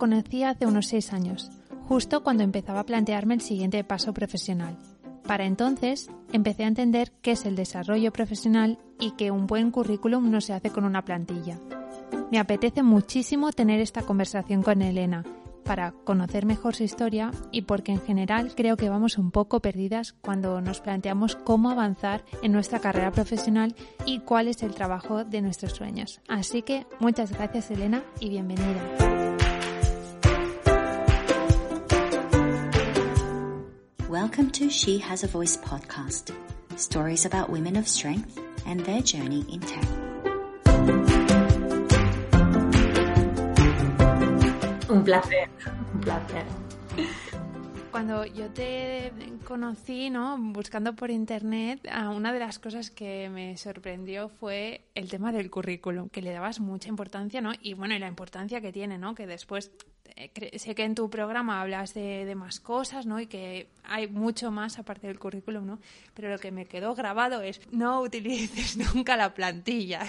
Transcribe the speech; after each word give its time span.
Conocí 0.00 0.42
hace 0.42 0.66
unos 0.66 0.86
seis 0.86 1.12
años, 1.12 1.52
justo 1.86 2.24
cuando 2.24 2.42
empezaba 2.42 2.80
a 2.80 2.86
plantearme 2.86 3.34
el 3.34 3.42
siguiente 3.42 3.84
paso 3.84 4.12
profesional. 4.14 4.76
Para 5.24 5.44
entonces 5.44 6.10
empecé 6.32 6.64
a 6.64 6.68
entender 6.68 7.12
qué 7.20 7.32
es 7.32 7.44
el 7.44 7.54
desarrollo 7.54 8.10
profesional 8.10 8.78
y 8.98 9.12
que 9.12 9.30
un 9.30 9.46
buen 9.46 9.70
currículum 9.70 10.30
no 10.30 10.40
se 10.40 10.54
hace 10.54 10.70
con 10.70 10.84
una 10.84 11.04
plantilla. 11.04 11.60
Me 12.32 12.38
apetece 12.38 12.82
muchísimo 12.82 13.52
tener 13.52 13.80
esta 13.80 14.02
conversación 14.02 14.62
con 14.62 14.80
Elena 14.80 15.22
para 15.64 15.92
conocer 15.92 16.46
mejor 16.46 16.74
su 16.74 16.82
historia 16.82 17.30
y 17.52 17.62
porque 17.62 17.92
en 17.92 18.00
general 18.00 18.54
creo 18.56 18.78
que 18.78 18.88
vamos 18.88 19.18
un 19.18 19.30
poco 19.30 19.60
perdidas 19.60 20.14
cuando 20.14 20.62
nos 20.62 20.80
planteamos 20.80 21.36
cómo 21.36 21.70
avanzar 21.70 22.24
en 22.42 22.52
nuestra 22.52 22.80
carrera 22.80 23.12
profesional 23.12 23.76
y 24.06 24.20
cuál 24.20 24.48
es 24.48 24.62
el 24.62 24.74
trabajo 24.74 25.24
de 25.24 25.42
nuestros 25.42 25.72
sueños. 25.72 26.22
Así 26.26 26.62
que 26.62 26.86
muchas 27.00 27.32
gracias 27.32 27.70
Elena 27.70 28.02
y 28.18 28.30
bienvenida. 28.30 29.19
Welcome 34.10 34.50
to 34.58 34.68
She 34.68 34.98
Has 34.98 35.22
a 35.22 35.28
Voice 35.28 35.56
podcast. 35.56 36.34
Stories 36.74 37.26
about 37.26 37.48
women 37.48 37.76
of 37.76 37.86
strength 37.86 38.40
and 38.66 38.80
their 38.80 39.00
journey 39.02 39.46
in 39.48 39.60
tech. 39.60 39.86
Un 44.88 45.04
placer, 45.04 45.46
un 45.64 46.00
placer. 46.02 46.44
Cuando 47.90 48.24
yo 48.24 48.48
te 48.50 49.12
conocí, 49.44 50.10
¿no? 50.10 50.36
Buscando 50.38 50.94
por 50.94 51.10
internet, 51.10 51.80
una 52.14 52.32
de 52.32 52.38
las 52.38 52.60
cosas 52.60 52.90
que 52.90 53.28
me 53.28 53.56
sorprendió 53.56 54.28
fue 54.28 54.86
el 54.94 55.10
tema 55.10 55.32
del 55.32 55.50
currículum, 55.50 56.08
que 56.08 56.22
le 56.22 56.32
dabas 56.32 56.60
mucha 56.60 56.88
importancia, 56.88 57.40
¿no? 57.40 57.52
Y 57.60 57.74
bueno, 57.74 57.94
y 57.94 57.98
la 57.98 58.06
importancia 58.06 58.60
que 58.60 58.72
tiene, 58.72 58.96
¿no? 58.96 59.16
Que 59.16 59.26
después 59.26 59.72
eh, 60.16 60.58
sé 60.58 60.74
que 60.76 60.84
en 60.84 60.94
tu 60.94 61.10
programa 61.10 61.60
hablas 61.60 61.92
de, 61.94 62.32
más 62.36 62.60
cosas, 62.60 63.06
¿no? 63.06 63.18
Y 63.18 63.26
que 63.26 63.68
hay 63.82 64.06
mucho 64.06 64.52
más 64.52 64.78
aparte 64.78 65.08
del 65.08 65.18
currículum, 65.18 65.66
¿no? 65.66 65.80
Pero 66.14 66.30
lo 66.30 66.38
que 66.38 66.52
me 66.52 66.66
quedó 66.66 66.94
grabado 66.94 67.42
es 67.42 67.60
no 67.72 68.02
utilices 68.02 68.76
nunca 68.94 69.16
la 69.16 69.34
plantilla. 69.34 70.06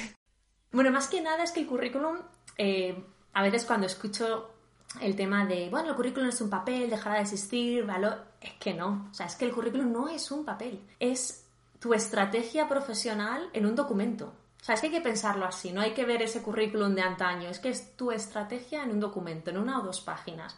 Bueno, 0.72 0.92
más 0.92 1.08
que 1.08 1.20
nada 1.20 1.44
es 1.44 1.52
que 1.52 1.62
el 1.62 1.68
currículum, 1.68 2.18
eh, 2.60 2.96
a 3.34 3.42
veces 3.42 3.66
cuando 3.66 3.88
escucho 3.88 4.51
el 5.00 5.16
tema 5.16 5.46
de, 5.46 5.70
bueno, 5.70 5.90
el 5.90 5.96
currículum 5.96 6.30
es 6.30 6.42
un 6.42 6.50
papel, 6.50 6.90
dejará 6.90 7.16
de 7.16 7.22
existir, 7.22 7.86
valor, 7.86 8.26
es 8.42 8.54
que 8.54 8.74
no. 8.74 9.08
O 9.12 9.14
sea, 9.14 9.26
es 9.26 9.36
que 9.36 9.46
el 9.46 9.54
currículum 9.54 9.92
no 9.92 10.10
es 10.10 10.32
un 10.32 10.44
papel, 10.44 10.82
es 11.00 11.46
tu 11.80 11.94
estrategia 11.94 12.68
profesional 12.68 13.50
en 13.54 13.66
un 13.66 13.76
documento. 13.76 14.34
O 14.62 14.64
sea, 14.64 14.76
es 14.76 14.82
que 14.82 14.88
hay 14.88 14.94
que 14.94 15.02
pensarlo 15.02 15.46
así, 15.46 15.72
no 15.72 15.82
hay 15.82 15.94
que 15.94 16.06
ver 16.06 16.22
ese 16.22 16.44
currículum 16.44 16.94
de 16.94 17.02
antaño, 17.02 17.50
es 17.50 17.60
que 17.60 17.70
es 17.70 17.96
tu 17.96 18.12
estrategia 18.12 18.84
en 18.84 18.92
un 18.92 19.00
documento, 19.00 19.50
en 19.50 19.58
una 19.58 19.80
o 19.80 19.84
dos 19.84 20.02
páginas. 20.02 20.56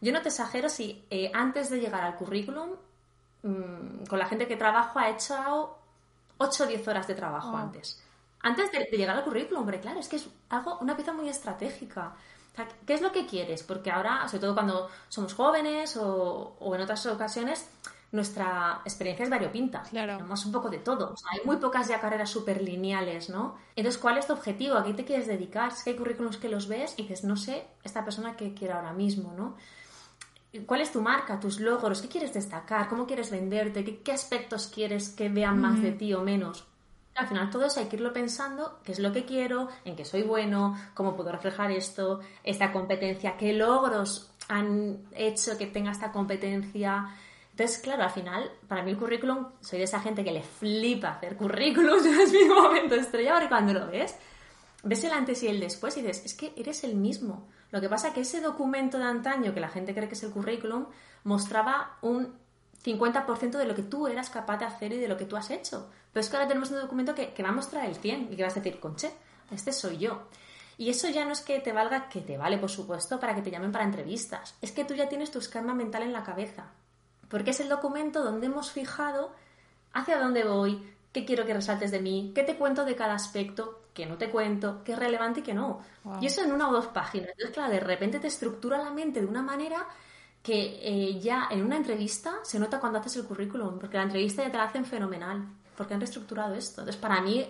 Yo 0.00 0.12
no 0.12 0.22
te 0.22 0.28
exagero 0.28 0.68
si 0.68 1.04
eh, 1.10 1.30
antes 1.34 1.68
de 1.68 1.80
llegar 1.80 2.02
al 2.02 2.16
currículum, 2.16 2.70
mm, 3.42 4.06
con 4.08 4.18
la 4.18 4.26
gente 4.26 4.46
que 4.46 4.56
trabajo 4.56 4.98
ha 4.98 5.10
hecho 5.10 5.76
8 6.38 6.64
o 6.64 6.66
10 6.66 6.88
horas 6.88 7.06
de 7.06 7.14
trabajo 7.14 7.56
antes. 7.56 8.02
Antes 8.40 8.72
de, 8.72 8.84
llegar 8.96 9.16
al 9.16 9.24
currículum, 9.24 9.60
hombre, 9.60 9.80
claro, 9.80 10.00
es 10.00 10.08
que 10.08 10.16
es 10.16 10.28
algo, 10.48 10.78
una 10.78 10.96
pieza 10.96 11.12
muy 11.12 11.28
estratégica. 11.28 12.14
¿Qué 12.86 12.94
es 12.94 13.00
lo 13.00 13.12
que 13.12 13.26
quieres? 13.26 13.62
Porque 13.62 13.90
ahora, 13.90 14.28
sobre 14.28 14.40
todo 14.40 14.54
cuando 14.54 14.88
somos 15.08 15.34
jóvenes 15.34 15.96
o, 15.96 16.56
o 16.60 16.74
en 16.74 16.82
otras 16.82 17.06
ocasiones, 17.06 17.66
nuestra 18.12 18.82
experiencia 18.84 19.24
es 19.24 19.30
variopinta. 19.30 19.82
Claro. 19.84 20.18
Tenemos 20.18 20.44
un 20.44 20.52
poco 20.52 20.68
de 20.68 20.78
todo. 20.78 21.14
hay 21.30 21.40
muy 21.46 21.56
pocas 21.56 21.88
ya 21.88 21.98
carreras 21.98 22.28
súper 22.28 22.60
lineales, 22.60 23.30
¿no? 23.30 23.56
Entonces, 23.74 24.00
¿cuál 24.00 24.18
es 24.18 24.26
tu 24.26 24.34
objetivo? 24.34 24.76
¿A 24.76 24.84
qué 24.84 24.92
te 24.92 25.06
quieres 25.06 25.26
dedicar? 25.26 25.72
Que 25.82 25.90
hay 25.90 25.96
currículums 25.96 26.36
que 26.36 26.50
los 26.50 26.68
ves 26.68 26.94
y 26.98 27.02
dices, 27.02 27.24
no 27.24 27.36
sé, 27.36 27.66
esta 27.82 28.04
persona 28.04 28.36
que 28.36 28.52
quiero 28.52 28.74
ahora 28.74 28.92
mismo, 28.92 29.32
¿no? 29.34 29.56
¿Cuál 30.66 30.82
es 30.82 30.92
tu 30.92 31.00
marca, 31.00 31.40
tus 31.40 31.58
logros? 31.58 32.02
¿Qué 32.02 32.08
quieres 32.08 32.34
destacar? 32.34 32.90
¿Cómo 32.90 33.06
quieres 33.06 33.30
venderte? 33.30 33.82
¿Qué, 33.82 34.12
aspectos 34.12 34.66
quieres 34.66 35.08
que 35.08 35.30
vean 35.30 35.58
más 35.58 35.80
de 35.80 35.92
ti 35.92 36.12
o 36.12 36.20
menos? 36.20 36.66
Al 37.14 37.28
final 37.28 37.50
todo 37.50 37.66
eso 37.66 37.80
hay 37.80 37.86
que 37.86 37.96
irlo 37.96 38.12
pensando, 38.12 38.80
qué 38.84 38.92
es 38.92 38.98
lo 38.98 39.12
que 39.12 39.24
quiero, 39.24 39.68
en 39.84 39.96
qué 39.96 40.04
soy 40.04 40.22
bueno, 40.22 40.76
cómo 40.94 41.14
puedo 41.14 41.30
reflejar 41.30 41.70
esto, 41.70 42.20
esta 42.42 42.72
competencia, 42.72 43.36
qué 43.36 43.52
logros 43.52 44.30
han 44.48 44.98
hecho 45.12 45.58
que 45.58 45.66
tenga 45.66 45.92
esta 45.92 46.10
competencia, 46.10 47.14
entonces, 47.52 47.78
claro, 47.78 48.02
al 48.02 48.10
final, 48.10 48.50
para 48.66 48.82
mí 48.82 48.90
el 48.90 48.96
currículum, 48.96 49.48
soy 49.60 49.78
de 49.78 49.84
esa 49.84 50.00
gente 50.00 50.24
que 50.24 50.32
le 50.32 50.42
flipa 50.42 51.10
hacer 51.10 51.36
currículums, 51.36 52.04
es 52.06 52.32
mi 52.32 52.44
momento 52.44 52.94
estrella, 52.94 53.34
porque 53.34 53.48
cuando 53.48 53.74
lo 53.74 53.86
ves, 53.88 54.16
ves 54.82 55.04
el 55.04 55.12
antes 55.12 55.42
y 55.42 55.48
el 55.48 55.60
después 55.60 55.96
y 55.98 56.02
dices, 56.02 56.24
es 56.24 56.34
que 56.34 56.54
eres 56.56 56.82
el 56.84 56.96
mismo. 56.96 57.46
Lo 57.70 57.80
que 57.80 57.90
pasa 57.90 58.08
es 58.08 58.14
que 58.14 58.20
ese 58.22 58.40
documento 58.40 58.98
de 58.98 59.04
antaño, 59.04 59.52
que 59.52 59.60
la 59.60 59.68
gente 59.68 59.94
cree 59.94 60.08
que 60.08 60.14
es 60.14 60.22
el 60.22 60.30
currículum, 60.30 60.86
mostraba 61.24 61.98
un 62.00 62.34
50% 62.84 63.52
de 63.58 63.64
lo 63.66 63.74
que 63.74 63.82
tú 63.82 64.06
eras 64.06 64.30
capaz 64.30 64.58
de 64.58 64.64
hacer 64.64 64.92
y 64.92 64.98
de 64.98 65.08
lo 65.08 65.16
que 65.16 65.24
tú 65.24 65.36
has 65.36 65.50
hecho. 65.50 65.88
Pero 66.12 66.22
es 66.22 66.28
que 66.28 66.36
ahora 66.36 66.48
tenemos 66.48 66.70
un 66.70 66.80
documento 66.80 67.14
que, 67.14 67.32
que 67.32 67.42
va 67.42 67.50
a 67.50 67.52
mostrar 67.52 67.86
el 67.86 67.96
100 67.96 68.32
y 68.32 68.36
que 68.36 68.42
vas 68.42 68.56
a 68.56 68.60
decir, 68.60 68.80
conche, 68.80 69.10
este 69.50 69.72
soy 69.72 69.98
yo. 69.98 70.22
Y 70.78 70.90
eso 70.90 71.08
ya 71.08 71.24
no 71.24 71.32
es 71.32 71.40
que 71.40 71.60
te 71.60 71.72
valga, 71.72 72.08
que 72.08 72.20
te 72.20 72.36
vale, 72.36 72.58
por 72.58 72.70
supuesto, 72.70 73.20
para 73.20 73.34
que 73.34 73.42
te 73.42 73.50
llamen 73.50 73.72
para 73.72 73.84
entrevistas. 73.84 74.54
Es 74.60 74.72
que 74.72 74.84
tú 74.84 74.94
ya 74.94 75.08
tienes 75.08 75.30
tu 75.30 75.38
esquema 75.38 75.74
mental 75.74 76.02
en 76.02 76.12
la 76.12 76.24
cabeza 76.24 76.66
porque 77.32 77.52
es 77.52 77.60
el 77.60 77.70
documento 77.70 78.22
donde 78.22 78.46
hemos 78.46 78.72
fijado 78.72 79.32
hacia 79.94 80.18
dónde 80.18 80.44
voy, 80.44 80.86
qué 81.12 81.24
quiero 81.24 81.46
que 81.46 81.54
resaltes 81.54 81.90
de 81.90 81.98
mí, 81.98 82.30
qué 82.34 82.42
te 82.42 82.56
cuento 82.56 82.84
de 82.84 82.94
cada 82.94 83.14
aspecto, 83.14 83.84
qué 83.94 84.04
no 84.04 84.18
te 84.18 84.28
cuento, 84.28 84.82
qué 84.84 84.92
es 84.92 84.98
relevante 84.98 85.40
y 85.40 85.42
qué 85.42 85.54
no. 85.54 85.80
Y 86.20 86.26
eso 86.26 86.42
en 86.42 86.52
una 86.52 86.68
o 86.68 86.72
dos 86.72 86.88
páginas. 86.88 87.30
Entonces, 87.30 87.54
claro, 87.54 87.72
de 87.72 87.80
repente 87.80 88.20
te 88.20 88.26
estructura 88.26 88.76
la 88.76 88.90
mente 88.90 89.22
de 89.22 89.26
una 89.26 89.40
manera 89.40 89.86
que 90.42 90.80
eh, 90.82 91.20
ya 91.20 91.48
en 91.50 91.64
una 91.64 91.76
entrevista 91.76 92.40
se 92.42 92.58
nota 92.58 92.80
cuando 92.80 92.98
haces 92.98 93.16
el 93.16 93.24
currículum, 93.24 93.78
porque 93.78 93.96
la 93.96 94.04
entrevista 94.04 94.42
ya 94.42 94.50
te 94.50 94.56
la 94.56 94.64
hacen 94.64 94.84
fenomenal, 94.84 95.46
porque 95.76 95.94
han 95.94 96.00
reestructurado 96.00 96.54
esto. 96.54 96.80
Entonces, 96.80 97.00
para 97.00 97.20
mí 97.20 97.46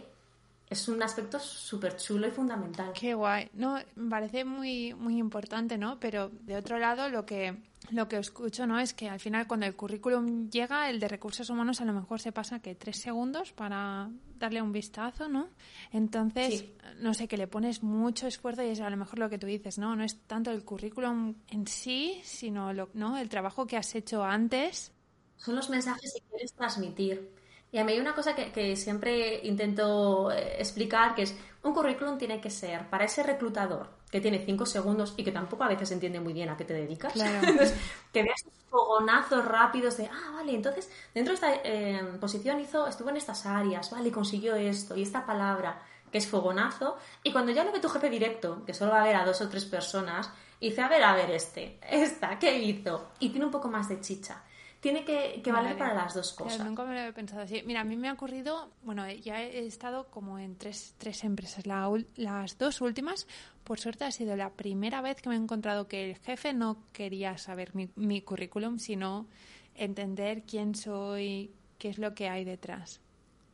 es 0.73 0.89
un 0.89 1.03
aspecto 1.03 1.39
súper 1.39 1.97
chulo 1.97 2.27
y 2.27 2.31
fundamental. 2.31 2.93
Qué 2.95 3.15
guay. 3.15 3.49
No, 3.53 3.79
me 3.95 4.11
parece 4.11 4.45
muy, 4.45 4.95
muy 4.95 5.19
importante, 5.19 5.79
¿no? 5.79 6.01
Pero 6.01 6.31
de 6.31 6.57
otro 6.57 6.79
lado, 6.79 7.09
lo 7.09 7.25
que, 7.25 7.57
lo 7.91 8.09
que 8.09 8.19
escucho, 8.19 8.67
¿no? 8.67 8.79
Es 8.81 8.95
que 8.95 9.09
al 9.09 9.21
final 9.21 9.47
cuando 9.47 9.67
el 9.67 9.77
currículum 9.77 10.49
llega, 10.51 10.89
el 10.89 10.99
de 10.99 11.09
recursos 11.09 11.51
humanos 11.51 11.81
a 11.81 11.85
lo 11.85 11.93
mejor 11.93 12.21
se 12.21 12.33
pasa 12.33 12.61
que 12.61 12.75
tres 12.75 12.97
segundos 12.99 13.53
para 13.53 14.11
darle 14.39 14.63
un 14.63 14.73
vistazo, 14.73 15.29
¿no? 15.29 15.49
Entonces, 15.93 16.65
no 17.01 17.15
sé, 17.15 17.29
que 17.29 17.37
le 17.37 17.47
pones 17.47 17.83
mucho 17.83 18.27
esfuerzo 18.27 18.63
y 18.63 18.71
es 18.71 18.81
a 18.81 18.91
lo 18.91 18.97
mejor 18.97 19.19
lo 19.19 19.29
que 19.29 19.39
tú 19.39 19.47
dices, 19.47 19.79
¿no? 19.79 19.95
No 19.95 20.05
es 20.05 20.19
tanto 20.23 20.51
el 20.51 20.65
currículum 20.65 21.35
en 21.49 21.67
sí, 21.67 22.21
sino 22.25 22.73
lo, 22.73 22.89
¿no? 22.95 23.19
el 23.19 23.29
trabajo 23.29 23.67
que 23.67 23.77
has 23.77 23.95
hecho 23.95 24.25
antes. 24.25 24.93
Son 25.37 25.55
los 25.55 25.69
mensajes 25.71 26.15
que 26.15 26.29
quieres 26.31 26.53
transmitir. 26.55 27.42
Y 27.73 27.79
a 27.79 27.85
mí 27.85 27.93
hay 27.93 28.01
una 28.01 28.15
cosa 28.15 28.35
que, 28.35 28.77
siempre 28.77 29.41
intento 29.45 30.31
eh, 30.31 30.57
explicar, 30.59 31.15
que 31.15 31.23
es 31.23 31.35
un 31.63 31.73
currículum 31.73 32.19
tiene 32.19 32.39
que 32.39 32.51
ser 32.51 32.89
para 32.91 33.07
ese 33.07 33.23
reclutador 33.23 33.89
que 34.11 34.21
tiene 34.21 34.45
cinco 34.45 34.67
segundos 34.67 35.15
y 35.17 35.25
que 35.25 35.33
tampoco 35.33 35.65
a 35.65 35.69
veces 35.69 35.91
entiende 35.91 36.21
muy 36.21 36.35
bien 36.35 36.51
a 36.51 36.57
qué 36.57 36.67
te 36.67 36.75
dedicas. 36.75 37.15
que 38.13 38.23
veas 38.23 38.45
fogonazos 38.69 39.43
rápidos 39.47 39.97
de, 39.97 40.05
ah, 40.05 40.33
vale, 40.35 40.55
entonces 40.55 40.91
dentro 41.15 41.33
de 41.33 41.35
esta 41.35 41.55
eh, 41.65 42.19
posición 42.21 42.61
hizo, 42.61 42.87
estuvo 42.87 43.09
en 43.09 43.17
estas 43.17 43.47
áreas, 43.47 43.91
vale, 43.91 44.13
consiguió 44.13 44.55
esto 44.55 44.95
y 44.95 45.03
esta 45.03 45.25
palabra, 45.25 45.81
que 46.11 46.19
es 46.19 46.29
fogonazo. 46.29 46.99
Y 47.23 47.33
cuando 47.33 47.53
ya 47.53 47.65
lo 47.65 47.73
ve 47.73 47.81
tu 47.81 47.89
jefe 47.89 48.11
directo, 48.11 48.63
que 48.67 48.75
solo 48.75 48.93
va 48.93 49.01
a 49.01 49.07
ver 49.07 49.17
a 49.17 49.25
dos 49.25 49.41
o 49.41 49.49
tres 49.49 49.65
personas, 49.65 50.31
y 50.61 50.69
dice, 50.69 50.83
a 50.83 50.89
ver, 50.89 51.03
a 51.03 51.15
ver, 51.15 51.31
este, 51.31 51.79
esta, 51.89 52.39
¿qué 52.39 52.59
hizo? 52.59 53.13
Y 53.19 53.31
tiene 53.31 53.47
un 53.47 53.51
poco 53.51 53.69
más 53.69 53.89
de 53.89 53.99
chicha 54.03 54.43
tiene 54.83 55.05
que, 55.05 55.41
valer 55.53 55.79
para 55.79 55.95
las 55.95 56.13
dos 56.13 56.33
cosas. 56.33 56.67
nunca 56.67 56.85
me 56.85 56.95
lo 56.95 57.01
he 57.03 57.13
pensado 57.13 57.43
así. 57.43 57.63
Mira, 57.65 57.83
a 57.83 57.85
mí 57.85 57.97
me 57.97 58.09
ha 58.09 58.13
ocurrido, 58.13 58.73
bueno, 58.83 59.09
ya 59.09 59.41
he 59.41 59.65
estado 59.65 60.11
como 60.11 60.41
en 60.41 60.57
tres, 60.57 60.97
tres 60.99 61.23
empresas. 61.23 61.65
las 61.67 62.59
dos 62.59 62.81
últimas, 62.81 63.29
por 63.63 63.79
suerte, 63.79 64.05
ha 64.05 64.11
sido 64.11 64.35
la 64.35 64.51
primera 64.51 65.01
vez 65.01 65.23
que 65.23 65.29
me 65.29 65.37
he 65.37 65.39
encontrado 65.39 65.87
que 65.87 66.11
el 66.11 66.17
jefe 66.19 66.53
no 66.53 66.83
quería 66.93 67.39
saber 67.39 67.71
mi, 67.95 68.23
currículum, 68.23 68.81
sino 68.81 69.29
entender 69.77 70.43
quién 70.43 70.75
soy, 70.75 71.53
qué 71.79 71.91
es 71.91 71.99
lo 71.99 72.13
que 72.13 72.29
hay 72.29 72.45
detrás. 72.45 73.01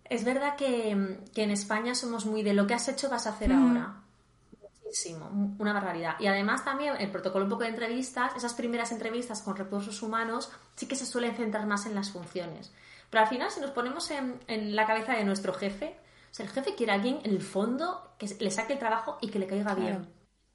Es 0.05 0.25
verdad 0.25 0.57
que, 0.57 0.93
en 0.93 1.51
España 1.51 1.95
somos 1.95 2.25
muy 2.25 2.43
de 2.43 2.55
lo 2.55 2.67
que 2.67 2.73
has 2.73 2.89
hecho 2.89 3.11
vas 3.11 3.27
a 3.27 3.31
hacer 3.35 3.53
ahora. 3.53 4.03
Muchísimo, 4.89 5.55
una 5.59 5.75
barbaridad. 5.75 6.17
Y 6.19 6.29
además 6.29 6.65
también 6.65 6.95
el 6.99 7.11
protocolo 7.11 7.45
un 7.45 7.51
poco 7.51 7.65
de 7.65 7.69
entrevistas, 7.69 8.35
esas 8.37 8.55
primeras 8.55 8.91
entrevistas 8.91 9.43
con 9.43 9.55
recursos 9.55 10.03
humanos 10.03 10.51
sí 10.77 10.89
que 10.89 10.97
se 10.97 11.05
suelen 11.05 11.37
centrar 11.37 11.67
más 11.67 11.85
en 11.85 11.95
las 11.95 12.11
funciones. 12.11 12.73
Pero 13.11 13.23
al 13.23 13.29
final 13.29 13.51
si 13.51 13.61
nos 13.61 13.71
ponemos 13.73 14.11
en, 14.11 14.75
la 14.75 14.87
cabeza 14.87 15.13
de 15.13 15.25
nuestro 15.25 15.53
jefe, 15.53 15.95
o 16.31 16.35
sea, 16.35 16.47
el 16.47 16.53
jefe 16.53 16.75
quiere 16.75 16.93
a 16.93 16.95
alguien 16.95 17.21
en 17.23 17.33
el 17.33 17.43
fondo 17.43 18.15
que 18.19 18.35
le 18.41 18.51
saque 18.51 18.75
el 18.75 18.79
trabajo 18.79 19.19
y 19.21 19.29
que 19.29 19.39
le 19.39 19.47
caiga 19.47 19.75
bien. 19.75 20.09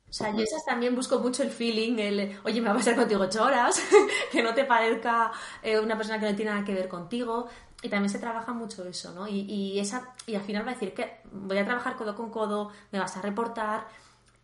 O 0.10 0.14
sea, 0.14 0.32
yo 0.32 0.44
esas 0.44 0.66
también 0.66 0.96
busco 0.96 1.20
mucho 1.20 1.44
el 1.44 1.52
feeling, 1.52 2.00
el, 2.00 2.40
oye, 2.44 2.60
me 2.60 2.70
va 2.70 2.74
a 2.74 2.78
pasar 2.78 2.96
contigo 2.96 3.22
ocho 3.22 3.44
horas, 3.44 3.80
que 4.32 4.42
no 4.42 4.56
te 4.56 4.66
parezca 4.66 5.32
eh, 5.62 5.80
una 5.80 5.96
persona 5.96 6.20
que 6.20 6.30
no 6.30 6.36
tiene 6.36 6.52
nada 6.52 6.66
que 6.66 6.74
ver 6.74 6.88
contigo. 6.88 7.48
Y 7.84 7.90
también 7.90 8.10
se 8.10 8.18
trabaja 8.18 8.54
mucho 8.54 8.84
eso, 8.86 9.12
¿no? 9.12 9.28
Y, 9.28 9.42
y, 9.42 9.80
esa, 9.80 10.16
y 10.26 10.36
al 10.36 10.42
final 10.42 10.66
va 10.66 10.72
a 10.72 10.74
decir 10.74 10.94
que 10.94 11.20
voy 11.32 11.58
a 11.58 11.66
trabajar 11.66 11.98
codo 11.98 12.16
con 12.16 12.32
codo, 12.32 12.72
me 12.92 13.00
vas 13.00 13.16
a 13.18 13.22
reportar. 13.22 13.86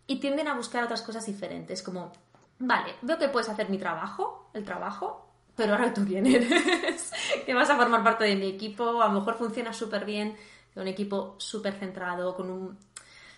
Y 0.10 0.16
tienden 0.16 0.48
a 0.48 0.56
buscar 0.56 0.84
otras 0.84 1.04
cosas 1.04 1.24
diferentes, 1.28 1.84
como, 1.84 2.12
vale, 2.58 2.96
veo 3.04 3.20
que 3.20 3.30
puedes 3.30 3.48
hacer 3.48 3.70
mi 3.70 3.78
trabajo, 3.78 4.50
el 4.56 4.66
trabajo, 4.66 5.30
pero 5.56 5.74
ahora 5.74 5.94
tú 5.94 6.04
quién 6.04 6.26
eres, 6.26 7.12
que 7.46 7.54
vas 7.54 7.70
a 7.70 7.78
formar 7.78 8.04
parte 8.04 8.24
de 8.24 8.36
mi 8.36 8.48
equipo, 8.48 9.04
a 9.04 9.08
lo 9.08 9.20
mejor 9.20 9.38
funciona 9.38 9.72
súper 9.72 10.06
bien, 10.06 10.36
un 10.76 10.88
equipo 10.88 11.36
súper 11.38 11.76
centrado, 11.76 12.36
con 12.36 12.50
un 12.50 12.78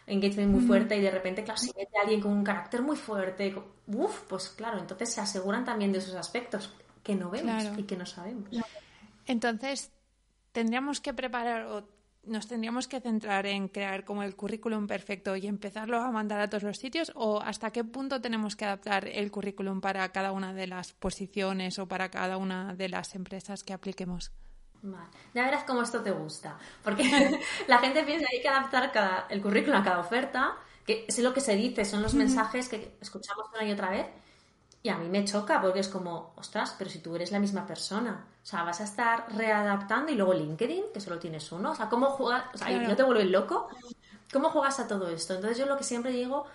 engagement 0.08 0.52
muy 0.52 0.62
fuerte 0.62 0.96
y 0.96 1.02
de 1.02 1.12
repente, 1.12 1.44
claro, 1.44 1.60
si 1.60 1.74
mete 1.76 1.98
a 1.98 2.04
alguien 2.04 2.22
con 2.22 2.32
un 2.32 2.44
carácter 2.44 2.82
muy 2.82 2.96
fuerte, 2.96 3.54
uff, 3.88 4.22
pues 4.30 4.48
claro, 4.50 4.80
entonces 4.80 5.14
se 5.14 5.20
aseguran 5.20 5.66
también 5.66 5.92
de 5.92 5.98
esos 6.00 6.16
aspectos 6.16 6.74
que 7.04 7.16
no 7.16 7.30
vemos 7.30 7.66
y 7.78 7.84
que 7.84 7.98
no 7.98 8.06
sabemos. 8.06 8.50
Entonces, 9.26 9.92
tendríamos 10.54 11.02
que 11.02 11.14
preparar 11.14 11.66
o 11.66 11.84
nos 12.24 12.48
tendríamos 12.48 12.88
que 12.88 13.02
centrar 13.02 13.46
en 13.46 13.68
crear 13.68 14.06
como 14.06 14.24
el 14.24 14.36
currículum 14.36 14.88
perfecto 14.88 15.36
y 15.36 15.48
empezarlo 15.48 16.00
a 16.00 16.12
mandar 16.12 16.40
a 16.40 16.50
todos 16.50 16.64
los 16.64 16.78
sitios 16.78 17.12
o 17.16 17.42
hasta 17.42 17.72
qué 17.72 17.84
punto 17.84 18.22
tenemos 18.22 18.56
que 18.56 18.66
adaptar 18.66 19.08
el 19.08 19.32
currículum 19.32 19.82
para 19.82 20.12
cada 20.12 20.32
una 20.32 20.54
de 20.54 20.68
las 20.68 20.94
posiciones 20.94 21.80
o 21.80 21.88
para 21.88 22.10
cada 22.10 22.38
una 22.38 22.76
de 22.76 22.90
las 22.90 23.16
empresas 23.16 23.64
que 23.64 23.74
apliquemos. 23.74 24.32
Vale. 24.84 25.10
Ya 25.34 25.44
verás 25.44 25.64
cómo 25.64 25.82
esto 25.82 26.02
te 26.02 26.12
gusta. 26.12 26.58
Porque 26.84 27.04
la 27.68 27.80
gente 27.80 28.04
piensa 28.04 28.28
que 28.30 28.38
hay 28.38 28.42
que 28.42 28.50
adaptar 28.50 28.92
cada, 28.92 29.28
el 29.30 29.42
currículum 29.42 29.80
a 29.80 29.84
cada 29.84 30.00
oferta, 30.00 30.58
que 30.86 31.06
es 31.08 31.20
lo 31.20 31.34
que 31.34 31.42
se 31.42 31.56
dice, 31.56 31.86
son 31.86 32.02
los 32.02 32.14
mensajes 32.14 32.68
que 32.70 32.98
escuchamos 33.00 33.48
una 33.54 33.66
y 33.66 33.72
otra 33.72 33.92
vez. 33.92 34.08
Y 34.84 34.90
a 34.90 34.98
mí 34.98 35.08
me 35.10 35.24
choca 35.26 35.62
porque 35.62 35.80
es 35.80 35.88
como, 35.88 36.34
ostras, 36.38 36.76
pero 36.78 36.90
si 36.90 37.00
tú 37.00 37.16
eres 37.16 37.32
la 37.32 37.40
misma 37.40 37.66
persona, 37.68 38.26
o 38.42 38.46
sea, 38.46 38.64
vas 38.64 38.82
a 38.82 38.86
estar 38.86 39.26
readaptando 39.36 40.12
y 40.12 40.16
luego 40.16 40.34
LinkedIn, 40.34 40.86
que 40.94 41.00
solo 41.00 41.20
tienes 41.20 41.52
uno, 41.52 41.72
o 41.72 41.76
sea, 41.76 41.88
¿cómo 41.88 42.08
juegas? 42.08 42.46
O 42.54 42.58
sea, 42.58 42.70
¿no 42.70 42.96
te 42.96 43.04
vuelves 43.04 43.30
loco? 43.30 43.70
¿Cómo 44.34 44.50
juegas 44.50 44.80
a 44.80 44.88
todo 44.88 45.10
esto? 45.10 45.36
Entonces 45.36 45.60
yo 45.60 45.66
lo 45.68 45.78
que 45.78 45.84
siempre 45.84 46.12
digo 46.12 46.46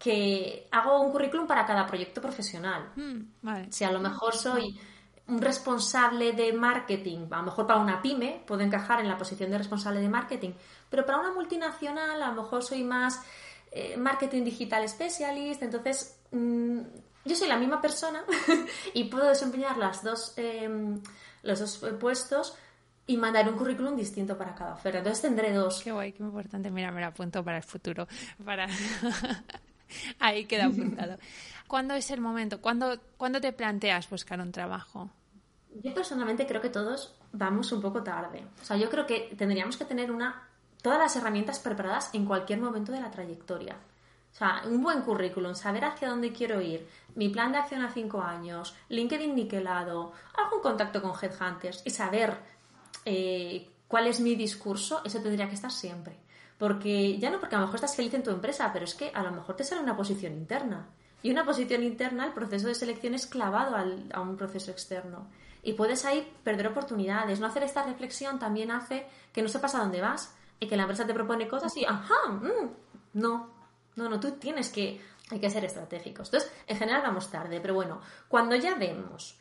que 0.00 0.66
hago 0.72 1.00
un 1.02 1.12
currículum 1.12 1.46
para 1.46 1.66
cada 1.66 1.86
proyecto 1.86 2.20
profesional. 2.20 2.90
Mm, 2.96 3.68
si 3.70 3.84
a 3.84 3.92
lo 3.92 4.00
mejor 4.00 4.34
soy 4.34 4.80
un 5.28 5.40
responsable 5.40 6.32
de 6.32 6.52
marketing, 6.52 7.28
a 7.30 7.36
lo 7.36 7.42
mejor 7.44 7.66
para 7.66 7.78
una 7.78 8.02
pyme, 8.02 8.42
puedo 8.46 8.62
encajar 8.62 9.00
en 9.00 9.08
la 9.08 9.16
posición 9.16 9.50
de 9.50 9.58
responsable 9.58 10.00
de 10.00 10.08
marketing, 10.08 10.52
pero 10.88 11.06
para 11.06 11.18
una 11.18 11.32
multinacional 11.32 12.20
a 12.22 12.28
lo 12.28 12.42
mejor 12.42 12.64
soy 12.64 12.82
más 12.82 13.22
eh, 13.70 13.96
marketing 13.96 14.42
digital 14.42 14.88
specialist, 14.88 15.62
entonces 15.62 16.18
mm, 16.32 16.80
yo 17.24 17.36
soy 17.36 17.48
la 17.48 17.56
misma 17.56 17.80
persona 17.80 18.24
y 18.94 19.04
puedo 19.04 19.28
desempeñar 19.28 19.76
las 19.76 20.02
dos, 20.02 20.34
em, 20.36 21.00
los 21.42 21.58
dos 21.60 21.78
puestos 21.98 22.56
y 23.06 23.16
mandar 23.16 23.48
un 23.48 23.56
currículum 23.56 23.96
distinto 23.96 24.38
para 24.38 24.54
cada 24.54 24.74
oferta. 24.74 24.98
Entonces 24.98 25.22
tendré 25.22 25.52
dos. 25.52 25.82
Qué 25.82 25.92
guay, 25.92 26.12
qué 26.12 26.22
importante. 26.22 26.70
Mira, 26.70 26.90
me 26.92 27.00
lo 27.00 27.08
apunto 27.08 27.44
para 27.44 27.58
el 27.58 27.64
futuro. 27.64 28.06
Para... 28.44 28.68
Ahí 30.20 30.44
queda 30.44 30.66
apuntado. 30.66 31.16
¿Cuándo 31.66 31.94
es 31.94 32.10
el 32.10 32.20
momento? 32.20 32.60
¿Cuándo, 32.60 33.00
¿Cuándo 33.16 33.40
te 33.40 33.52
planteas 33.52 34.08
buscar 34.08 34.40
un 34.40 34.52
trabajo? 34.52 35.10
Yo 35.82 35.94
personalmente 35.94 36.46
creo 36.46 36.60
que 36.60 36.70
todos 36.70 37.16
vamos 37.32 37.70
un 37.72 37.80
poco 37.80 38.02
tarde. 38.02 38.44
O 38.60 38.64
sea, 38.64 38.76
yo 38.76 38.90
creo 38.90 39.06
que 39.06 39.34
tendríamos 39.36 39.76
que 39.76 39.84
tener 39.84 40.10
una 40.10 40.48
todas 40.82 40.98
las 40.98 41.14
herramientas 41.16 41.58
preparadas 41.58 42.10
en 42.14 42.24
cualquier 42.24 42.60
momento 42.60 42.92
de 42.92 43.00
la 43.00 43.10
trayectoria. 43.10 43.76
O 44.32 44.36
sea, 44.36 44.62
un 44.66 44.82
buen 44.82 45.02
currículum, 45.02 45.54
saber 45.54 45.84
hacia 45.84 46.08
dónde 46.08 46.32
quiero 46.32 46.60
ir, 46.60 46.86
mi 47.14 47.28
plan 47.28 47.52
de 47.52 47.58
acción 47.58 47.82
a 47.82 47.92
cinco 47.92 48.22
años, 48.22 48.74
LinkedIn 48.88 49.34
niquelado, 49.34 50.12
algún 50.36 50.60
contacto 50.60 51.02
con 51.02 51.12
headhunters 51.20 51.82
y 51.84 51.90
saber 51.90 52.38
eh, 53.04 53.68
cuál 53.88 54.06
es 54.06 54.20
mi 54.20 54.36
discurso, 54.36 55.02
eso 55.04 55.20
tendría 55.20 55.48
que 55.48 55.54
estar 55.54 55.72
siempre. 55.72 56.16
Porque 56.58 57.18
ya 57.18 57.30
no 57.30 57.40
porque 57.40 57.56
a 57.56 57.58
lo 57.58 57.66
mejor 57.66 57.76
estás 57.76 57.96
feliz 57.96 58.14
en 58.14 58.22
tu 58.22 58.30
empresa, 58.30 58.70
pero 58.72 58.84
es 58.84 58.94
que 58.94 59.10
a 59.14 59.22
lo 59.22 59.32
mejor 59.32 59.56
te 59.56 59.64
sale 59.64 59.80
una 59.80 59.96
posición 59.96 60.32
interna. 60.34 60.86
Y 61.22 61.30
una 61.30 61.44
posición 61.44 61.82
interna, 61.82 62.26
el 62.26 62.32
proceso 62.32 62.68
de 62.68 62.74
selección 62.74 63.14
es 63.14 63.26
clavado 63.26 63.76
a 63.76 64.20
un 64.20 64.36
proceso 64.36 64.70
externo. 64.70 65.26
Y 65.62 65.74
puedes 65.74 66.04
ahí 66.04 66.30
perder 66.44 66.68
oportunidades. 66.68 67.40
No 67.40 67.46
hacer 67.46 67.62
esta 67.62 67.82
reflexión 67.82 68.38
también 68.38 68.70
hace 68.70 69.06
que 69.32 69.42
no 69.42 69.48
sepas 69.48 69.74
a 69.74 69.80
dónde 69.80 70.00
vas 70.00 70.34
y 70.58 70.68
que 70.68 70.76
la 70.76 70.82
empresa 70.82 71.06
te 71.06 71.14
propone 71.14 71.48
cosas 71.48 71.76
y, 71.76 71.84
ajá, 71.84 72.28
mm, 72.28 72.70
no, 73.14 73.48
no, 73.96 74.08
no, 74.08 74.20
tú 74.20 74.32
tienes 74.32 74.70
que, 74.70 75.00
hay 75.30 75.40
que 75.40 75.50
ser 75.50 75.64
estratégicos. 75.64 76.28
Entonces, 76.28 76.52
en 76.66 76.76
general 76.76 77.02
vamos 77.02 77.30
tarde, 77.30 77.60
pero 77.60 77.74
bueno, 77.74 78.00
cuando 78.28 78.56
ya 78.56 78.74
vemos 78.74 79.38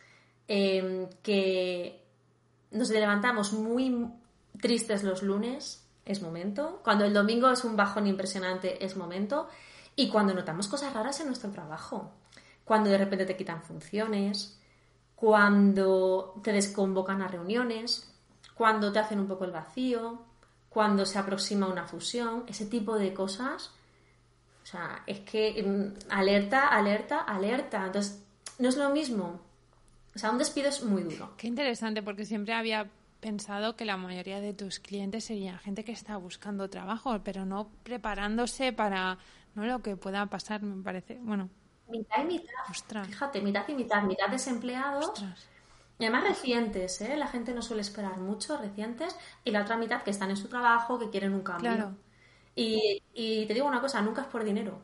em, 0.48 1.08
que 1.24 2.04
nos 2.72 2.90
levantamos 2.90 3.54
muy 3.54 4.08
tristes 4.60 5.04
los 5.04 5.24
lunes, 5.24 5.86
es 6.06 6.22
momento. 6.22 6.82
Cuando 6.84 7.06
el 7.06 7.14
domingo 7.14 7.50
es 7.52 7.64
un 7.64 7.76
bajón 7.76 8.08
impresionante, 8.08 8.84
es 8.84 8.98
momento. 8.98 9.48
Y 9.96 10.10
cuando 10.10 10.34
notamos 10.34 10.68
cosas 10.68 10.94
raras 10.94 11.20
en 11.20 11.28
nuestro 11.28 11.52
trabajo. 11.52 12.12
Cuando 12.66 12.90
de 12.90 12.98
repente 12.98 13.26
te 13.26 13.38
quitan 13.38 13.64
funciones, 13.64 14.60
cuando 15.16 16.40
te 16.44 16.54
desconvocan 16.54 17.22
a 17.22 17.28
reuniones, 17.28 18.12
cuando 18.54 18.92
te 18.92 19.00
hacen 19.00 19.20
un 19.20 19.28
poco 19.28 19.46
el 19.46 19.52
vacío, 19.52 20.24
cuando 20.70 21.06
se 21.06 21.20
aproxima 21.20 21.68
una 21.68 21.86
fusión, 21.86 22.44
ese 22.48 22.66
tipo 22.66 22.96
de 22.96 23.14
cosas. 23.14 23.72
O 24.70 24.72
sea, 24.72 25.02
es 25.08 25.22
que 25.22 25.64
mm, 25.64 26.12
alerta, 26.12 26.68
alerta, 26.68 27.22
alerta. 27.22 27.88
Entonces, 27.88 28.24
no 28.60 28.70
es 28.70 28.78
lo 28.78 28.92
mismo. 28.92 29.40
O 30.16 30.20
sea, 30.20 30.30
un 30.30 30.38
despido 30.38 30.70
es 30.70 30.84
muy 30.84 31.02
duro. 31.02 31.34
Qué 31.38 31.48
interesante, 31.48 32.04
porque 32.04 32.24
siempre 32.24 32.54
había 32.54 32.88
pensado 33.20 33.76
que 33.76 33.84
la 33.84 33.98
mayoría 33.98 34.40
de 34.40 34.54
tus 34.54 34.80
clientes 34.80 35.26
serían 35.26 35.58
gente 35.58 35.84
que 35.84 35.92
está 35.92 36.18
buscando 36.18 36.70
trabajo, 36.70 37.20
pero 37.24 37.46
no 37.46 37.72
preparándose 37.82 38.72
para 38.72 39.18
no 39.56 39.66
lo 39.66 39.80
que 39.80 39.98
pueda 39.98 40.28
pasar, 40.28 40.62
me 40.62 40.84
parece. 40.84 41.18
Bueno, 41.20 41.50
mitad 41.90 42.22
y 42.22 42.26
mitad. 42.26 43.06
Fíjate, 43.06 43.42
mitad 43.42 43.68
y 43.68 43.74
mitad, 43.74 44.04
mitad 44.04 44.30
desempleados. 44.30 45.12
Y 45.98 46.06
además 46.06 46.26
recientes, 46.26 47.02
¿eh? 47.02 47.18
La 47.18 47.26
gente 47.26 47.56
no 47.56 47.64
suele 47.64 47.82
esperar 47.82 48.20
mucho, 48.20 48.56
recientes. 48.56 49.16
Y 49.44 49.50
la 49.50 49.64
otra 49.64 49.78
mitad 49.78 50.04
que 50.04 50.12
están 50.12 50.30
en 50.30 50.38
su 50.38 50.48
trabajo, 50.48 51.00
que 51.00 51.10
quieren 51.10 51.34
un 51.34 51.42
cambio. 51.42 51.98
Y, 52.60 53.02
y 53.14 53.46
te 53.46 53.54
digo 53.54 53.68
una 53.68 53.82
cosa, 53.82 54.02
nunca 54.02 54.22
es 54.22 54.28
por 54.28 54.44
dinero. 54.44 54.80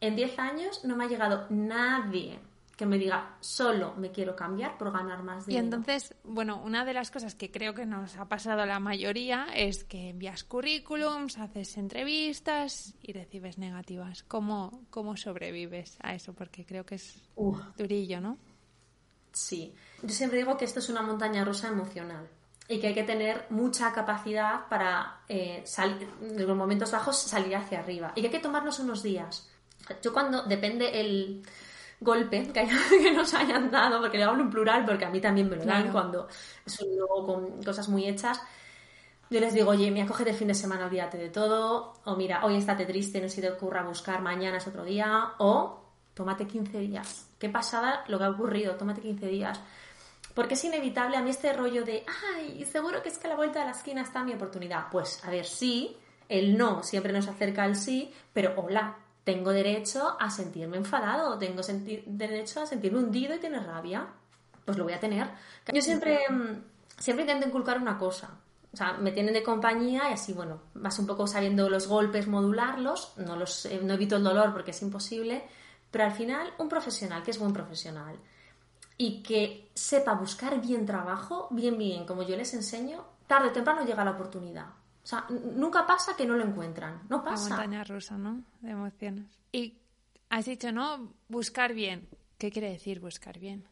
En 0.00 0.16
10 0.16 0.38
años 0.38 0.84
no 0.84 0.96
me 0.96 1.04
ha 1.04 1.08
llegado 1.08 1.46
nadie 1.50 2.38
que 2.76 2.86
me 2.86 2.98
diga 2.98 3.36
solo 3.40 3.94
me 3.96 4.10
quiero 4.10 4.34
cambiar 4.34 4.76
por 4.76 4.92
ganar 4.92 5.22
más 5.22 5.46
dinero. 5.46 5.62
Y 5.62 5.64
entonces, 5.64 6.14
bueno, 6.24 6.60
una 6.62 6.84
de 6.84 6.92
las 6.92 7.10
cosas 7.10 7.34
que 7.34 7.50
creo 7.50 7.74
que 7.74 7.86
nos 7.86 8.16
ha 8.16 8.28
pasado 8.28 8.62
a 8.62 8.66
la 8.66 8.80
mayoría 8.80 9.46
es 9.54 9.84
que 9.84 10.10
envías 10.10 10.44
currículums, 10.44 11.38
haces 11.38 11.76
entrevistas 11.76 12.94
y 13.00 13.12
recibes 13.12 13.58
negativas. 13.58 14.24
¿Cómo, 14.24 14.82
cómo 14.90 15.16
sobrevives 15.16 15.98
a 16.02 16.14
eso? 16.14 16.32
Porque 16.32 16.66
creo 16.66 16.84
que 16.84 16.96
es 16.96 17.22
durillo, 17.78 18.20
¿no? 18.20 18.38
Sí. 19.32 19.72
Yo 20.02 20.10
siempre 20.10 20.38
digo 20.38 20.56
que 20.56 20.64
esto 20.64 20.80
es 20.80 20.88
una 20.88 21.02
montaña 21.02 21.44
rusa 21.44 21.68
emocional 21.68 22.28
y 22.68 22.80
que 22.80 22.88
hay 22.88 22.94
que 22.94 23.04
tener 23.04 23.46
mucha 23.50 23.92
capacidad 23.92 24.68
para 24.68 25.20
eh, 25.28 25.62
salir, 25.66 26.08
en 26.22 26.46
los 26.46 26.56
momentos 26.56 26.90
bajos 26.90 27.18
salir 27.18 27.54
hacia 27.56 27.80
arriba 27.80 28.12
y 28.14 28.20
que 28.20 28.28
hay 28.28 28.32
que 28.32 28.40
tomarnos 28.40 28.78
unos 28.78 29.02
días. 29.02 29.50
Yo 30.02 30.12
cuando 30.12 30.44
depende 30.44 30.98
el 30.98 31.42
golpe 32.00 32.42
que, 32.52 32.68
que, 33.02 33.12
nos 33.12 33.34
hayan 33.34 33.70
dado, 33.70 34.00
porque 34.00 34.18
le 34.18 34.24
hablo 34.24 34.42
en 34.42 34.50
plural, 34.50 34.84
porque 34.84 35.04
a 35.04 35.10
mí 35.10 35.20
también 35.20 35.48
me 35.48 35.56
lo 35.56 35.64
dan 35.64 35.90
cuando 35.90 36.28
son 36.66 36.88
luego 36.96 37.26
con 37.26 37.62
cosas 37.62 37.88
muy 37.88 38.06
hechas. 38.08 38.40
Yo 39.30 39.40
les 39.40 39.52
digo, 39.54 39.70
oye, 39.70 39.90
mira, 39.90 40.06
cógete 40.06 40.30
el 40.30 40.36
fin 40.36 40.48
de 40.48 40.54
semana, 40.54 40.86
olvídate 40.86 41.18
de 41.18 41.30
todo, 41.30 41.94
o 42.04 42.16
mira, 42.16 42.44
hoy 42.44 42.56
estate 42.56 42.84
triste, 42.84 43.20
no 43.20 43.28
se 43.28 43.40
te 43.40 43.50
ocurra 43.50 43.82
buscar, 43.82 44.20
mañana 44.22 44.58
es 44.58 44.66
otro 44.66 44.84
día, 44.84 45.32
o 45.38 45.82
tómate 46.12 46.46
15 46.46 46.78
días. 46.78 47.28
Qué 47.38 47.48
pasada 47.48 48.04
lo 48.08 48.18
que 48.18 48.24
ha 48.24 48.30
ocurrido, 48.30 48.76
tómate 48.76 49.00
15 49.00 49.26
días. 49.26 49.60
Porque 50.34 50.54
es 50.54 50.64
inevitable 50.64 51.16
a 51.16 51.22
mí 51.22 51.30
este 51.30 51.52
rollo 51.52 51.84
de, 51.84 52.04
ay, 52.34 52.64
seguro 52.64 53.02
que 53.02 53.08
es 53.08 53.18
que 53.18 53.28
a 53.28 53.30
la 53.30 53.36
vuelta 53.36 53.60
de 53.60 53.66
la 53.66 53.70
esquina 53.70 54.02
está 54.02 54.24
mi 54.24 54.34
oportunidad. 54.34 54.86
Pues, 54.90 55.24
a 55.24 55.30
ver, 55.30 55.46
sí, 55.46 55.96
el 56.28 56.58
no 56.58 56.82
siempre 56.82 57.12
nos 57.12 57.28
acerca 57.28 57.62
al 57.62 57.76
sí, 57.76 58.12
pero 58.32 58.54
hola, 58.56 58.98
tengo 59.22 59.52
derecho 59.52 60.16
a 60.18 60.30
sentirme 60.30 60.76
enfadado, 60.76 61.38
tengo 61.38 61.62
derecho 62.06 62.62
a 62.62 62.66
sentirme 62.66 62.98
hundido 62.98 63.34
y 63.34 63.38
tener 63.38 63.64
rabia. 63.64 64.06
Pues 64.64 64.76
lo 64.76 64.84
voy 64.84 64.94
a 64.94 65.00
tener. 65.00 65.28
Yo 65.72 65.80
siempre, 65.80 66.18
mm, 66.28 66.64
siempre 66.98 67.24
intento 67.24 67.46
inculcar 67.46 67.78
una 67.78 67.96
cosa. 67.96 68.38
O 68.72 68.76
sea, 68.76 68.94
me 68.94 69.12
tienen 69.12 69.34
de 69.34 69.42
compañía 69.42 70.10
y 70.10 70.14
así, 70.14 70.32
bueno, 70.32 70.62
vas 70.74 70.98
un 70.98 71.06
poco 71.06 71.28
sabiendo 71.28 71.70
los 71.70 71.86
golpes, 71.86 72.26
modularlos. 72.26 73.12
No, 73.18 73.36
los, 73.36 73.66
eh, 73.66 73.80
no 73.82 73.94
evito 73.94 74.16
el 74.16 74.24
dolor 74.24 74.52
porque 74.52 74.72
es 74.72 74.82
imposible. 74.82 75.44
Pero 75.90 76.04
al 76.04 76.12
final, 76.12 76.52
un 76.58 76.68
profesional 76.68 77.22
que 77.22 77.30
es 77.30 77.38
buen 77.38 77.52
profesional 77.52 78.16
y 78.96 79.22
que 79.22 79.70
sepa 79.74 80.14
buscar 80.14 80.60
bien 80.60 80.86
trabajo, 80.86 81.48
bien, 81.50 81.76
bien, 81.78 82.06
como 82.06 82.22
yo 82.22 82.36
les 82.36 82.54
enseño, 82.54 83.04
tarde 83.26 83.48
o 83.48 83.52
temprano 83.52 83.84
llega 83.84 84.04
la 84.04 84.12
oportunidad. 84.12 84.66
O 84.66 85.06
sea, 85.06 85.26
nunca 85.28 85.86
pasa 85.86 86.16
que 86.16 86.24
no 86.24 86.36
lo 86.36 86.44
encuentran. 86.44 87.02
No 87.10 87.22
pasa. 87.22 87.50
La 87.50 87.56
montaña 87.56 87.84
rusa, 87.84 88.16
¿no? 88.16 88.42
De 88.60 88.70
emociones. 88.70 89.38
Y 89.52 89.78
has 90.30 90.46
dicho, 90.46 90.72
¿no? 90.72 91.12
Buscar 91.28 91.74
bien. 91.74 92.08
¿Qué 92.38 92.50
quiere 92.50 92.70
decir 92.70 93.00
buscar 93.00 93.38
bien? 93.38 93.68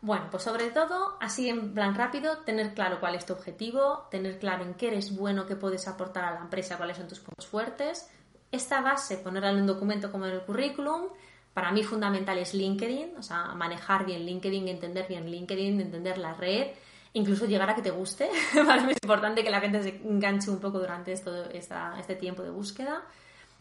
Bueno, 0.00 0.28
pues 0.30 0.42
sobre 0.42 0.70
todo, 0.70 1.16
así 1.20 1.48
en 1.48 1.72
plan 1.72 1.94
rápido, 1.94 2.38
tener 2.38 2.74
claro 2.74 3.00
cuál 3.00 3.14
es 3.14 3.24
tu 3.24 3.32
objetivo, 3.32 4.06
tener 4.10 4.38
claro 4.38 4.64
en 4.64 4.74
qué 4.74 4.88
eres 4.88 5.16
bueno, 5.16 5.46
qué 5.46 5.56
puedes 5.56 5.88
aportar 5.88 6.24
a 6.24 6.32
la 6.32 6.40
empresa, 6.40 6.76
cuáles 6.76 6.98
son 6.98 7.08
tus 7.08 7.20
puntos 7.20 7.46
fuertes. 7.46 8.10
Esta 8.52 8.82
base, 8.82 9.16
ponerla 9.16 9.50
en 9.50 9.62
un 9.62 9.66
documento 9.66 10.12
como 10.12 10.26
en 10.26 10.32
el 10.32 10.42
currículum, 10.42 11.08
para 11.54 11.70
mí 11.70 11.84
fundamental 11.84 12.36
es 12.38 12.52
LinkedIn, 12.52 13.16
o 13.16 13.22
sea, 13.22 13.54
manejar 13.54 14.04
bien 14.04 14.26
LinkedIn, 14.26 14.68
entender 14.68 15.06
bien 15.08 15.30
LinkedIn, 15.30 15.80
entender 15.80 16.18
la 16.18 16.34
red, 16.34 16.72
incluso 17.12 17.46
llegar 17.46 17.70
a 17.70 17.74
que 17.74 17.82
te 17.82 17.90
guste. 17.90 18.28
para 18.66 18.82
mí 18.82 18.92
es 18.92 18.98
importante 19.02 19.42
que 19.44 19.50
la 19.50 19.60
gente 19.60 19.82
se 19.82 20.00
enganche 20.04 20.50
un 20.50 20.58
poco 20.58 20.80
durante 20.80 21.12
esto, 21.12 21.48
este 21.50 22.16
tiempo 22.16 22.42
de 22.42 22.50
búsqueda. 22.50 23.02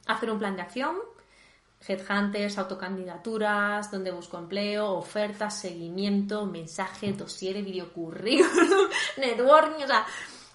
Hacer 0.07 0.31
un 0.31 0.39
plan 0.39 0.55
de 0.55 0.63
acción, 0.63 0.97
headhunters, 1.87 2.57
autocandidaturas, 2.57 3.91
donde 3.91 4.11
busco 4.11 4.37
empleo, 4.37 4.91
ofertas, 4.91 5.59
seguimiento, 5.59 6.45
mensaje, 6.45 7.13
dossier, 7.13 7.61
videocurrículum, 7.63 8.89
networking, 9.17 9.83
o 9.83 9.87
sea, 9.87 10.05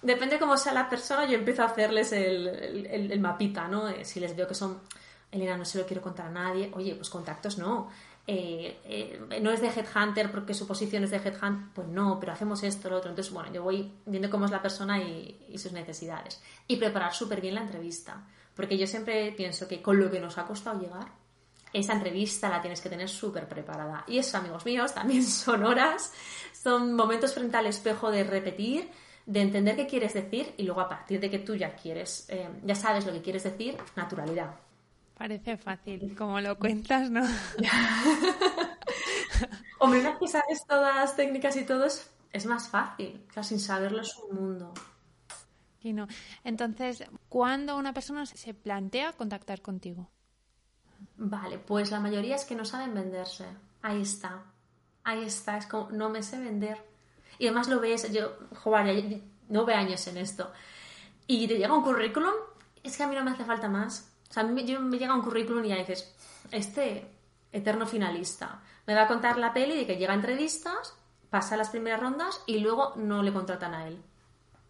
depende 0.02 0.38
cómo 0.38 0.56
sea 0.56 0.72
la 0.72 0.88
persona, 0.88 1.26
yo 1.26 1.36
empiezo 1.36 1.62
a 1.62 1.66
hacerles 1.66 2.12
el, 2.12 3.18
mapita, 3.20 3.68
¿no? 3.68 3.88
Eh, 3.88 4.04
si 4.04 4.20
les 4.20 4.34
veo 4.34 4.48
que 4.48 4.54
son, 4.54 4.80
Elena, 5.30 5.56
no 5.56 5.64
se 5.64 5.78
lo 5.78 5.86
quiero 5.86 6.02
contar 6.02 6.26
a 6.26 6.30
nadie, 6.30 6.70
oye, 6.74 6.94
pues 6.94 7.10
contactos 7.10 7.58
no. 7.58 7.88
Eh, 8.30 8.78
eh, 8.84 9.40
no 9.40 9.50
es 9.50 9.62
de 9.62 9.68
headhunter 9.68 10.30
porque 10.30 10.52
su 10.52 10.66
posición 10.66 11.02
es 11.02 11.10
de 11.10 11.16
headhunter, 11.16 11.72
pues 11.74 11.88
no, 11.88 12.20
pero 12.20 12.32
hacemos 12.32 12.62
esto, 12.62 12.90
lo 12.90 12.96
otro. 12.98 13.10
Entonces, 13.10 13.32
bueno, 13.32 13.50
yo 13.52 13.62
voy 13.62 13.90
viendo 14.04 14.28
cómo 14.28 14.44
es 14.44 14.50
la 14.50 14.60
persona 14.60 14.98
y, 14.98 15.56
sus 15.56 15.72
necesidades. 15.72 16.40
Y 16.66 16.76
preparar 16.76 17.14
súper 17.14 17.40
bien 17.40 17.54
la 17.54 17.62
entrevista. 17.62 18.22
Porque 18.54 18.76
yo 18.76 18.86
siempre 18.86 19.32
pienso 19.32 19.66
que 19.66 19.80
con 19.80 19.98
lo 19.98 20.10
que 20.10 20.20
nos 20.20 20.36
ha 20.36 20.46
costado 20.46 20.80
llegar, 20.80 21.08
esa 21.72 21.94
entrevista 21.94 22.48
la 22.48 22.60
tienes 22.60 22.80
que 22.80 22.90
tener 22.90 23.08
súper 23.08 23.48
preparada. 23.48 24.04
Y 24.06 24.18
eso, 24.18 24.36
amigos 24.36 24.66
míos, 24.66 24.92
también 24.92 25.22
son 25.24 25.64
horas, 25.64 26.12
son 26.52 26.94
momentos 26.94 27.32
frente 27.32 27.56
al 27.56 27.66
espejo 27.66 28.10
de 28.10 28.24
repetir, 28.24 28.90
de 29.24 29.40
entender 29.40 29.76
qué 29.76 29.86
quieres 29.86 30.14
decir 30.14 30.54
y 30.56 30.64
luego 30.64 30.80
a 30.82 30.88
partir 30.88 31.20
de 31.20 31.30
que 31.30 31.38
tú 31.38 31.54
ya 31.54 31.74
quieres, 31.74 32.26
eh, 32.28 32.48
ya 32.62 32.74
sabes 32.74 33.06
lo 33.06 33.12
que 33.12 33.22
quieres 33.22 33.44
decir, 33.44 33.76
naturalidad. 33.94 34.54
Parece 35.18 35.56
fácil, 35.56 36.14
como 36.16 36.40
lo 36.40 36.56
cuentas, 36.58 37.10
¿no? 37.10 37.22
Hombre, 39.80 40.00
una 40.00 40.10
vez 40.10 40.18
que 40.20 40.28
sabes 40.28 40.64
todas 40.66 40.94
las 40.94 41.16
técnicas 41.16 41.56
y 41.56 41.64
todo 41.64 41.86
es, 41.86 42.08
es 42.32 42.46
más 42.46 42.68
fácil, 42.68 43.26
o 43.36 43.42
sin 43.42 43.58
saberlo 43.58 44.02
es 44.02 44.16
un 44.16 44.36
mundo. 44.36 44.72
Y 45.80 45.92
no. 45.92 46.06
Entonces, 46.44 47.04
¿cuándo 47.28 47.76
una 47.76 47.92
persona 47.92 48.26
se 48.26 48.54
plantea 48.54 49.12
contactar 49.12 49.60
contigo? 49.60 50.08
Vale, 51.16 51.58
pues 51.58 51.90
la 51.90 51.98
mayoría 51.98 52.36
es 52.36 52.44
que 52.44 52.54
no 52.54 52.64
saben 52.64 52.94
venderse. 52.94 53.46
Ahí 53.82 54.02
está. 54.02 54.44
Ahí 55.02 55.24
está. 55.24 55.56
Es 55.56 55.66
como, 55.66 55.90
no 55.90 56.10
me 56.10 56.22
sé 56.22 56.38
vender. 56.38 56.78
Y 57.38 57.46
además 57.46 57.68
lo 57.68 57.80
ves, 57.80 58.12
yo, 58.12 58.36
joder, 58.56 59.20
nueve 59.48 59.74
años 59.74 60.06
en 60.06 60.18
esto. 60.18 60.52
Y 61.26 61.48
te 61.48 61.58
llega 61.58 61.74
un 61.74 61.82
currículum, 61.82 62.34
es 62.82 62.96
que 62.96 63.02
a 63.02 63.08
mí 63.08 63.14
no 63.14 63.24
me 63.24 63.32
hace 63.32 63.44
falta 63.44 63.68
más. 63.68 64.12
O 64.28 64.32
sea, 64.32 64.42
a 64.42 64.46
mí 64.46 64.64
yo, 64.64 64.80
me 64.80 64.98
llega 64.98 65.14
un 65.14 65.22
currículum 65.22 65.64
y 65.64 65.68
ya 65.68 65.76
dices, 65.76 66.14
este 66.50 67.06
eterno 67.52 67.86
finalista 67.86 68.60
me 68.86 68.94
va 68.94 69.02
a 69.02 69.08
contar 69.08 69.38
la 69.38 69.52
peli 69.52 69.76
de 69.76 69.86
que 69.86 69.96
llega 69.96 70.12
a 70.12 70.16
entrevistas, 70.16 70.94
pasa 71.30 71.56
las 71.56 71.70
primeras 71.70 72.00
rondas 72.00 72.42
y 72.46 72.58
luego 72.58 72.94
no 72.96 73.22
le 73.22 73.32
contratan 73.32 73.74
a 73.74 73.86
él. 73.86 74.00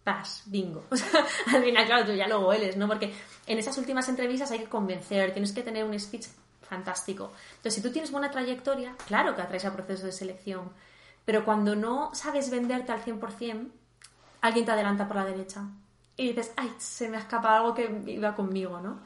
Paz, 0.03 0.43
bingo. 0.45 0.85
O 0.91 0.95
sea, 0.95 1.25
al 1.53 1.63
final, 1.63 1.85
claro, 1.85 2.05
tú 2.05 2.13
ya 2.13 2.27
lo 2.27 2.47
hueles, 2.47 2.77
¿no? 2.77 2.87
Porque 2.87 3.13
en 3.47 3.57
esas 3.57 3.77
últimas 3.77 4.07
entrevistas 4.09 4.51
hay 4.51 4.59
que 4.59 4.69
convencer, 4.69 5.33
tienes 5.33 5.51
que 5.51 5.63
tener 5.63 5.83
un 5.83 5.97
speech 5.99 6.27
fantástico. 6.61 7.31
Entonces, 7.57 7.75
si 7.75 7.81
tú 7.81 7.91
tienes 7.91 8.11
buena 8.11 8.29
trayectoria, 8.29 8.95
claro 9.07 9.35
que 9.35 9.41
atraes 9.41 9.65
a 9.65 9.73
procesos 9.73 10.05
de 10.05 10.11
selección, 10.11 10.71
pero 11.25 11.45
cuando 11.45 11.75
no 11.75 12.11
sabes 12.13 12.49
venderte 12.49 12.91
al 12.91 13.03
100%, 13.03 13.69
alguien 14.41 14.65
te 14.65 14.71
adelanta 14.71 15.07
por 15.07 15.17
la 15.17 15.25
derecha 15.25 15.63
y 16.15 16.29
dices, 16.29 16.51
ay, 16.57 16.73
se 16.77 17.07
me 17.07 17.17
ha 17.17 17.21
escapado 17.21 17.55
algo 17.55 17.73
que 17.73 18.03
iba 18.07 18.35
conmigo, 18.35 18.79
¿no? 18.79 18.99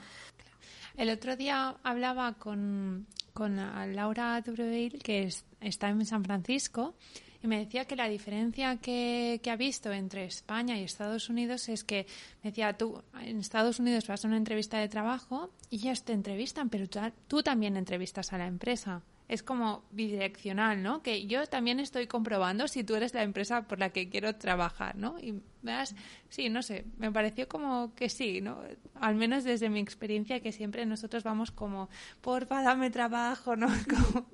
El 0.96 1.10
otro 1.10 1.36
día 1.36 1.76
hablaba 1.84 2.34
con, 2.34 3.08
con 3.34 3.56
Laura 3.56 4.42
Dubreveil, 4.42 5.02
que 5.02 5.30
está 5.60 5.90
en 5.90 6.06
San 6.06 6.24
Francisco, 6.24 6.96
y 7.42 7.48
me 7.48 7.60
decía 7.60 7.86
que 7.86 7.96
la 7.96 8.08
diferencia 8.08 8.78
que, 8.78 9.42
ha 9.52 9.56
visto 9.58 9.92
entre 9.92 10.26
España 10.26 10.78
y 10.78 10.84
Estados 10.84 11.30
Unidos 11.30 11.68
es 11.68 11.84
que, 11.84 12.08
decía, 12.42 12.78
tú 12.78 13.04
en 13.20 13.40
Estados 13.40 13.80
Unidos 13.80 14.08
vas 14.08 14.24
a 14.24 14.28
una 14.28 14.38
entrevista 14.38 14.80
de 14.80 14.88
trabajo 14.88 15.50
y 15.70 15.78
ellos 15.78 16.04
te 16.04 16.14
entrevistan, 16.14 16.70
pero 16.70 16.88
tú 17.28 17.44
también 17.44 17.76
entrevistas 17.76 18.32
a 18.32 18.38
la 18.38 18.48
empresa 18.48 19.02
es 19.28 19.44
como 19.44 19.84
bidireccional, 19.92 20.84
¿no? 20.84 21.02
Que 21.02 21.26
yo 21.26 21.46
también 21.48 21.80
estoy 21.80 22.08
comprobando 22.08 22.68
si 22.68 22.84
tú 22.84 22.96
eres 22.96 23.14
la 23.14 23.24
empresa 23.24 23.64
por 23.64 23.80
la 23.80 23.90
que 23.90 24.10
quiero 24.10 24.36
trabajar, 24.36 24.96
¿no? 24.96 25.20
Y 25.20 25.42
das, 25.62 25.96
sí, 26.30 26.50
no 26.50 26.62
sé, 26.62 26.86
me 26.98 27.12
pareció 27.12 27.48
como 27.48 27.94
que 27.96 28.10
sí, 28.10 28.42
¿no? 28.42 28.62
Al 28.96 29.16
menos 29.16 29.44
desde 29.44 29.70
mi 29.70 29.80
experiencia 29.80 30.42
que 30.42 30.52
siempre 30.52 30.86
nosotros 30.86 31.24
vamos 31.24 31.52
como, 31.52 31.90
porfa, 32.22 32.62
dame 32.62 32.90
trabajo, 32.90 33.56
¿no? 33.56 33.68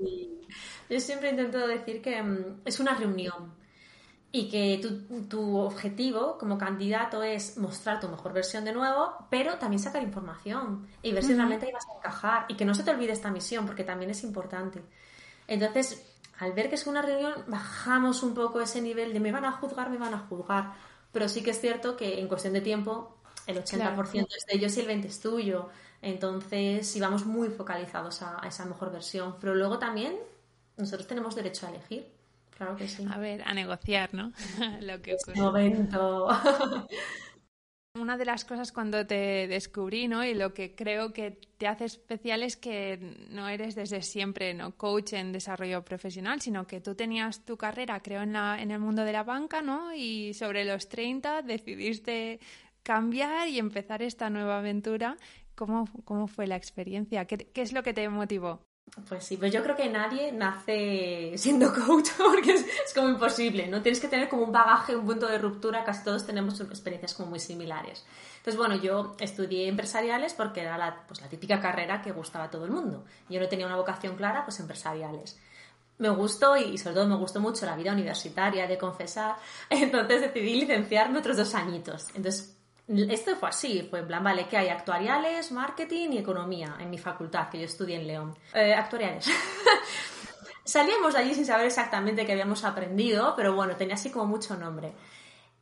Yo 0.89 0.99
siempre 0.99 1.29
intento 1.29 1.67
decir 1.67 2.01
que 2.01 2.21
mm, 2.21 2.61
es 2.65 2.79
una 2.79 2.95
reunión 2.95 3.58
y 4.31 4.49
que 4.49 4.79
tu, 5.27 5.57
objetivo 5.57 6.37
como 6.37 6.57
candidato 6.57 7.23
es 7.23 7.57
mostrar 7.57 7.99
tu 7.99 8.07
mejor 8.07 8.31
versión 8.31 8.63
de 8.63 8.71
nuevo, 8.71 9.25
pero 9.29 9.57
también 9.57 9.79
sacar 9.79 10.03
información 10.03 10.87
y 11.01 11.11
ver 11.13 11.23
si 11.23 11.33
realmente 11.33 11.67
ibas 11.67 11.85
a 11.87 11.97
encajar 11.97 12.45
y 12.47 12.55
que 12.55 12.63
no 12.63 12.75
se 12.75 12.83
te 12.83 12.91
olvide 12.91 13.11
esta 13.11 13.31
misión 13.31 13.65
porque 13.65 13.83
también 13.83 14.11
es 14.11 14.23
importante. 14.23 14.83
Entonces, 15.47 16.05
al 16.37 16.53
ver 16.53 16.69
que 16.69 16.75
es 16.75 16.85
una 16.85 17.01
reunión, 17.01 17.33
bajamos 17.47 18.21
un 18.21 18.35
poco 18.35 18.61
ese 18.61 18.81
nivel 18.81 19.13
de 19.13 19.19
me 19.19 19.31
van 19.31 19.45
a 19.45 19.51
juzgar, 19.53 19.89
me 19.89 19.97
van 19.97 20.13
a 20.13 20.19
juzgar, 20.19 20.73
pero 21.11 21.27
sí 21.27 21.41
que 21.41 21.49
es 21.49 21.59
cierto 21.59 21.97
que 21.97 22.19
en 22.19 22.27
cuestión 22.27 22.53
de 22.53 22.61
tiempo 22.61 23.17
el 23.47 23.63
80% 23.63 24.27
es 24.37 24.45
de 24.45 24.55
ellos 24.55 24.77
y 24.77 24.81
el 24.81 24.87
20% 24.87 25.05
es 25.05 25.19
tuyo. 25.21 25.69
Entonces, 26.03 26.87
si 26.87 26.99
vamos 26.99 27.25
muy 27.25 27.49
focalizados 27.49 28.21
a 28.21 28.41
esa 28.47 28.65
mejor 28.65 28.91
versión, 28.91 29.37
pero 29.39 29.55
luego 29.55 29.79
también 29.79 30.17
nosotros 30.77 31.07
tenemos 31.07 31.35
derecho 31.35 31.65
a 31.65 31.71
elegir. 31.71 32.18
Claro 32.59 32.75
que 32.75 32.89
sí. 32.89 33.05
A 33.09 33.17
ver, 33.17 33.41
a 33.45 33.53
negociar, 33.53 34.13
¿no? 34.13 34.33
Lo 34.81 35.01
que 35.01 35.15
ocurre. 35.15 35.39
momento. 35.39 36.27
Una 37.97 38.17
de 38.17 38.25
las 38.25 38.43
cosas 38.43 38.73
cuando 38.73 39.07
te 39.07 39.47
descubrí, 39.47 40.09
¿no? 40.09 40.25
Y 40.25 40.33
lo 40.33 40.53
que 40.53 40.75
creo 40.75 41.13
que 41.13 41.39
te 41.57 41.67
hace 41.67 41.85
especial 41.85 42.43
es 42.43 42.57
que 42.57 42.99
no 43.29 43.47
eres 43.47 43.75
desde 43.75 44.01
siempre, 44.01 44.53
¿no? 44.53 44.75
Coach 44.75 45.13
en 45.13 45.31
desarrollo 45.31 45.85
profesional, 45.85 46.41
sino 46.41 46.67
que 46.67 46.81
tú 46.81 46.95
tenías 46.95 47.45
tu 47.45 47.55
carrera, 47.55 48.01
creo, 48.01 48.21
en, 48.23 48.33
la, 48.33 48.61
en 48.61 48.71
el 48.71 48.79
mundo 48.79 49.05
de 49.05 49.13
la 49.13 49.23
banca, 49.23 49.61
¿no? 49.61 49.93
Y 49.95 50.33
sobre 50.33 50.65
los 50.65 50.89
30 50.89 51.41
decidiste 51.41 52.41
cambiar 52.83 53.47
y 53.47 53.57
empezar 53.57 54.01
esta 54.01 54.29
nueva 54.29 54.59
aventura. 54.59 55.15
¿Cómo, 55.55 55.85
cómo 56.03 56.27
fue 56.27 56.45
la 56.45 56.57
experiencia? 56.57 57.23
¿Qué, 57.23 57.37
¿Qué 57.37 57.61
es 57.61 57.71
lo 57.71 57.83
que 57.83 57.93
te 57.93 58.07
motivó? 58.09 58.68
Pues 59.07 59.23
sí, 59.23 59.37
pues 59.37 59.51
yo 59.53 59.63
creo 59.63 59.75
que 59.75 59.89
nadie 59.89 60.31
nace 60.31 61.33
siendo 61.37 61.73
coach 61.73 62.09
porque 62.17 62.53
es, 62.53 62.93
como 62.93 63.09
imposible, 63.09 63.67
¿no? 63.67 63.81
Tienes 63.81 63.99
que 63.99 64.07
tener 64.07 64.29
como 64.29 64.43
un 64.43 64.51
bagaje, 64.51 64.95
un 64.95 65.05
punto 65.05 65.27
de 65.27 65.37
ruptura, 65.37 65.83
casi 65.83 66.03
todos 66.03 66.25
tenemos 66.25 66.59
experiencias 66.59 67.13
como 67.13 67.29
muy 67.29 67.39
similares. 67.39 68.05
Entonces, 68.37 68.57
bueno, 68.57 68.75
yo 68.75 69.15
estudié 69.19 69.67
empresariales 69.67 70.33
porque 70.33 70.61
era 70.61 70.77
la, 70.77 71.03
pues, 71.07 71.21
la 71.21 71.27
típica 71.27 71.59
carrera 71.59 72.01
que 72.01 72.11
gustaba 72.11 72.45
a 72.45 72.49
todo 72.49 72.65
el 72.65 72.71
mundo. 72.71 73.05
Yo 73.29 73.39
no 73.39 73.47
tenía 73.47 73.65
una 73.65 73.75
vocación 73.75 74.15
clara, 74.15 74.43
pues 74.45 74.59
empresariales. 74.59 75.37
Me 75.97 76.09
gustó 76.09 76.55
y 76.55 76.77
sobre 76.77 76.95
todo 76.95 77.07
me 77.07 77.15
gustó 77.15 77.39
mucho 77.41 77.65
la 77.65 77.75
vida 77.75 77.91
universitaria, 77.91 78.67
de 78.67 78.77
confesar, 78.77 79.35
entonces 79.69 80.21
decidí 80.21 80.61
licenciarme 80.61 81.19
otros 81.19 81.37
dos 81.37 81.53
añitos. 81.55 82.07
Entonces, 82.15 82.58
esto 82.89 83.35
fue 83.35 83.49
así, 83.49 83.87
fue 83.89 83.99
en 83.99 84.07
plan, 84.07 84.23
vale, 84.23 84.47
que 84.47 84.57
hay 84.57 84.69
actuariales, 84.69 85.51
marketing 85.51 86.09
y 86.11 86.17
economía 86.17 86.75
en 86.79 86.89
mi 86.89 86.97
facultad, 86.97 87.49
que 87.49 87.59
yo 87.59 87.65
estudié 87.65 87.97
en 87.97 88.07
León. 88.07 88.37
Eh, 88.53 88.73
actuariales. 88.73 89.29
Salíamos 90.63 91.13
de 91.13 91.19
allí 91.19 91.33
sin 91.33 91.45
saber 91.45 91.67
exactamente 91.67 92.25
qué 92.25 92.33
habíamos 92.33 92.63
aprendido, 92.63 93.33
pero 93.35 93.53
bueno, 93.53 93.75
tenía 93.75 93.95
así 93.95 94.09
como 94.11 94.25
mucho 94.25 94.55
nombre. 94.55 94.93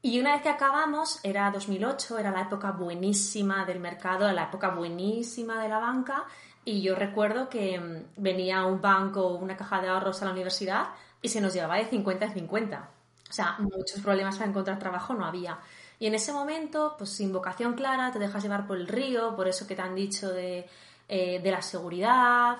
Y 0.01 0.19
una 0.19 0.33
vez 0.33 0.41
que 0.41 0.49
acabamos, 0.49 1.19
era 1.23 1.49
2008, 1.51 2.19
era 2.19 2.31
la 2.31 2.41
época 2.41 2.71
buenísima 2.71 3.65
del 3.65 3.79
mercado, 3.79 4.31
la 4.31 4.43
época 4.43 4.69
buenísima 4.69 5.61
de 5.61 5.69
la 5.69 5.79
banca, 5.79 6.25
y 6.63 6.81
yo 6.81 6.95
recuerdo 6.95 7.47
que 7.47 7.79
mm, 7.79 8.21
venía 8.21 8.65
un 8.65 8.81
banco, 8.81 9.35
una 9.35 9.55
caja 9.55 9.81
de 9.81 9.87
ahorros 9.87 10.21
a 10.21 10.25
la 10.25 10.31
universidad 10.31 10.89
y 11.21 11.29
se 11.29 11.39
nos 11.39 11.53
llevaba 11.53 11.77
de 11.77 11.85
50 11.85 12.25
en 12.25 12.33
50. 12.33 12.89
O 13.29 13.33
sea, 13.33 13.55
muchos 13.59 14.01
problemas 14.01 14.37
para 14.37 14.49
encontrar 14.49 14.77
trabajo 14.77 15.13
no 15.13 15.25
había. 15.25 15.57
Y 15.99 16.07
en 16.07 16.15
ese 16.15 16.31
momento, 16.31 16.95
pues 16.97 17.09
sin 17.11 17.33
vocación 17.33 17.73
clara, 17.73 18.11
te 18.11 18.19
dejas 18.19 18.43
llevar 18.43 18.67
por 18.67 18.77
el 18.77 18.87
río, 18.87 19.35
por 19.35 19.47
eso 19.47 19.65
que 19.65 19.75
te 19.75 19.81
han 19.81 19.95
dicho 19.95 20.29
de, 20.31 20.67
eh, 21.07 21.39
de 21.41 21.51
la 21.51 21.61
seguridad. 21.61 22.57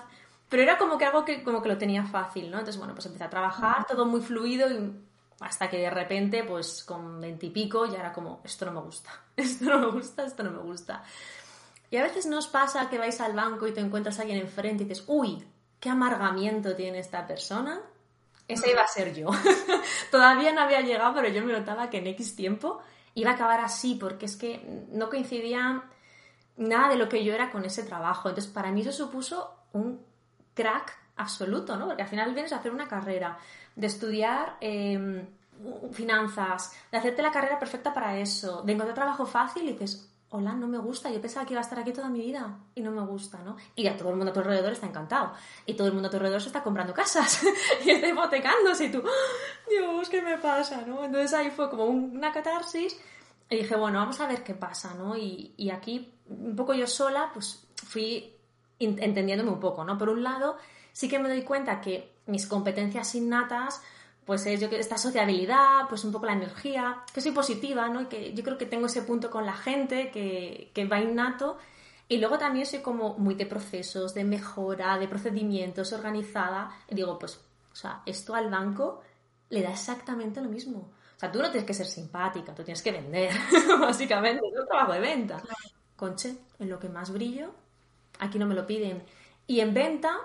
Pero 0.48 0.62
era 0.62 0.78
como 0.78 0.98
que 0.98 1.04
algo 1.04 1.24
que, 1.24 1.42
como 1.42 1.62
que 1.62 1.68
lo 1.68 1.78
tenía 1.78 2.04
fácil, 2.04 2.50
¿no? 2.50 2.58
Entonces, 2.58 2.78
bueno, 2.78 2.94
pues 2.94 3.06
empecé 3.06 3.24
a 3.24 3.30
trabajar, 3.30 3.86
todo 3.86 4.06
muy 4.06 4.20
fluido 4.20 4.70
y 4.70 4.92
hasta 5.40 5.70
que 5.70 5.78
de 5.78 5.90
repente, 5.90 6.42
pues 6.44 6.82
con 6.84 7.20
veintipico, 7.20 7.86
ya 7.86 7.98
era 8.00 8.12
como, 8.12 8.40
esto 8.42 8.66
no 8.66 8.72
me 8.72 8.80
gusta, 8.80 9.10
esto 9.36 9.66
no 9.66 9.78
me 9.78 9.90
gusta, 9.90 10.24
esto 10.24 10.42
no 10.42 10.50
me 10.50 10.58
gusta. 10.58 11.04
Y 11.90 11.96
a 11.96 12.02
veces 12.02 12.26
nos 12.26 12.48
pasa 12.48 12.90
que 12.90 12.98
vais 12.98 13.20
al 13.20 13.34
banco 13.34 13.66
y 13.66 13.72
te 13.72 13.80
encuentras 13.80 14.18
a 14.18 14.22
alguien 14.22 14.40
enfrente 14.40 14.84
y 14.84 14.86
dices, 14.86 15.04
uy, 15.06 15.44
qué 15.80 15.90
amargamiento 15.90 16.74
tiene 16.74 16.98
esta 16.98 17.26
persona. 17.26 17.80
Ese 18.46 18.70
iba 18.70 18.82
a 18.82 18.88
ser 18.88 19.14
yo. 19.14 19.30
Todavía 20.10 20.52
no 20.52 20.62
había 20.62 20.80
llegado, 20.80 21.14
pero 21.14 21.28
yo 21.28 21.42
me 21.44 21.52
notaba 21.52 21.88
que 21.88 21.98
en 21.98 22.08
X 22.08 22.34
tiempo 22.34 22.80
iba 23.20 23.32
a 23.32 23.34
acabar 23.34 23.60
así, 23.60 23.96
porque 23.96 24.26
es 24.26 24.36
que 24.36 24.86
no 24.90 25.10
coincidía 25.10 25.84
nada 26.56 26.88
de 26.88 26.96
lo 26.96 27.08
que 27.08 27.24
yo 27.24 27.34
era 27.34 27.50
con 27.50 27.64
ese 27.64 27.82
trabajo. 27.82 28.28
Entonces, 28.28 28.52
para 28.52 28.70
mí 28.70 28.82
eso 28.82 28.92
supuso 28.92 29.56
un 29.72 30.00
crack 30.54 30.96
absoluto, 31.16 31.76
¿no? 31.76 31.86
Porque 31.86 32.02
al 32.02 32.08
final 32.08 32.32
vienes 32.32 32.52
a 32.52 32.56
hacer 32.56 32.72
una 32.72 32.86
carrera, 32.86 33.38
de 33.74 33.86
estudiar 33.86 34.56
em, 34.60 35.26
finanzas, 35.92 36.72
de 36.90 36.98
hacerte 36.98 37.22
la 37.22 37.32
carrera 37.32 37.58
perfecta 37.58 37.92
para 37.92 38.18
eso, 38.18 38.62
de 38.62 38.72
encontrar 38.72 38.94
trabajo 38.94 39.26
fácil 39.26 39.68
y 39.68 39.72
dices, 39.72 40.08
hola, 40.30 40.52
no 40.52 40.68
me 40.68 40.78
gusta, 40.78 41.10
yo 41.10 41.20
pensaba 41.20 41.46
que 41.46 41.54
iba 41.54 41.60
a 41.60 41.64
estar 41.64 41.78
aquí 41.78 41.92
toda 41.92 42.08
mi 42.08 42.20
vida 42.20 42.58
y 42.74 42.82
no 42.82 42.90
me 42.90 43.00
gusta, 43.06 43.38
¿no? 43.38 43.56
Y 43.74 43.84
ya 43.84 43.96
todo 43.96 44.10
el 44.10 44.16
mundo 44.16 44.30
a 44.30 44.34
tu 44.34 44.40
alrededor 44.40 44.72
está 44.72 44.86
encantado 44.86 45.32
y 45.64 45.74
todo 45.74 45.86
el 45.86 45.94
mundo 45.94 46.08
a 46.08 46.10
tu 46.10 46.16
alrededor 46.16 46.40
se 46.40 46.48
está 46.48 46.62
comprando 46.62 46.92
casas 46.92 47.42
y 47.84 47.90
está 47.90 48.08
hipotecándose 48.08 48.86
y 48.86 48.92
tú, 48.92 49.02
Dios, 49.68 50.08
¿qué 50.08 50.20
me 50.20 50.36
pasa, 50.38 50.82
no? 50.86 51.04
Entonces 51.04 51.32
ahí 51.32 51.50
fue 51.50 51.70
como 51.70 51.86
una 51.86 52.32
catarsis 52.32 52.98
y 53.48 53.56
dije, 53.56 53.76
bueno, 53.76 53.98
vamos 54.00 54.20
a 54.20 54.26
ver 54.26 54.42
qué 54.44 54.54
pasa, 54.54 54.94
¿no? 54.94 55.16
Y, 55.16 55.54
y 55.56 55.70
aquí, 55.70 56.12
un 56.28 56.54
poco 56.54 56.74
yo 56.74 56.86
sola, 56.86 57.30
pues 57.32 57.66
fui 57.86 58.34
entendiéndome 58.78 59.50
un 59.50 59.60
poco, 59.60 59.82
¿no? 59.84 59.96
Por 59.96 60.10
un 60.10 60.22
lado, 60.22 60.58
sí 60.92 61.08
que 61.08 61.18
me 61.18 61.28
doy 61.28 61.42
cuenta 61.42 61.80
que 61.80 62.12
mis 62.26 62.46
competencias 62.46 63.14
innatas 63.14 63.82
pues 64.28 64.44
es 64.44 64.60
yo 64.60 64.68
que 64.68 64.78
esta 64.78 64.98
sociabilidad, 64.98 65.88
pues 65.88 66.04
un 66.04 66.12
poco 66.12 66.26
la 66.26 66.34
energía, 66.34 67.02
que 67.14 67.22
soy 67.22 67.32
positiva, 67.32 67.88
¿no? 67.88 68.02
Y 68.02 68.06
que 68.08 68.34
yo 68.34 68.44
creo 68.44 68.58
que 68.58 68.66
tengo 68.66 68.84
ese 68.84 69.00
punto 69.00 69.30
con 69.30 69.46
la 69.46 69.54
gente 69.54 70.10
que, 70.10 70.70
que 70.74 70.84
va 70.84 71.00
innato. 71.00 71.56
Y 72.08 72.18
luego 72.18 72.36
también 72.36 72.66
soy 72.66 72.80
como 72.80 73.14
muy 73.14 73.36
de 73.36 73.46
procesos, 73.46 74.12
de 74.12 74.24
mejora, 74.24 74.98
de 74.98 75.08
procedimientos, 75.08 75.94
organizada. 75.94 76.70
Y 76.90 76.94
digo, 76.94 77.18
pues, 77.18 77.40
o 77.72 77.74
sea, 77.74 78.02
esto 78.04 78.34
al 78.34 78.50
banco 78.50 79.00
le 79.48 79.62
da 79.62 79.70
exactamente 79.70 80.42
lo 80.42 80.50
mismo. 80.50 80.90
O 81.16 81.18
sea, 81.18 81.32
tú 81.32 81.38
no 81.38 81.50
tienes 81.50 81.66
que 81.66 81.72
ser 81.72 81.86
simpática, 81.86 82.54
tú 82.54 82.62
tienes 82.62 82.82
que 82.82 82.92
vender, 82.92 83.32
básicamente, 83.80 84.46
es 84.46 84.60
un 84.60 84.68
trabajo 84.68 84.92
de 84.92 85.00
venta. 85.00 85.42
Conche, 85.96 86.36
en 86.58 86.68
lo 86.68 86.78
que 86.78 86.90
más 86.90 87.10
brillo, 87.10 87.54
aquí 88.18 88.38
no 88.38 88.44
me 88.44 88.54
lo 88.54 88.66
piden. 88.66 89.02
Y 89.46 89.60
en 89.60 89.72
venta, 89.72 90.18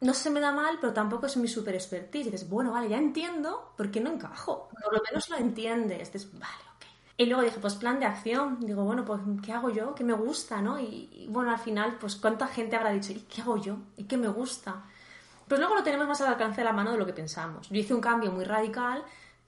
no 0.00 0.14
se 0.14 0.30
me 0.30 0.40
da 0.40 0.52
mal, 0.52 0.78
pero 0.80 0.92
tampoco 0.92 1.26
es 1.26 1.36
mi 1.36 1.48
super 1.48 1.74
expertise. 1.74 2.28
Y 2.28 2.30
dices, 2.30 2.48
bueno, 2.48 2.72
vale, 2.72 2.88
ya 2.88 2.98
entiendo 2.98 3.72
por 3.76 3.90
qué 3.90 4.00
no 4.00 4.12
encajo. 4.12 4.68
Por 4.82 4.94
lo 4.94 5.02
menos 5.02 5.28
lo 5.28 5.36
entiendes. 5.36 6.12
Dices, 6.12 6.32
vale, 6.38 6.62
ok. 6.76 6.86
Y 7.16 7.26
luego 7.26 7.42
dije, 7.42 7.58
pues 7.58 7.74
plan 7.74 7.98
de 7.98 8.06
acción. 8.06 8.60
Digo, 8.60 8.84
bueno, 8.84 9.04
pues 9.04 9.20
¿qué 9.44 9.52
hago 9.52 9.70
yo? 9.70 9.94
¿Qué 9.94 10.04
me 10.04 10.12
gusta? 10.12 10.62
¿no? 10.62 10.78
Y, 10.78 11.26
bueno, 11.30 11.50
al 11.50 11.58
final, 11.58 11.96
pues 11.98 12.14
¿cuánta 12.16 12.46
gente 12.46 12.76
habrá 12.76 12.90
dicho, 12.90 13.12
¿y 13.12 13.20
qué 13.22 13.42
hago 13.42 13.56
yo? 13.56 13.78
¿Y 13.96 14.04
qué 14.04 14.16
me 14.16 14.28
gusta? 14.28 14.84
Pues 15.48 15.58
luego 15.58 15.74
lo 15.74 15.82
tenemos 15.82 16.06
más 16.06 16.20
al 16.20 16.28
alcance 16.28 16.60
de 16.60 16.64
la 16.64 16.72
mano 16.72 16.92
de 16.92 16.98
lo 16.98 17.06
que 17.06 17.12
pensamos. 17.12 17.68
Yo 17.68 17.80
hice 17.80 17.94
un 17.94 18.00
cambio 18.00 18.30
muy 18.30 18.44
radical, 18.44 19.02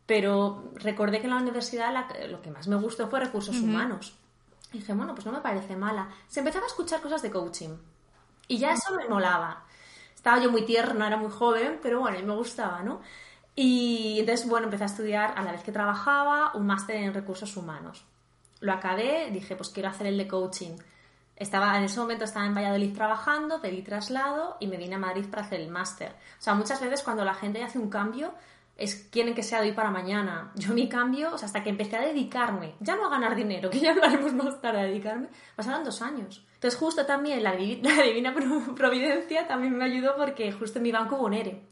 pero 0.07 0.73
recordé 0.75 1.21
que 1.21 1.26
en 1.26 1.35
la 1.35 1.37
universidad 1.37 1.95
lo 2.28 2.42
que 2.42 2.50
más 2.50 2.66
me 2.66 2.76
gustó 2.76 3.09
fue 3.09 3.21
recursos 3.21 3.57
humanos. 3.61 4.16
Y 4.73 4.78
dije, 4.78 4.95
bueno, 4.95 5.14
pues 5.14 5.26
no 5.26 5.33
me 5.33 5.40
parece 5.40 5.76
mala. 5.76 6.09
Se 6.26 6.40
empezaba 6.40 6.64
a 6.64 6.69
escuchar 6.69 7.00
cosas 7.00 7.23
de 7.23 7.30
coaching. 7.30 7.76
Y 8.49 8.59
ya 8.59 8.73
eso 8.73 8.97
me 8.97 9.09
molaba 9.09 9.64
estaba 10.21 10.39
yo 10.39 10.50
muy 10.50 10.67
tierna, 10.67 11.06
era 11.06 11.17
muy 11.17 11.30
joven, 11.30 11.78
pero 11.83 12.00
bueno, 12.00 12.19
me 12.26 12.35
gustaba, 12.35 12.83
¿no? 12.83 13.00
Y 13.54 14.19
entonces, 14.21 14.47
bueno, 14.47 14.67
empecé 14.67 14.83
a 14.83 14.87
estudiar 14.87 15.33
a 15.35 15.43
la 15.43 15.52
vez 15.52 15.63
que 15.63 15.73
trabajaba 15.73 16.52
un 16.54 16.67
máster 16.67 16.97
en 16.97 17.15
recursos 17.15 17.56
humanos. 17.56 18.04
Lo 18.61 18.75
acabé, 18.75 19.30
dije, 19.33 19.56
pues 19.56 19.71
quiero 19.71 19.89
hacer 19.89 20.09
el 20.09 20.19
de 20.19 20.28
coaching. 20.28 20.76
Estaba, 21.37 21.75
en 21.78 21.85
ese 21.85 21.99
momento 21.99 22.25
estaba 22.25 22.45
en 22.45 22.54
Valladolid 22.54 22.95
trabajando, 22.95 23.63
pedí 23.63 23.80
traslado 23.80 24.59
y 24.61 24.67
me 24.67 24.76
vine 24.76 24.97
a 24.97 24.99
Madrid 24.99 25.25
para 25.30 25.41
hacer 25.41 25.59
el 25.59 25.71
máster. 25.71 26.11
O 26.39 26.43
sea, 26.43 26.52
muchas 26.52 26.83
veces 26.83 27.02
cuando 27.02 27.25
la 27.25 27.33
gente 27.33 27.63
hace 27.63 27.78
un 27.78 27.89
cambio, 27.89 28.35
es 28.76 28.95
quieren 29.11 29.35
que 29.35 29.43
sea 29.43 29.63
de 29.63 29.71
hoy 29.71 29.75
para 29.75 29.91
mañana. 29.91 30.52
Yo 30.54 30.75
mi 30.75 30.87
cambio, 30.87 31.33
o 31.33 31.39
sea, 31.39 31.47
hasta 31.47 31.63
que 31.63 31.71
empecé 31.71 31.97
a 31.97 32.02
dedicarme, 32.02 32.75
ya 32.80 32.95
no 32.95 33.06
a 33.06 33.09
ganar 33.09 33.35
dinero, 33.35 33.71
que 33.71 33.80
ya 33.80 33.93
hablaremos 33.93 34.35
más 34.35 34.61
tarde, 34.61 34.80
a 34.80 34.85
dedicarme, 34.85 35.28
pasaron 35.56 35.83
dos 35.83 36.02
años. 36.02 36.45
Entonces 36.61 36.79
justo 36.79 37.07
también 37.07 37.43
la, 37.43 37.57
divina 37.57 38.35
providencia 38.77 39.47
también 39.47 39.79
me 39.79 39.87
ayudó 39.87 40.15
porque 40.19 40.53
justo 40.53 40.79
en 40.79 40.83
mi 40.83 40.93
banco 40.93 41.17
hubo 41.17 41.25
un 41.25 41.33
ERE. 41.33 41.63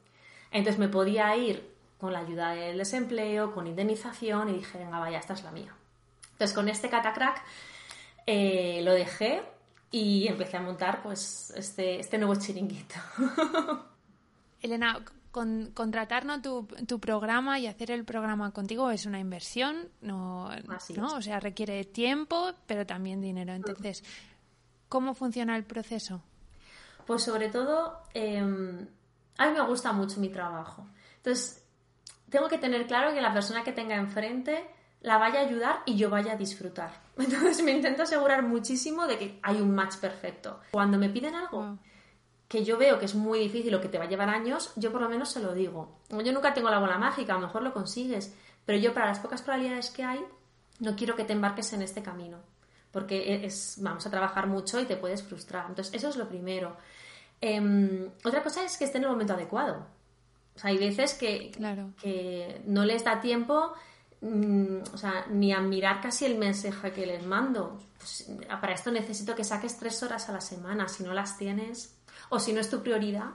Entonces 0.50 0.78
me 0.78 0.88
podía 0.88 1.36
ir 1.36 1.74
con 1.98 2.14
la 2.14 2.20
ayuda 2.20 2.52
del 2.52 2.78
desempleo, 2.78 3.52
con 3.52 3.66
indemnización 3.66 4.48
y 4.48 4.54
dije, 4.54 4.78
venga, 4.78 4.98
vaya, 4.98 5.18
esta 5.18 5.34
es 5.34 5.44
la 5.44 5.50
mía. 5.50 5.74
Entonces 6.32 6.54
con 6.54 6.70
este 6.70 6.88
catacrack 6.88 7.44
eh, 8.24 8.80
lo 8.82 8.94
dejé 8.94 9.42
y 9.90 10.26
empecé 10.26 10.56
a 10.56 10.62
montar 10.62 11.02
pues 11.02 11.52
este, 11.54 12.00
este 12.00 12.16
nuevo 12.16 12.36
chiringuito. 12.36 12.94
Elena, 14.62 15.04
con, 15.30 15.70
contratarnos 15.74 16.40
tu, 16.40 16.66
tu, 16.86 16.98
programa 16.98 17.58
y 17.58 17.66
hacer 17.66 17.90
el 17.90 18.06
programa 18.06 18.52
contigo 18.52 18.90
es 18.90 19.04
una 19.04 19.20
inversión, 19.20 19.90
no, 20.00 20.48
¿no? 20.96 21.14
o 21.14 21.20
sea, 21.20 21.40
requiere 21.40 21.84
tiempo, 21.84 22.54
pero 22.66 22.86
también 22.86 23.20
dinero. 23.20 23.52
Entonces, 23.52 24.02
¿cómo 24.88 25.14
funciona 25.14 25.56
el 25.56 25.64
proceso? 25.64 26.22
Pues 27.06 27.22
sobre 27.22 27.48
todo, 27.48 28.02
em, 28.14 28.86
a 29.38 29.46
mí 29.46 29.52
me 29.52 29.66
gusta 29.66 29.92
mucho 29.92 30.20
mi 30.20 30.28
trabajo. 30.28 30.86
Entonces, 31.16 31.64
tengo 32.28 32.48
que 32.48 32.58
tener 32.58 32.86
claro 32.86 33.14
que 33.14 33.20
la 33.20 33.32
persona 33.32 33.64
que 33.64 33.72
tenga 33.72 33.96
enfrente 33.96 34.68
la 35.00 35.16
vaya 35.16 35.40
a 35.40 35.44
ayudar 35.44 35.82
y 35.86 35.96
yo 35.96 36.10
vaya 36.10 36.32
a 36.32 36.36
disfrutar. 36.36 36.90
Entonces 37.16 37.62
me 37.62 37.72
intento 37.72 38.02
asegurar 38.02 38.42
muchísimo 38.42 39.06
de 39.06 39.18
que 39.18 39.38
hay 39.42 39.60
un 39.60 39.74
match 39.74 39.96
perfecto. 39.96 40.60
Cuando 40.70 40.98
me 40.98 41.08
piden 41.08 41.34
algo, 41.34 41.78
que 42.48 42.64
yo 42.64 42.78
veo 42.78 42.98
que 42.98 43.04
es 43.04 43.14
muy 43.14 43.38
difícil 43.38 43.74
o 43.74 43.80
que 43.80 43.88
te 43.88 43.98
va 43.98 44.04
a 44.04 44.08
llevar 44.08 44.30
años, 44.30 44.72
yo 44.76 44.90
por 44.90 45.02
lo 45.02 45.08
menos 45.08 45.30
se 45.30 45.40
lo 45.40 45.54
digo. 45.54 46.00
Yo 46.10 46.32
nunca 46.32 46.54
tengo 46.54 46.70
la 46.70 46.78
bola 46.78 46.98
mágica, 46.98 47.34
a 47.34 47.36
lo 47.36 47.46
mejor 47.46 47.62
lo 47.62 47.72
consigues, 47.72 48.34
pero 48.64 48.78
yo 48.78 48.94
para 48.94 49.06
las 49.06 49.20
pocas 49.20 49.42
probabilidades 49.42 49.90
que 49.90 50.02
hay, 50.02 50.24
no 50.80 50.96
quiero 50.96 51.14
que 51.14 51.24
te 51.24 51.34
embarques 51.34 51.72
en 51.72 51.82
este 51.82 52.02
camino, 52.02 52.38
porque 52.92 53.44
es, 53.44 53.76
vamos 53.80 54.06
a 54.06 54.10
trabajar 54.10 54.46
mucho 54.46 54.80
y 54.80 54.86
te 54.86 54.96
puedes 54.96 55.22
frustrar. 55.22 55.66
Entonces, 55.68 55.94
eso 55.94 56.08
es 56.08 56.16
lo 56.16 56.28
primero. 56.28 56.76
Em, 57.40 58.10
otra 58.24 58.42
cosa 58.42 58.64
es 58.64 58.76
que 58.76 58.84
esté 58.84 58.98
en 58.98 59.04
el 59.04 59.10
momento 59.10 59.34
adecuado. 59.34 59.86
O 60.56 60.58
sea, 60.58 60.70
hay 60.70 60.78
veces 60.78 61.14
que, 61.14 61.52
que 62.00 62.62
no 62.66 62.84
les 62.84 63.04
da 63.04 63.20
tiempo 63.20 63.74
mm, 64.20 64.78
o 64.92 64.96
sea, 64.96 65.26
ni 65.30 65.52
a 65.52 65.60
mirar 65.60 66.00
casi 66.00 66.24
el 66.24 66.36
mensaje 66.36 66.92
que 66.92 67.06
les 67.06 67.24
mando. 67.24 67.78
Pues, 67.98 68.28
para 68.60 68.72
esto 68.72 68.90
necesito 68.90 69.34
que 69.34 69.44
saques 69.44 69.78
tres 69.78 70.02
horas 70.02 70.28
a 70.28 70.32
la 70.32 70.40
semana. 70.40 70.88
Si 70.88 71.04
no 71.04 71.12
las 71.12 71.38
tienes, 71.38 71.96
o 72.28 72.38
si 72.40 72.52
no 72.52 72.60
es 72.60 72.70
tu 72.70 72.82
prioridad, 72.82 73.30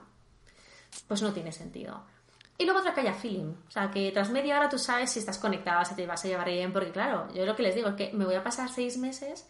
pues 1.08 1.22
no 1.22 1.32
tiene 1.34 1.52
sentido. 1.52 2.04
Y 2.58 2.66
luego 2.66 2.80
otra 2.80 2.94
que 2.94 3.02
haya 3.02 3.14
feeling. 3.14 3.54
O 3.68 3.72
sea, 3.72 3.90
que 3.90 4.12
tras 4.12 4.30
media 4.30 4.58
hora 4.58 4.70
tú 4.70 4.78
sabes 4.78 5.12
si 5.12 5.20
estás 5.20 5.38
conectada, 5.38 5.84
si 5.86 5.96
te 5.96 6.06
vas 6.06 6.24
a 6.24 6.28
llevar 6.28 6.48
bien, 6.48 6.72
porque 6.72 6.92
claro, 6.92 7.28
yo 7.34 7.46
lo 7.46 7.56
que 7.56 7.64
les 7.64 7.76
digo 7.76 7.90
es 7.90 7.96
que 7.96 8.12
me 8.14 8.26
voy 8.26 8.36
a 8.36 8.44
pasar 8.44 8.70
seis 8.70 8.98
meses 8.98 9.48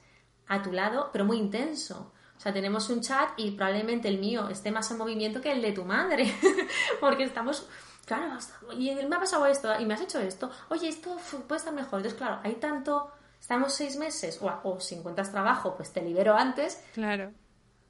a 0.48 0.62
tu 0.62 0.72
lado, 0.72 1.10
pero 1.12 1.26
muy 1.26 1.38
intenso. 1.38 2.14
O 2.38 2.40
sea, 2.40 2.54
tenemos 2.54 2.90
un 2.90 3.02
chat 3.02 3.30
y 3.38 3.52
probablemente 3.52 4.08
el 4.08 4.20
mío 4.20 4.50
esté 4.50 4.72
más 4.72 4.90
en 4.92 4.98
movimiento 4.98 5.42
que 5.42 5.52
el 5.52 5.62
de 5.62 5.72
tu 5.72 5.86
madre, 5.86 6.34
porque 7.00 7.24
estamos, 7.24 7.68
claro, 8.06 8.38
y 8.78 8.94
me 8.94 9.16
ha 9.16 9.20
pasado 9.20 9.46
esto, 9.46 9.80
y 9.80 9.86
me 9.86 9.94
has 9.94 10.02
hecho 10.02 10.20
esto, 10.20 10.50
oye, 10.70 10.90
esto 10.90 11.18
puede 11.48 11.60
estar 11.60 11.74
mejor. 11.74 12.00
Entonces, 12.00 12.18
claro, 12.18 12.40
hay 12.44 12.56
tanto, 12.56 13.12
estamos 13.40 13.74
seis 13.74 13.98
meses, 13.98 14.42
o, 14.42 14.52
o 14.64 14.80
si 14.80 14.96
encuentras 14.96 15.32
trabajo, 15.32 15.76
pues 15.76 15.94
te 15.94 16.02
libero 16.02 16.36
antes. 16.36 16.84
Claro 16.94 17.32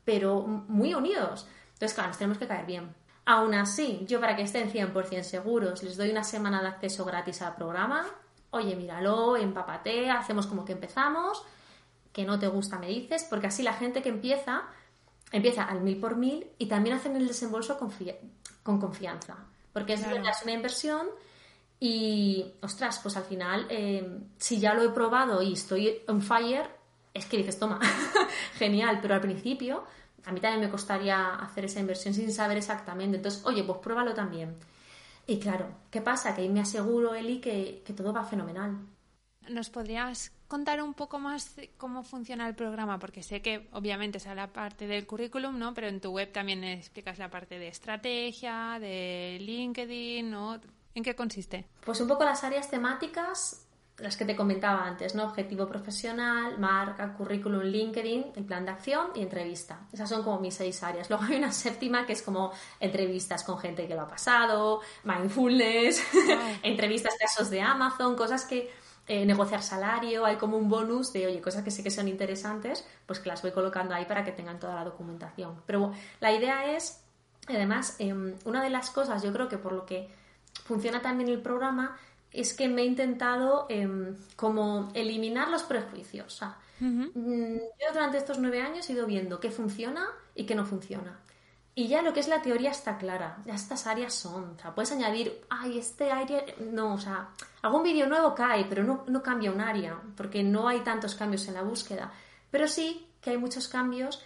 pero 0.06 0.42
muy 0.42 0.94
unidos. 0.94 1.48
Entonces, 1.74 1.94
claro, 1.94 2.10
nos 2.10 2.18
tenemos 2.18 2.38
que 2.38 2.48
caer 2.48 2.66
bien. 2.66 2.94
Aún 3.26 3.54
así, 3.54 4.04
yo 4.08 4.20
para 4.20 4.36
que 4.36 4.44
estén 4.44 4.72
100% 4.72 5.24
seguros, 5.24 5.82
les 5.82 5.96
doy 5.96 6.10
una 6.10 6.24
semana 6.24 6.62
de 6.62 6.68
acceso 6.68 7.06
gratis 7.06 7.42
al 7.42 7.56
programa. 7.56 8.06
Oye, 8.52 8.76
míralo, 8.76 9.38
empapate, 9.38 10.10
hacemos 10.12 10.48
como 10.48 10.66
que 10.66 10.74
empezamos. 10.74 11.44
Que 12.12 12.26
no 12.26 12.38
te 12.38 12.48
gusta, 12.48 12.78
me 12.78 12.88
dices, 12.88 13.26
porque 13.30 13.48
así 13.48 13.64
la 13.64 13.74
gente 13.74 14.02
que 14.02 14.10
empieza, 14.10 14.64
empieza 15.32 15.64
al 15.64 15.82
mil 15.82 16.00
por 16.00 16.16
mil 16.16 16.46
y 16.60 16.68
también 16.68 16.96
hacen 16.96 17.16
el 17.16 17.28
desembolso 17.28 17.80
con 18.62 18.80
confianza. 18.80 19.38
Porque 19.72 19.94
es, 19.94 20.06
una 20.06 20.54
inversión 20.54 21.08
y, 21.80 22.54
ostras, 22.62 23.00
pues 23.02 23.18
al 23.18 23.24
final, 23.24 23.66
eh, 23.70 24.20
si 24.38 24.60
ya 24.60 24.74
lo 24.74 24.84
he 24.84 24.90
probado 24.90 25.42
y 25.42 25.54
estoy 25.54 26.02
on 26.08 26.22
fire, 26.22 26.70
es 27.14 27.26
que 27.26 27.38
dices, 27.38 27.58
toma, 27.58 27.80
genial, 28.58 29.00
pero 29.02 29.16
al 29.16 29.22
principio 29.22 29.84
a 30.26 30.32
mí 30.32 30.40
también 30.40 30.62
me 30.62 30.70
costaría 30.70 31.36
hacer 31.36 31.66
esa 31.66 31.80
inversión 31.80 32.14
sin 32.14 32.32
saber 32.32 32.58
exactamente. 32.58 33.18
Entonces, 33.18 33.46
oye, 33.46 33.64
pues 33.64 33.80
pruébalo 33.80 34.14
también. 34.14 34.56
Y 35.28 35.40
claro, 35.40 35.68
¿qué 35.90 36.02
pasa? 36.02 36.36
Que 36.36 36.42
ahí 36.42 36.50
me 36.50 36.62
aseguro, 36.62 37.16
Eli, 37.16 37.40
que, 37.40 37.82
que 37.86 37.94
todo 37.94 38.14
va 38.14 38.24
fenomenal. 38.24 38.78
¿Nos 39.50 39.70
podrías 39.70 40.32
contar 40.48 40.82
un 40.82 40.94
poco 40.94 41.20
más 41.20 41.56
cómo 41.78 42.04
funciona 42.04 42.48
el 42.48 42.56
programa? 42.56 43.00
Porque 43.00 43.24
sé 43.24 43.42
que 43.42 43.68
obviamente 43.74 44.18
es 44.18 44.26
la 44.26 44.48
parte 44.48 44.88
del 44.88 45.06
currículum, 45.06 45.58
¿no? 45.58 45.74
Pero 45.74 45.88
en 45.88 46.00
tu 46.00 46.12
web 46.12 46.32
también 46.32 46.64
explicas 46.64 47.18
la 47.18 47.30
parte 47.30 47.60
de 47.60 47.68
estrategia, 47.68 48.78
de 48.80 49.38
LinkedIn, 49.42 50.30
¿no? 50.30 50.60
¿En 50.96 51.04
qué 51.04 51.16
consiste? 51.16 51.66
Pues 51.86 52.00
un 52.02 52.08
poco 52.08 52.24
las 52.24 52.44
áreas 52.44 52.70
temáticas, 52.70 53.63
las 54.04 54.18
que 54.18 54.26
te 54.26 54.36
comentaba 54.36 54.86
antes, 54.86 55.16
¿no? 55.16 55.24
Objetivo 55.24 55.68
profesional, 55.68 56.60
marca, 56.60 57.14
currículum, 57.14 57.62
LinkedIn, 57.62 58.34
el 58.36 58.44
plan 58.44 58.66
de 58.66 58.72
acción 58.72 59.08
y 59.16 59.22
entrevista. 59.22 59.88
Esas 59.94 60.10
son 60.10 60.24
como 60.24 60.40
mis 60.40 60.54
seis 60.54 60.84
áreas. 60.84 61.10
Luego 61.10 61.24
hay 61.24 61.38
una 61.38 61.52
séptima 61.52 62.06
que 62.06 62.14
es 62.14 62.22
como 62.22 62.52
entrevistas 62.80 63.44
con 63.44 63.58
gente 63.58 63.88
que 63.88 63.96
lo 63.96 64.02
ha 64.02 64.08
pasado, 64.08 64.82
mindfulness, 65.06 66.04
entrevistas, 66.64 67.16
casos 67.18 67.50
de 67.50 67.62
Amazon, 67.62 68.16
cosas 68.16 68.46
que 68.46 68.70
eh, 69.08 69.26
negociar 69.26 69.62
salario, 69.64 70.26
hay 70.26 70.36
como 70.36 70.58
un 70.58 70.70
bonus 70.70 71.14
de, 71.14 71.28
oye, 71.28 71.42
cosas 71.42 71.64
que 71.64 71.72
sé 71.72 71.82
que 71.82 71.92
son 71.92 72.08
interesantes, 72.10 72.86
pues 73.06 73.20
que 73.20 73.30
las 73.30 73.42
voy 73.42 73.52
colocando 73.52 73.96
ahí 73.96 74.06
para 74.06 74.26
que 74.26 74.34
tengan 74.34 74.60
toda 74.60 74.76
la 74.76 74.84
documentación. 74.84 75.62
Pero 75.66 75.94
la 76.20 76.34
idea 76.34 76.76
es, 76.76 77.04
además, 77.48 77.96
em, 78.00 78.36
una 78.44 78.62
de 78.62 78.70
las 78.70 78.90
cosas, 78.90 79.24
yo 79.24 79.32
creo 79.32 79.48
que 79.48 79.58
por 79.58 79.72
lo 79.72 79.86
que 79.86 80.10
funciona 80.66 81.02
también 81.02 81.30
el 81.30 81.42
programa, 81.42 81.98
es 82.34 82.54
que 82.54 82.68
me 82.68 82.82
he 82.82 82.86
intentado 82.86 83.68
em, 83.70 84.16
como 84.36 84.90
eliminar 84.94 85.50
los 85.50 85.64
prejuicios. 85.64 86.42
Mm, 86.80 87.58
yo 87.58 87.94
durante 87.94 88.18
estos 88.18 88.40
nueve 88.40 88.62
años 88.62 88.90
he 88.90 88.94
ido 88.94 89.06
viendo 89.06 89.40
qué 89.40 89.52
funciona 89.52 90.08
y 90.36 90.46
qué 90.46 90.56
no 90.56 90.66
funciona. 90.66 91.20
Y 91.76 91.88
ya 91.88 92.02
lo 92.02 92.14
que 92.14 92.20
es 92.20 92.28
la 92.28 92.42
teoría 92.42 92.70
está 92.70 92.98
clara, 92.98 93.38
ya 93.46 93.56
estas 93.56 93.88
áreas 93.88 94.14
son, 94.14 94.56
o 94.56 94.60
sea, 94.60 94.76
puedes 94.76 94.92
añadir, 94.92 95.42
ay, 95.50 95.80
este 95.80 96.12
área, 96.12 96.46
no, 96.60 96.94
o 96.94 97.00
sea, 97.00 97.30
algún 97.64 97.82
vídeo 97.82 98.08
nuevo 98.08 98.36
cae, 98.36 98.66
pero 98.66 98.84
no, 98.84 99.04
no 99.08 99.24
cambia 99.24 99.52
un 99.52 99.60
área, 99.60 100.00
porque 100.16 100.44
no 100.44 100.68
hay 100.68 100.82
tantos 100.82 101.16
cambios 101.16 101.48
en 101.48 101.56
la 101.56 101.64
búsqueda, 101.64 102.12
pero 102.52 102.68
sí 102.68 103.08
que 103.22 103.32
hay 103.32 103.38
muchos 103.40 103.68
cambios 103.68 104.22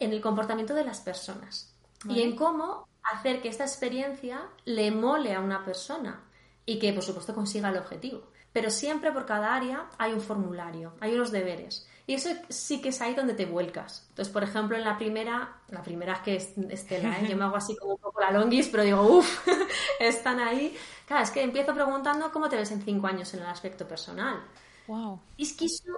en 0.00 0.12
el 0.12 0.20
comportamiento 0.20 0.74
de 0.74 0.84
las 0.84 1.00
personas 1.00 1.72
y 2.08 2.22
en 2.22 2.34
cómo 2.34 2.88
hacer 3.02 3.42
que 3.42 3.48
esta 3.48 3.64
experiencia 3.64 4.42
le 4.64 4.90
mole 4.90 5.34
a 5.34 5.40
una 5.40 5.64
persona 5.64 6.20
y 6.68 6.78
que, 6.78 6.92
por 6.92 7.02
supuesto, 7.02 7.34
consiga 7.34 7.70
el 7.70 7.78
objetivo. 7.78 8.24
Pero 8.52 8.68
siempre 8.68 9.10
por 9.10 9.24
cada 9.24 9.54
área 9.54 9.88
hay 9.96 10.12
un 10.12 10.20
formulario, 10.20 10.92
hay 11.00 11.14
unos 11.14 11.30
deberes. 11.30 11.88
Y 12.06 12.12
eso 12.12 12.28
sí 12.50 12.82
que 12.82 12.90
es 12.90 13.00
ahí 13.00 13.14
donde 13.14 13.32
te 13.32 13.46
vuelcas. 13.46 14.04
Entonces, 14.10 14.30
por 14.30 14.44
ejemplo, 14.44 14.76
en 14.76 14.84
la 14.84 14.98
primera, 14.98 15.62
la 15.68 15.82
primera 15.82 16.12
es 16.12 16.20
que 16.20 16.36
es 16.36 16.58
Estela, 16.68 17.20
¿eh? 17.20 17.26
yo 17.26 17.38
me 17.38 17.44
hago 17.44 17.56
así 17.56 17.74
como 17.74 17.92
un 17.94 17.98
poco 17.98 18.20
la 18.20 18.32
longis, 18.32 18.68
pero 18.68 18.82
digo, 18.82 19.00
uff, 19.00 19.48
están 19.98 20.40
ahí. 20.40 20.76
Claro, 21.06 21.24
es 21.24 21.30
que 21.30 21.42
empiezo 21.42 21.72
preguntando 21.72 22.30
cómo 22.30 22.50
te 22.50 22.56
ves 22.56 22.70
en 22.70 22.82
cinco 22.82 23.06
años 23.06 23.32
en 23.32 23.40
el 23.40 23.46
aspecto 23.46 23.88
personal. 23.88 24.44
Wow. 24.88 25.20
Y 25.38 25.44
es 25.44 25.54
que 25.54 25.64
eso 25.64 25.92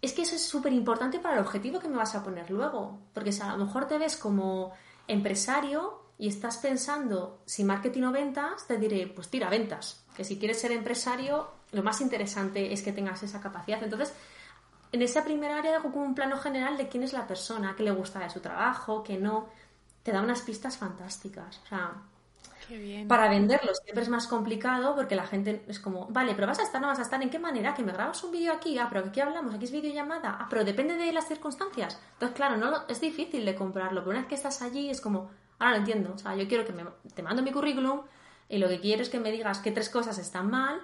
es 0.00 0.12
que 0.12 0.22
eso 0.22 0.36
es 0.36 0.44
súper 0.44 0.72
importante 0.72 1.18
para 1.18 1.34
el 1.34 1.40
objetivo 1.40 1.80
que 1.80 1.88
me 1.88 1.96
vas 1.96 2.14
a 2.14 2.22
poner 2.22 2.48
luego. 2.50 3.00
Porque 3.12 3.32
si 3.32 3.40
a 3.42 3.56
lo 3.56 3.64
mejor 3.64 3.88
te 3.88 3.98
ves 3.98 4.16
como 4.16 4.72
empresario 5.08 6.00
y 6.18 6.28
estás 6.28 6.58
pensando 6.58 7.42
si 7.46 7.64
marketing 7.64 8.02
o 8.02 8.12
ventas, 8.12 8.66
te 8.68 8.78
diré, 8.78 9.08
pues 9.08 9.28
tira 9.28 9.50
ventas. 9.50 10.01
Que 10.16 10.24
si 10.24 10.38
quieres 10.38 10.60
ser 10.60 10.72
empresario, 10.72 11.48
lo 11.72 11.82
más 11.82 12.00
interesante 12.00 12.72
es 12.72 12.82
que 12.82 12.92
tengas 12.92 13.22
esa 13.22 13.40
capacidad. 13.40 13.82
Entonces, 13.82 14.12
en 14.92 15.02
esa 15.02 15.24
primera 15.24 15.58
área 15.58 15.76
hago 15.76 15.90
como 15.90 16.04
un 16.04 16.14
plano 16.14 16.36
general 16.38 16.76
de 16.76 16.88
quién 16.88 17.02
es 17.02 17.12
la 17.12 17.26
persona, 17.26 17.74
qué 17.76 17.82
le 17.82 17.90
gusta 17.90 18.20
de 18.20 18.30
su 18.30 18.40
trabajo, 18.40 19.02
qué 19.02 19.16
no. 19.16 19.48
Te 20.02 20.12
da 20.12 20.20
unas 20.20 20.42
pistas 20.42 20.76
fantásticas. 20.76 21.60
O 21.64 21.66
sea, 21.68 21.92
para 23.08 23.28
venderlo 23.28 23.74
siempre 23.74 24.02
es 24.02 24.08
más 24.08 24.26
complicado 24.26 24.94
porque 24.94 25.14
la 25.14 25.26
gente 25.26 25.64
es 25.66 25.80
como, 25.80 26.06
vale, 26.06 26.34
pero 26.34 26.46
vas 26.46 26.58
a 26.58 26.62
estar, 26.62 26.80
no 26.80 26.86
vas 26.86 26.98
a 26.98 27.02
estar, 27.02 27.20
¿en 27.22 27.30
qué 27.30 27.38
manera? 27.38 27.74
Que 27.74 27.82
me 27.82 27.92
grabas 27.92 28.22
un 28.24 28.30
vídeo 28.30 28.52
aquí, 28.52 28.78
ah, 28.78 28.88
pero 28.90 29.06
aquí 29.06 29.20
hablamos, 29.20 29.54
aquí 29.54 29.64
es 29.64 29.72
videollamada, 29.72 30.38
ah, 30.40 30.46
pero 30.48 30.64
depende 30.64 30.94
de 30.96 31.12
las 31.12 31.26
circunstancias. 31.26 32.00
Entonces, 32.14 32.36
claro, 32.36 32.56
no 32.56 32.86
es 32.88 33.00
difícil 33.00 33.44
de 33.44 33.54
comprarlo, 33.54 34.00
pero 34.00 34.10
una 34.10 34.20
vez 34.20 34.28
que 34.28 34.34
estás 34.36 34.62
allí 34.62 34.90
es 34.90 35.00
como, 35.00 35.30
ahora 35.58 35.72
lo 35.72 35.76
entiendo, 35.78 36.12
o 36.14 36.18
sea, 36.18 36.36
yo 36.36 36.46
quiero 36.46 36.64
que 36.64 36.72
me, 36.72 36.84
te 37.14 37.22
mando 37.22 37.42
mi 37.42 37.52
currículum 37.52 38.02
y 38.52 38.58
lo 38.58 38.68
que 38.68 38.80
quiero 38.80 39.02
es 39.02 39.08
que 39.08 39.18
me 39.18 39.32
digas 39.32 39.60
qué 39.60 39.72
tres 39.72 39.88
cosas 39.88 40.18
están 40.18 40.50
mal 40.50 40.82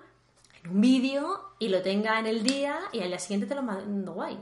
un 0.71 0.81
vídeo 0.81 1.53
y 1.59 1.69
lo 1.69 1.83
tenga 1.83 2.19
en 2.19 2.27
el 2.27 2.43
día 2.43 2.79
y 2.93 3.01
al 3.01 3.09
día 3.09 3.19
siguiente 3.19 3.47
te 3.47 3.55
lo 3.55 3.63
mando 3.63 4.13
guay. 4.13 4.39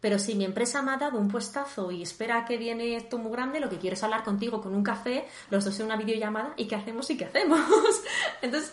Pero 0.00 0.18
si 0.18 0.34
mi 0.34 0.46
empresa 0.46 0.80
me 0.80 0.92
ha 0.92 0.96
dado 0.96 1.18
un 1.18 1.28
puestazo 1.28 1.90
y 1.90 2.02
espera 2.02 2.44
que 2.46 2.56
viene 2.56 2.96
esto 2.96 3.18
muy 3.18 3.30
grande, 3.32 3.60
lo 3.60 3.68
que 3.68 3.78
quiero 3.78 3.94
es 3.94 4.02
hablar 4.02 4.24
contigo 4.24 4.62
con 4.62 4.74
un 4.74 4.82
café, 4.82 5.26
los 5.50 5.64
dos 5.64 5.78
en 5.78 5.86
una 5.86 5.96
videollamada 5.96 6.54
y 6.56 6.66
qué 6.66 6.74
hacemos 6.74 7.10
y 7.10 7.18
qué 7.18 7.26
hacemos. 7.26 7.60
Entonces, 8.42 8.72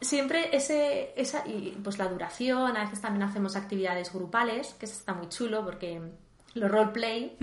siempre 0.00 0.54
ese, 0.54 1.14
esa, 1.16 1.46
y 1.46 1.78
pues 1.82 1.98
la 1.98 2.08
duración, 2.08 2.76
a 2.76 2.84
veces 2.84 3.00
también 3.00 3.22
hacemos 3.22 3.56
actividades 3.56 4.12
grupales, 4.12 4.74
que 4.78 4.84
eso 4.84 4.94
está 4.94 5.14
muy 5.14 5.30
chulo 5.30 5.64
porque 5.64 6.02
los 6.52 6.70
roleplay, 6.70 7.38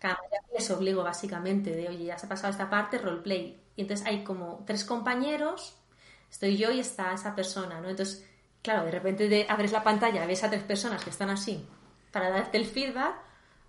cada 0.00 0.18
día 0.28 0.40
les 0.52 0.68
obligo 0.72 1.04
básicamente 1.04 1.70
de, 1.76 1.88
oye, 1.88 2.06
ya 2.06 2.18
se 2.18 2.26
ha 2.26 2.28
pasado 2.28 2.50
esta 2.50 2.68
parte, 2.68 2.98
roleplay. 2.98 3.67
Y 3.78 3.82
entonces 3.82 4.04
hay 4.08 4.24
como 4.24 4.64
tres 4.66 4.84
compañeros 4.84 5.78
estoy 6.28 6.56
yo 6.56 6.72
y 6.72 6.80
está 6.80 7.12
esa 7.12 7.36
persona, 7.36 7.80
¿no? 7.80 7.88
Entonces, 7.88 8.26
claro, 8.60 8.84
de 8.84 8.90
repente 8.90 9.46
abres 9.48 9.70
la 9.70 9.84
pantalla, 9.84 10.26
ves 10.26 10.42
a 10.42 10.50
tres 10.50 10.64
personas 10.64 11.04
que 11.04 11.10
están 11.10 11.30
así 11.30 11.64
para 12.10 12.28
darte 12.28 12.58
el 12.58 12.66
feedback, 12.66 13.14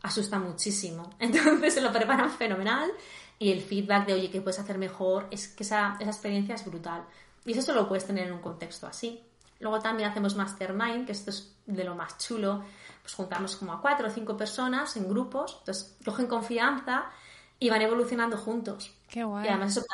asusta 0.02 0.39
muchísimo. 0.39 1.12
Entonces 1.19 1.76
se 1.76 1.82
lo 1.82 1.93
preparan 1.93 2.32
fenomenal 2.32 2.91
y 3.38 3.52
el 3.52 3.62
feedback 3.62 4.08
de, 4.08 4.13
oye, 4.15 4.32
¿qué 4.32 4.41
puedes 4.41 4.60
hacer 4.60 4.80
mejor? 4.80 5.28
Es 5.30 5.48
que 5.48 5.62
esa, 5.62 5.95
esa 6.00 6.10
experiencia 6.10 6.56
es 6.56 6.65
brutal. 6.65 7.06
Y 7.45 7.52
eso 7.52 7.62
solo 7.62 7.82
lo 7.82 7.88
puedes 7.88 8.08
tener 8.08 8.26
en 8.26 8.34
un 8.34 8.41
contexto 8.41 8.88
así. 8.88 9.24
Luego 9.60 9.80
también 9.80 10.10
hacemos 10.10 10.36
mastermind, 10.36 11.06
que 11.06 11.12
esto 11.12 11.30
es 11.30 11.54
de 11.67 11.84
lo 11.84 11.93
más 11.93 12.17
chulo. 12.17 12.63
Pues 13.04 13.13
juntamos 13.13 13.56
como 13.58 13.74
a 13.74 13.80
cuatro 13.80 14.08
o 14.08 14.10
cinco 14.10 14.36
personas 14.36 14.98
en 14.98 15.08
grupos, 15.08 15.58
entonces 15.60 15.95
cogen 16.04 16.26
confianza 16.26 17.12
y 17.60 17.69
van 17.69 17.84
evolucionando 17.84 18.38
juntos. 18.38 18.98
Qué 19.10 19.24
guay. 19.24 19.45
Y 19.45 19.50
además 19.50 19.76
eso 19.76 19.86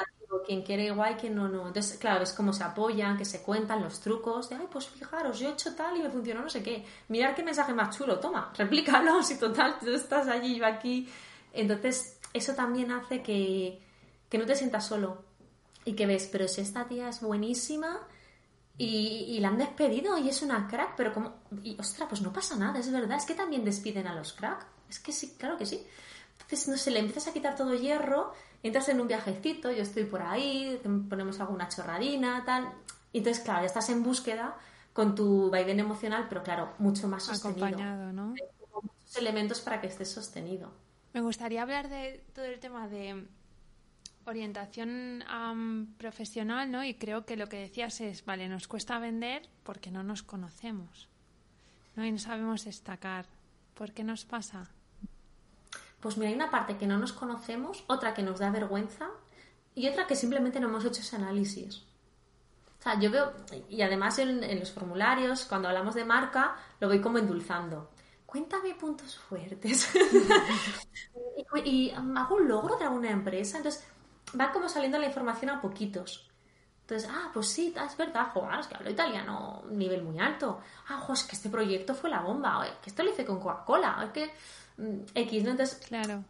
quien 0.45 0.61
quiere 0.61 0.85
igual, 0.85 1.17
quien 1.17 1.35
no, 1.35 1.47
no. 1.47 1.67
Entonces, 1.67 1.97
claro, 1.97 2.23
es 2.23 2.33
como 2.33 2.53
se 2.53 2.63
apoyan, 2.63 3.17
que 3.17 3.25
se 3.25 3.41
cuentan 3.41 3.81
los 3.81 3.99
trucos 3.99 4.49
de, 4.49 4.55
ay, 4.55 4.67
pues 4.71 4.87
fijaros, 4.87 5.39
yo 5.39 5.49
he 5.49 5.51
hecho 5.53 5.75
tal 5.75 5.97
y 5.97 6.03
me 6.03 6.09
funcionó 6.09 6.41
no 6.41 6.49
sé 6.49 6.63
qué. 6.63 6.85
Mirar 7.09 7.35
qué 7.35 7.43
mensaje 7.43 7.73
más 7.73 7.97
chulo, 7.97 8.19
toma, 8.19 8.51
replícalo, 8.57 9.21
si 9.23 9.37
total, 9.37 9.77
tú 9.79 9.91
estás 9.91 10.27
allí, 10.27 10.55
yo 10.55 10.65
aquí. 10.65 11.09
Entonces, 11.53 12.19
eso 12.33 12.53
también 12.53 12.91
hace 12.91 13.21
que, 13.21 13.81
que 14.29 14.37
no 14.37 14.45
te 14.45 14.55
sientas 14.55 14.85
solo 14.87 15.23
y 15.85 15.93
que 15.93 16.05
ves, 16.05 16.29
pero 16.31 16.47
si 16.47 16.61
esta 16.61 16.87
tía 16.87 17.09
es 17.09 17.21
buenísima 17.21 17.99
y, 18.77 19.25
y 19.29 19.39
la 19.39 19.49
han 19.49 19.57
despedido 19.57 20.17
y 20.17 20.29
es 20.29 20.41
una 20.41 20.67
crack, 20.67 20.95
pero 20.97 21.13
como, 21.13 21.35
y 21.63 21.79
ostras, 21.79 22.09
pues 22.09 22.21
no 22.21 22.33
pasa 22.33 22.55
nada, 22.55 22.79
es 22.79 22.91
verdad, 22.91 23.17
es 23.17 23.25
que 23.25 23.35
también 23.35 23.63
despiden 23.63 24.07
a 24.07 24.15
los 24.15 24.33
crack. 24.33 24.65
Es 24.89 24.99
que 24.99 25.11
sí, 25.11 25.35
claro 25.37 25.57
que 25.57 25.65
sí. 25.65 25.85
Entonces, 26.41 26.67
no 26.67 26.77
sé, 26.77 26.91
le 26.91 26.99
empiezas 26.99 27.27
a 27.27 27.33
quitar 27.33 27.55
todo 27.55 27.73
hierro 27.73 28.33
entras 28.65 28.89
en 28.89 28.99
un 28.99 29.07
viajecito, 29.07 29.71
yo 29.71 29.83
estoy 29.83 30.05
por 30.05 30.23
ahí, 30.23 30.81
ponemos 31.07 31.39
alguna 31.39 31.69
chorradina, 31.69 32.43
tal. 32.45 32.67
Y 33.13 33.19
entonces, 33.19 33.43
claro, 33.43 33.61
ya 33.61 33.67
estás 33.67 33.89
en 33.89 34.01
búsqueda 34.01 34.57
con 34.91 35.13
tu 35.13 35.51
vaivén 35.51 35.79
emocional, 35.79 36.25
pero 36.27 36.41
claro, 36.41 36.73
mucho 36.79 37.07
más 37.07 37.23
sostenido. 37.23 37.67
Acompañado, 37.67 38.11
¿no? 38.11 38.33
muchos 38.73 39.17
elementos 39.17 39.61
para 39.61 39.79
que 39.79 39.87
estés 39.87 40.09
sostenido. 40.11 40.71
Me 41.13 41.21
gustaría 41.21 41.61
hablar 41.61 41.89
de 41.89 42.23
todo 42.33 42.45
el 42.45 42.59
tema 42.59 42.87
de 42.87 43.27
orientación 44.25 45.23
profesional, 45.99 46.71
¿no? 46.71 46.83
Y 46.83 46.95
creo 46.95 47.23
que 47.23 47.37
lo 47.37 47.47
que 47.47 47.57
decías 47.57 48.01
es, 48.01 48.25
vale, 48.25 48.49
nos 48.49 48.67
cuesta 48.67 48.97
vender 48.97 49.47
porque 49.61 49.91
no 49.91 50.01
nos 50.01 50.23
conocemos, 50.23 51.07
¿no? 51.95 52.03
Y 52.03 52.11
no 52.11 52.17
sabemos 52.17 52.65
destacar. 52.65 53.27
¿Por 53.75 53.91
qué 53.91 54.03
nos 54.03 54.25
pasa? 54.25 54.71
Pues 56.05 56.17
mira, 56.17 56.29
hay 56.29 56.35
una 56.35 56.51
parte 56.51 56.77
que 56.77 56.85
no 56.85 56.99
nos 56.99 57.13
conocemos, 57.13 57.83
otra 57.87 58.13
que 58.13 58.21
nos 58.21 58.37
da 58.37 58.51
vergüenza 58.51 59.09
y 59.73 59.87
otra 59.87 60.05
que 60.05 60.15
simplemente 60.15 60.59
no 60.59 60.67
hemos 60.67 60.85
hecho 60.85 61.01
ese 61.01 61.15
análisis. 61.15 61.77
O 62.79 62.83
sea, 62.83 62.99
yo 62.99 63.09
veo, 63.09 63.33
y 63.69 63.81
además 63.81 64.19
en, 64.19 64.59
los 64.59 64.71
formularios, 64.71 65.45
cuando 65.45 65.67
hablamos 65.67 65.95
de 65.95 66.05
marca, 66.05 66.57
lo 66.79 66.89
voy 66.89 67.01
como 67.01 67.17
endulzando. 67.17 67.89
Cuéntame 68.23 68.75
puntos 68.75 69.17
fuertes. 69.17 69.89
y, 71.65 71.89
hago 71.89 72.35
un 72.35 72.49
logro 72.49 72.77
de 72.77 72.83
alguna 72.83 73.09
empresa. 73.09 73.57
Entonces, 73.57 73.83
va 74.39 74.51
como 74.51 74.69
saliendo 74.69 74.99
la 74.99 75.07
información 75.07 75.49
a 75.49 75.59
poquitos. 75.59 76.29
Entonces, 76.81 77.09
ah, 77.11 77.31
pues 77.33 77.47
sí, 77.47 77.73
es 77.83 77.97
verdad, 77.97 78.27
joder, 78.31 78.59
es 78.59 78.67
que 78.67 78.75
hablo 78.75 78.91
italiano, 78.91 79.63
nivel 79.71 80.03
muy 80.03 80.19
alto. 80.19 80.61
Ah, 80.87 80.97
jo, 80.97 81.13
es 81.13 81.23
que 81.23 81.35
este 81.35 81.49
proyecto 81.49 81.95
fue 81.95 82.11
la 82.11 82.21
bomba, 82.21 82.63
que 82.83 82.91
esto 82.91 83.01
lo 83.01 83.09
hice 83.09 83.25
con 83.25 83.39
Coca-Cola, 83.39 84.03
es 84.03 84.11
que 84.11 84.31
X, 84.77 85.43
¿no? 85.43 85.51
Entonces, 85.51 85.85
claro. 85.87 86.23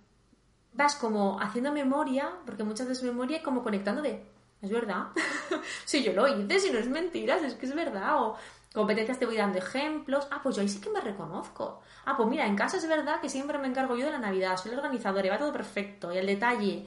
vas 0.74 0.96
como 0.96 1.40
haciendo 1.40 1.72
memoria, 1.72 2.32
porque 2.46 2.64
muchas 2.64 2.88
veces 2.88 3.04
memoria 3.04 3.38
y 3.38 3.42
como 3.42 3.64
conectando 3.64 4.02
de, 4.02 4.24
es 4.62 4.70
verdad, 4.70 5.08
si 5.86 6.04
yo 6.04 6.14
lo 6.14 6.28
hice, 6.28 6.60
si 6.60 6.72
no 6.72 6.80
es 6.80 6.88
mentira, 6.88 7.38
es 7.38 7.56
que 7.56 7.66
es 7.66 7.76
verdad, 7.76 8.22
o 8.22 8.36
competencias 8.74 9.20
te 9.20 9.26
voy 9.26 9.38
dando 9.38 9.58
ejemplos, 9.58 10.28
ah, 10.32 10.42
pues 10.44 10.56
yo 10.56 10.62
ahí 10.62 10.70
sí 10.70 10.80
que 10.80 10.90
me 10.90 11.02
reconozco. 11.02 11.82
Ah, 12.06 12.16
pues 12.18 12.28
mira, 12.30 12.46
en 12.46 12.56
casa 12.56 12.78
es 12.78 12.88
verdad 12.88 13.22
que 13.22 13.30
siempre 13.30 13.58
me 13.58 13.68
encargo 13.68 13.96
yo 13.96 14.06
de 14.06 14.12
la 14.12 14.20
Navidad, 14.20 14.58
soy 14.58 14.72
el 14.72 14.78
organizador 14.78 15.26
y 15.26 15.30
va 15.30 15.38
todo 15.40 15.54
perfecto, 15.54 16.14
y 16.14 16.18
el 16.18 16.26
detalle. 16.28 16.86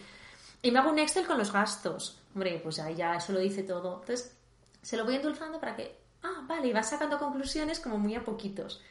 Y 0.62 0.70
me 0.70 0.78
hago 0.78 0.90
un 0.90 0.98
Excel 0.98 1.26
con 1.26 1.38
los 1.38 1.52
gastos. 1.52 2.18
Hombre, 2.34 2.60
pues 2.62 2.78
ahí 2.80 2.96
ya 2.96 3.14
eso 3.16 3.32
lo 3.32 3.38
dice 3.38 3.62
todo. 3.62 4.00
Entonces, 4.00 4.36
se 4.82 4.96
lo 4.96 5.04
voy 5.04 5.16
endulzando 5.16 5.60
para 5.60 5.76
que 5.76 5.98
Ah, 6.22 6.42
vale, 6.46 6.68
y 6.68 6.72
vas 6.72 6.90
sacando 6.90 7.18
conclusiones 7.18 7.80
como 7.80 7.98
muy 7.98 8.14
a 8.14 8.24
poquitos. 8.24 8.82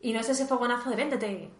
Y 0.00 0.12
no 0.12 0.20
es 0.20 0.28
ese 0.28 0.46
fogonazo 0.46 0.90
de 0.90 0.96
véndete. 0.96 1.50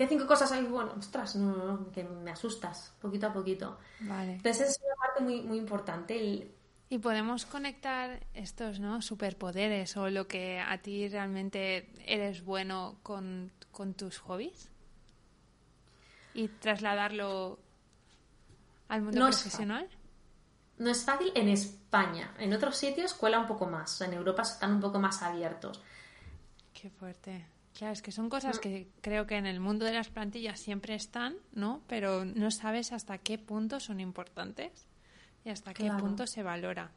¿Qué 0.00 0.08
cinco 0.08 0.26
cosas 0.26 0.50
hay? 0.52 0.64
Bueno, 0.64 0.94
ostras, 0.98 1.36
no, 1.36 1.54
no, 1.54 1.64
no, 1.76 1.92
que 1.92 2.02
me 2.04 2.30
asustas, 2.30 2.94
poquito 3.02 3.26
a 3.26 3.32
poquito. 3.34 3.76
Vale. 4.00 4.32
Entonces 4.36 4.70
es 4.70 4.80
una 4.82 4.94
parte 4.94 5.22
muy, 5.22 5.42
muy 5.42 5.58
importante. 5.58 6.18
el- 6.18 6.50
Y 6.88 6.96
podemos 6.96 7.44
conectar 7.44 8.18
estos 8.32 8.80
¿no? 8.80 9.02
superpoderes 9.02 9.94
o 9.98 10.08
lo 10.08 10.26
que 10.26 10.58
a 10.58 10.78
ti 10.78 11.06
realmente 11.06 11.92
eres 12.06 12.42
bueno 12.42 12.96
con, 13.02 13.52
con 13.72 13.92
tus 13.92 14.16
hobbies 14.20 14.70
y 16.32 16.48
trasladarlo 16.48 17.58
al 18.88 19.02
mundo 19.02 19.20
No 19.20 19.28
es 19.28 19.36
profesional. 19.36 19.86
No 20.78 20.90
es 20.90 21.04
fácil 21.04 21.30
en 21.34 21.50
España. 21.50 22.32
En 22.38 22.54
otros 22.54 22.74
sitios 22.78 23.12
cuela 23.12 23.38
un 23.38 23.46
poco 23.46 23.66
más. 23.66 24.00
En 24.00 24.14
Europa 24.14 24.40
están 24.44 24.72
un 24.72 24.80
poco 24.80 24.98
más 24.98 25.20
abiertos. 25.20 25.82
Qué 26.72 26.88
fuerte. 26.88 27.44
Claro, 27.80 27.94
es 27.94 28.02
que 28.02 28.12
son 28.12 28.28
cosas 28.28 28.58
que 28.58 28.88
creo 29.00 29.26
que 29.26 29.38
en 29.38 29.46
el 29.46 29.58
mundo 29.58 29.86
de 29.86 29.94
las 29.94 30.10
plantillas 30.10 30.60
siempre 30.60 30.94
están, 30.94 31.36
¿no? 31.54 31.80
Pero 31.86 32.26
no 32.26 32.50
sabes 32.50 32.92
hasta 32.92 33.16
qué 33.16 33.38
punto 33.38 33.80
son 33.80 34.00
importantes 34.00 34.86
y 35.46 35.48
hasta 35.48 35.72
qué 35.72 35.84
Claro. 35.84 36.04
punto 36.04 36.26
se 36.26 36.42
valora. 36.42 36.90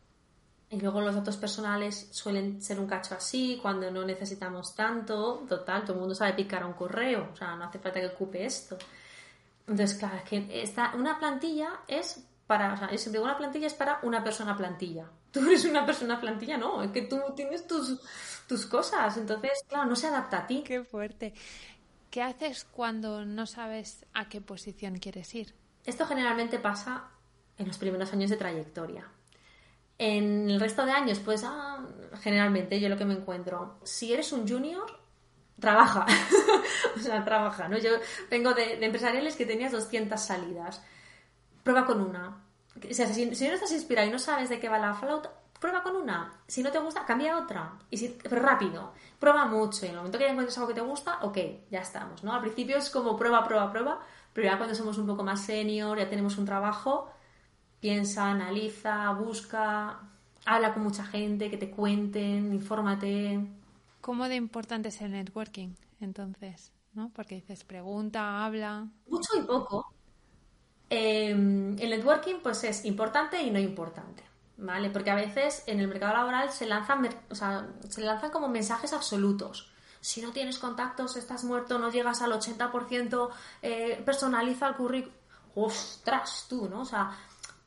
Y 0.69 0.81
luego 0.81 0.99
los 0.99 1.15
datos 1.15 1.37
personales 1.37 2.09
suelen 2.11 2.61
ser 2.61 2.81
un 2.81 2.87
cacho 2.87 3.15
así, 3.15 3.59
cuando 3.61 3.89
no 3.91 4.03
necesitamos 4.03 4.75
tanto. 4.75 5.45
Total, 5.47 5.83
todo 5.83 5.93
el 5.93 5.99
mundo 6.01 6.15
sabe 6.15 6.33
picar 6.33 6.63
a 6.63 6.65
un 6.67 6.73
correo. 6.73 7.29
O 7.31 7.35
sea, 7.37 7.55
no 7.55 7.63
hace 7.63 7.79
falta 7.79 8.01
que 8.01 8.07
ocupe 8.07 8.43
esto. 8.43 8.77
Entonces, 9.65 9.97
claro, 9.97 10.17
es 10.17 10.23
que 10.23 10.61
esta, 10.61 10.93
una 10.95 11.17
plantilla 11.17 11.79
es 11.87 12.27
para, 12.47 12.73
o 12.73 12.77
sea, 12.77 12.97
siempre 12.97 13.21
una 13.21 13.37
plantilla 13.37 13.67
es 13.67 13.73
para 13.73 13.99
una 14.03 14.23
persona 14.23 14.55
plantilla. 14.57 15.09
Tú 15.31 15.39
eres 15.41 15.65
una 15.65 15.85
persona 15.85 16.19
plantilla, 16.19 16.57
no, 16.57 16.83
es 16.83 16.91
que 16.91 17.01
tú 17.01 17.19
tienes 17.35 17.65
tus, 17.65 17.99
tus 18.45 18.67
cosas. 18.67 19.17
Entonces, 19.17 19.63
claro, 19.67 19.89
no 19.89 19.95
se 19.95 20.05
adapta 20.05 20.39
a 20.39 20.47
ti. 20.47 20.63
Qué 20.63 20.83
fuerte. 20.83 21.33
¿Qué 22.11 22.21
haces 22.21 22.65
cuando 22.65 23.25
no 23.25 23.47
sabes 23.47 24.05
a 24.13 24.29
qué 24.29 24.41
posición 24.41 24.99
quieres 24.99 25.33
ir? 25.33 25.55
Esto 25.83 26.05
generalmente 26.05 26.59
pasa 26.59 27.09
en 27.57 27.67
los 27.67 27.79
primeros 27.79 28.13
años 28.13 28.29
de 28.29 28.37
trayectoria. 28.37 29.07
En 29.97 30.49
el 30.51 30.59
resto 30.59 30.85
de 30.85 30.91
años, 30.91 31.19
pues, 31.19 31.43
ah, 31.43 31.83
generalmente 32.21 32.79
yo 32.79 32.89
lo 32.89 32.97
que 32.97 33.05
me 33.05 33.15
encuentro, 33.15 33.79
si 33.83 34.13
eres 34.13 34.31
un 34.31 34.47
junior, 34.47 34.85
trabaja. 35.59 36.05
o 36.95 36.99
sea, 36.99 37.25
trabaja, 37.25 37.67
¿no? 37.67 37.79
Yo 37.79 37.89
vengo 38.29 38.53
de, 38.53 38.77
de 38.77 38.85
empresariales 38.85 39.35
que 39.35 39.47
tenías 39.47 39.71
200 39.71 40.21
salidas. 40.21 40.83
Prueba 41.63 41.85
con 41.85 42.01
una. 42.01 42.43
O 42.75 42.93
sea, 42.93 43.07
si, 43.07 43.33
si 43.35 43.47
no 43.47 43.53
estás 43.53 43.71
inspirado 43.71 44.07
y 44.07 44.11
no 44.11 44.19
sabes 44.19 44.49
de 44.49 44.59
qué 44.59 44.69
va 44.69 44.79
la 44.79 44.93
flauta, 44.93 45.31
prueba 45.63 45.81
con 45.81 45.95
una. 45.95 46.33
Si 46.45 46.61
no 46.61 46.71
te 46.71 46.79
gusta, 46.79 47.05
cambia 47.05 47.35
a 47.35 47.43
otra. 47.43 47.79
Y 47.89 47.97
si, 47.97 48.17
pero 48.21 48.41
rápido. 48.41 48.91
Prueba 49.17 49.45
mucho. 49.45 49.85
Y 49.85 49.89
en 49.89 49.91
el 49.91 49.97
momento 49.97 50.17
que 50.17 50.25
ya 50.25 50.31
encuentres 50.31 50.57
algo 50.57 50.67
que 50.67 50.73
te 50.73 50.81
gusta, 50.81 51.19
ok, 51.21 51.37
ya 51.71 51.79
estamos, 51.79 52.21
¿no? 52.21 52.33
Al 52.33 52.41
principio 52.41 52.77
es 52.77 52.89
como 52.89 53.15
prueba, 53.15 53.45
prueba, 53.45 53.71
prueba. 53.71 53.99
Pero 54.33 54.47
ya 54.47 54.57
cuando 54.57 54.75
somos 54.75 54.97
un 54.97 55.07
poco 55.07 55.23
más 55.23 55.39
senior, 55.41 55.97
ya 55.97 56.09
tenemos 56.09 56.37
un 56.37 56.45
trabajo, 56.45 57.09
piensa, 57.79 58.29
analiza, 58.29 59.11
busca, 59.13 60.01
habla 60.45 60.73
con 60.73 60.83
mucha 60.83 61.05
gente, 61.05 61.49
que 61.49 61.57
te 61.57 61.69
cuenten, 61.71 62.53
infórmate. 62.53 63.39
¿Cómo 64.01 64.27
de 64.27 64.35
importante 64.35 64.89
es 64.89 65.01
el 65.01 65.11
networking, 65.11 65.75
entonces? 66.01 66.73
¿No? 66.93 67.09
Porque 67.15 67.35
dices, 67.35 67.63
pregunta, 67.63 68.43
habla. 68.43 68.87
Mucho 69.07 69.29
y 69.39 69.43
poco. 69.43 69.93
Eh, 70.95 71.31
el 71.31 71.89
networking 71.89 72.35
pues 72.43 72.63
es 72.63 72.85
importante 72.85 73.41
y 73.41 73.49
no 73.49 73.57
importante, 73.57 74.23
¿vale? 74.57 74.91
Porque 74.91 75.09
a 75.09 75.15
veces 75.15 75.63
en 75.65 75.79
el 75.79 75.87
mercado 75.87 76.13
laboral 76.13 76.51
se 76.51 76.67
lanzan, 76.67 77.09
o 77.31 77.33
sea, 77.33 77.67
se 77.89 78.01
lanzan 78.01 78.29
como 78.29 78.47
mensajes 78.47 78.93
absolutos. 78.93 79.71
Si 80.01 80.21
no 80.21 80.31
tienes 80.31 80.59
contactos, 80.59 81.15
estás 81.15 81.45
muerto, 81.45 81.79
no 81.79 81.89
llegas 81.89 82.21
al 82.21 82.31
80%, 82.33 83.29
eh, 83.63 84.03
personaliza 84.05 84.67
el 84.67 84.75
currículum. 84.75 85.17
¡Ostras, 85.55 86.45
tú, 86.47 86.69
¿no? 86.69 86.81
O 86.81 86.85
sea, 86.85 87.17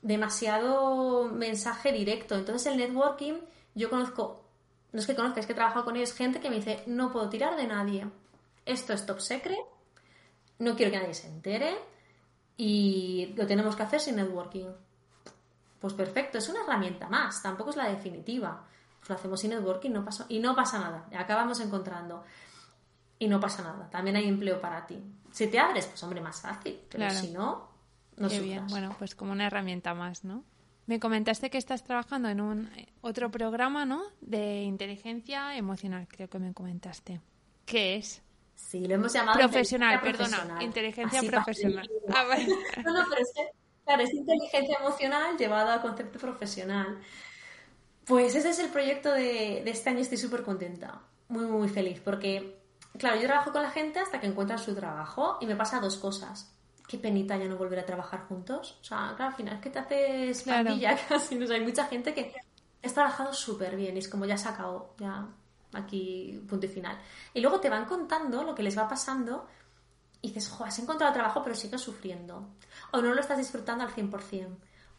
demasiado 0.03 1.25
mensaje 1.25 1.91
directo. 1.91 2.37
Entonces 2.37 2.71
el 2.73 2.79
networking, 2.79 3.41
yo 3.75 3.91
conozco, 3.91 4.45
no 4.93 5.01
es 5.01 5.07
que 5.09 5.17
conozca, 5.17 5.41
es 5.41 5.47
que 5.47 5.53
he 5.53 5.57
trabajado 5.57 5.85
con 5.85 5.97
ellos, 5.97 6.13
gente 6.13 6.39
que 6.39 6.49
me 6.49 6.57
dice, 6.57 6.85
no 6.87 7.11
puedo 7.11 7.29
tirar 7.29 7.57
de 7.57 7.67
nadie. 7.67 8.07
Esto 8.67 8.93
es 8.93 9.05
top 9.05 9.19
secret, 9.19 9.59
no 10.61 10.77
quiero 10.77 10.93
que 10.93 10.99
nadie 10.99 11.15
se 11.15 11.27
entere 11.27 11.96
y 12.57 13.35
lo 13.37 13.47
tenemos 13.47 13.77
que 13.77 13.83
hacer 13.83 14.01
sin 14.01 14.17
networking. 14.17 14.67
Pues 15.81 15.93
perfecto, 15.95 16.39
es 16.39 16.49
una 16.49 16.63
herramienta 16.63 17.09
más, 17.09 17.43
tampoco 17.43 17.71
es 17.71 17.77
la 17.77 17.89
definitiva. 17.89 18.65
Pues 18.99 19.11
lo 19.11 19.15
hacemos 19.17 19.41
sin 19.41 19.51
networking 19.51 19.91
no 19.91 20.05
pasa, 20.05 20.27
y 20.29 20.39
no 20.39 20.55
pasa 20.55 20.79
nada, 20.79 21.07
acabamos 21.17 21.61
encontrando. 21.61 22.25
Y 23.19 23.29
no 23.29 23.41
pasa 23.41 23.63
nada, 23.63 23.89
también 23.91 24.17
hay 24.17 24.29
empleo 24.29 24.61
para 24.61 24.87
ti. 24.87 25.03
Si 25.31 25.47
te 25.49 25.59
abres, 25.59 25.87
pues 25.87 26.03
hombre, 26.03 26.21
más 26.21 26.41
fácil, 26.41 26.81
pero 26.89 27.05
Claro. 27.05 27.19
si 27.19 27.31
no, 27.33 27.69
no 28.17 28.29
Qué 28.29 28.41
bien. 28.41 28.67
Bueno, 28.69 28.95
pues 28.99 29.15
como 29.15 29.33
una 29.33 29.47
herramienta 29.47 29.95
más, 29.95 30.25
¿no? 30.25 30.45
Me 30.87 31.01
comentaste 31.01 31.51
que 31.51 31.59
estás 31.59 31.83
trabajando 31.83 32.29
en 32.29 32.41
un 32.41 32.67
eh, 32.77 32.89
otro 33.01 33.31
programa, 33.31 33.85
¿no? 33.85 34.03
De 34.21 34.63
inteligencia 34.63 35.57
emocional, 35.57 36.07
creo 36.09 36.29
que 36.29 36.39
me 36.39 36.55
comentaste. 36.55 37.21
¿Qué 37.65 37.97
es? 37.97 38.23
Sí, 38.57 38.87
lo 38.87 38.95
hemos 38.95 39.13
llamado 39.13 39.39
Profesional, 39.39 39.95
inteligencia 39.95 40.39
perdona, 40.39 40.63
inteligencia 40.65 41.19
Así 41.21 41.29
profesional. 41.29 41.91
Ah. 42.15 42.25
No, 42.85 42.93
no, 42.93 43.05
pero 43.09 43.23
es 43.23 43.33
que, 43.35 43.51
claro, 43.85 44.03
es 44.03 44.13
inteligencia 44.15 44.79
emocional 44.81 45.37
llevada 45.37 45.75
al 45.75 45.83
concepto 45.83 46.19
profesional. 46.19 46.99
Pues 48.07 48.35
ese 48.35 48.51
es 48.51 48.59
el 48.59 48.71
proyecto 48.71 49.13
de, 49.13 49.63
de 49.65 49.71
este 49.71 49.91
año, 49.91 50.01
estoy 50.01 50.19
súper 50.19 50.43
contenta, 50.43 51.01
muy, 51.29 51.45
muy 51.47 51.69
feliz, 51.69 52.01
porque, 52.01 52.59
claro, 52.99 53.17
yo 53.21 53.27
trabajo 53.27 53.53
con 53.53 53.63
la 53.63 53.71
gente 53.71 53.99
hasta 54.01 54.21
que 54.21 54.27
encuentran 54.27 54.59
su 54.59 54.75
trabajo 54.75 55.39
y 55.41 55.47
me 55.47 55.55
pasa 55.57 55.81
dos 55.81 55.97
cosas. 55.97 56.53
Qué 56.89 56.99
penita 56.99 57.37
ya 57.37 57.47
no 57.47 57.57
volver 57.57 57.81
a 57.81 57.85
trabajar 57.85 58.27
juntos. 58.29 58.79
O 58.81 58.85
sea, 58.85 59.13
claro, 59.17 59.33
al 59.33 59.37
final 59.37 59.55
es 59.57 59.61
que 59.61 59.71
te 59.71 59.79
haces 59.81 60.43
Claro. 60.43 60.71
casi. 61.09 61.37
O 61.43 61.47
sea, 61.47 61.57
hay 61.57 61.65
mucha 61.65 61.85
gente 61.87 62.15
que 62.15 62.33
has 62.83 62.95
trabajado 62.95 63.33
súper 63.33 63.75
bien 63.77 63.97
y 63.97 63.99
es 63.99 64.09
como 64.09 64.25
ya 64.25 64.39
se 64.39 64.49
acabó, 64.49 64.95
ya 64.99 65.27
aquí 65.77 66.43
punto 66.49 66.67
y 66.67 66.69
final. 66.69 66.99
Y 67.35 67.41
luego 67.41 67.61
te 67.61 67.71
van 67.71 67.85
contando 67.85 68.43
lo 68.43 68.55
que 68.55 68.63
les 68.63 68.77
va 68.77 68.89
pasando 68.89 69.47
y 70.23 70.29
dices, 70.29 70.49
jo, 70.49 70.65
has 70.65 70.79
encontrado 70.79 71.13
trabajo 71.13 71.43
pero 71.43 71.55
sigues 71.55 71.81
sufriendo. 71.81 72.49
O 72.93 73.01
no 73.01 73.15
lo 73.15 73.21
estás 73.21 73.39
disfrutando 73.39 73.85
al 73.85 73.91
100%. 73.91 74.49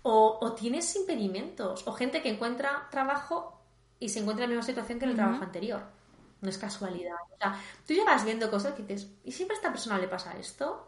O, 0.04 0.38
o 0.42 0.54
tienes 0.54 0.96
impedimentos. 0.96 1.86
O 1.88 1.94
gente 1.94 2.22
que 2.22 2.30
encuentra 2.30 2.88
trabajo 2.90 3.62
y 4.00 4.10
se 4.10 4.20
encuentra 4.20 4.46
en 4.46 4.52
la 4.52 4.56
misma 4.56 4.68
situación 4.68 5.00
que 5.00 5.06
en 5.06 5.12
el 5.12 5.18
trabajo 5.18 5.44
anterior. 5.44 5.84
No 6.42 6.50
es 6.50 6.58
casualidad. 6.58 7.16
O 7.34 7.38
sea, 7.38 7.60
tú 7.86 7.94
ya 7.94 8.06
vas 8.06 8.24
viendo 8.24 8.50
cosas 8.50 8.74
que 8.74 8.84
dices, 8.84 9.12
¿y 9.24 9.32
siempre 9.32 9.56
a 9.56 9.60
esta 9.60 9.72
persona 9.72 9.98
le 9.98 10.08
pasa 10.08 10.38
esto? 10.38 10.88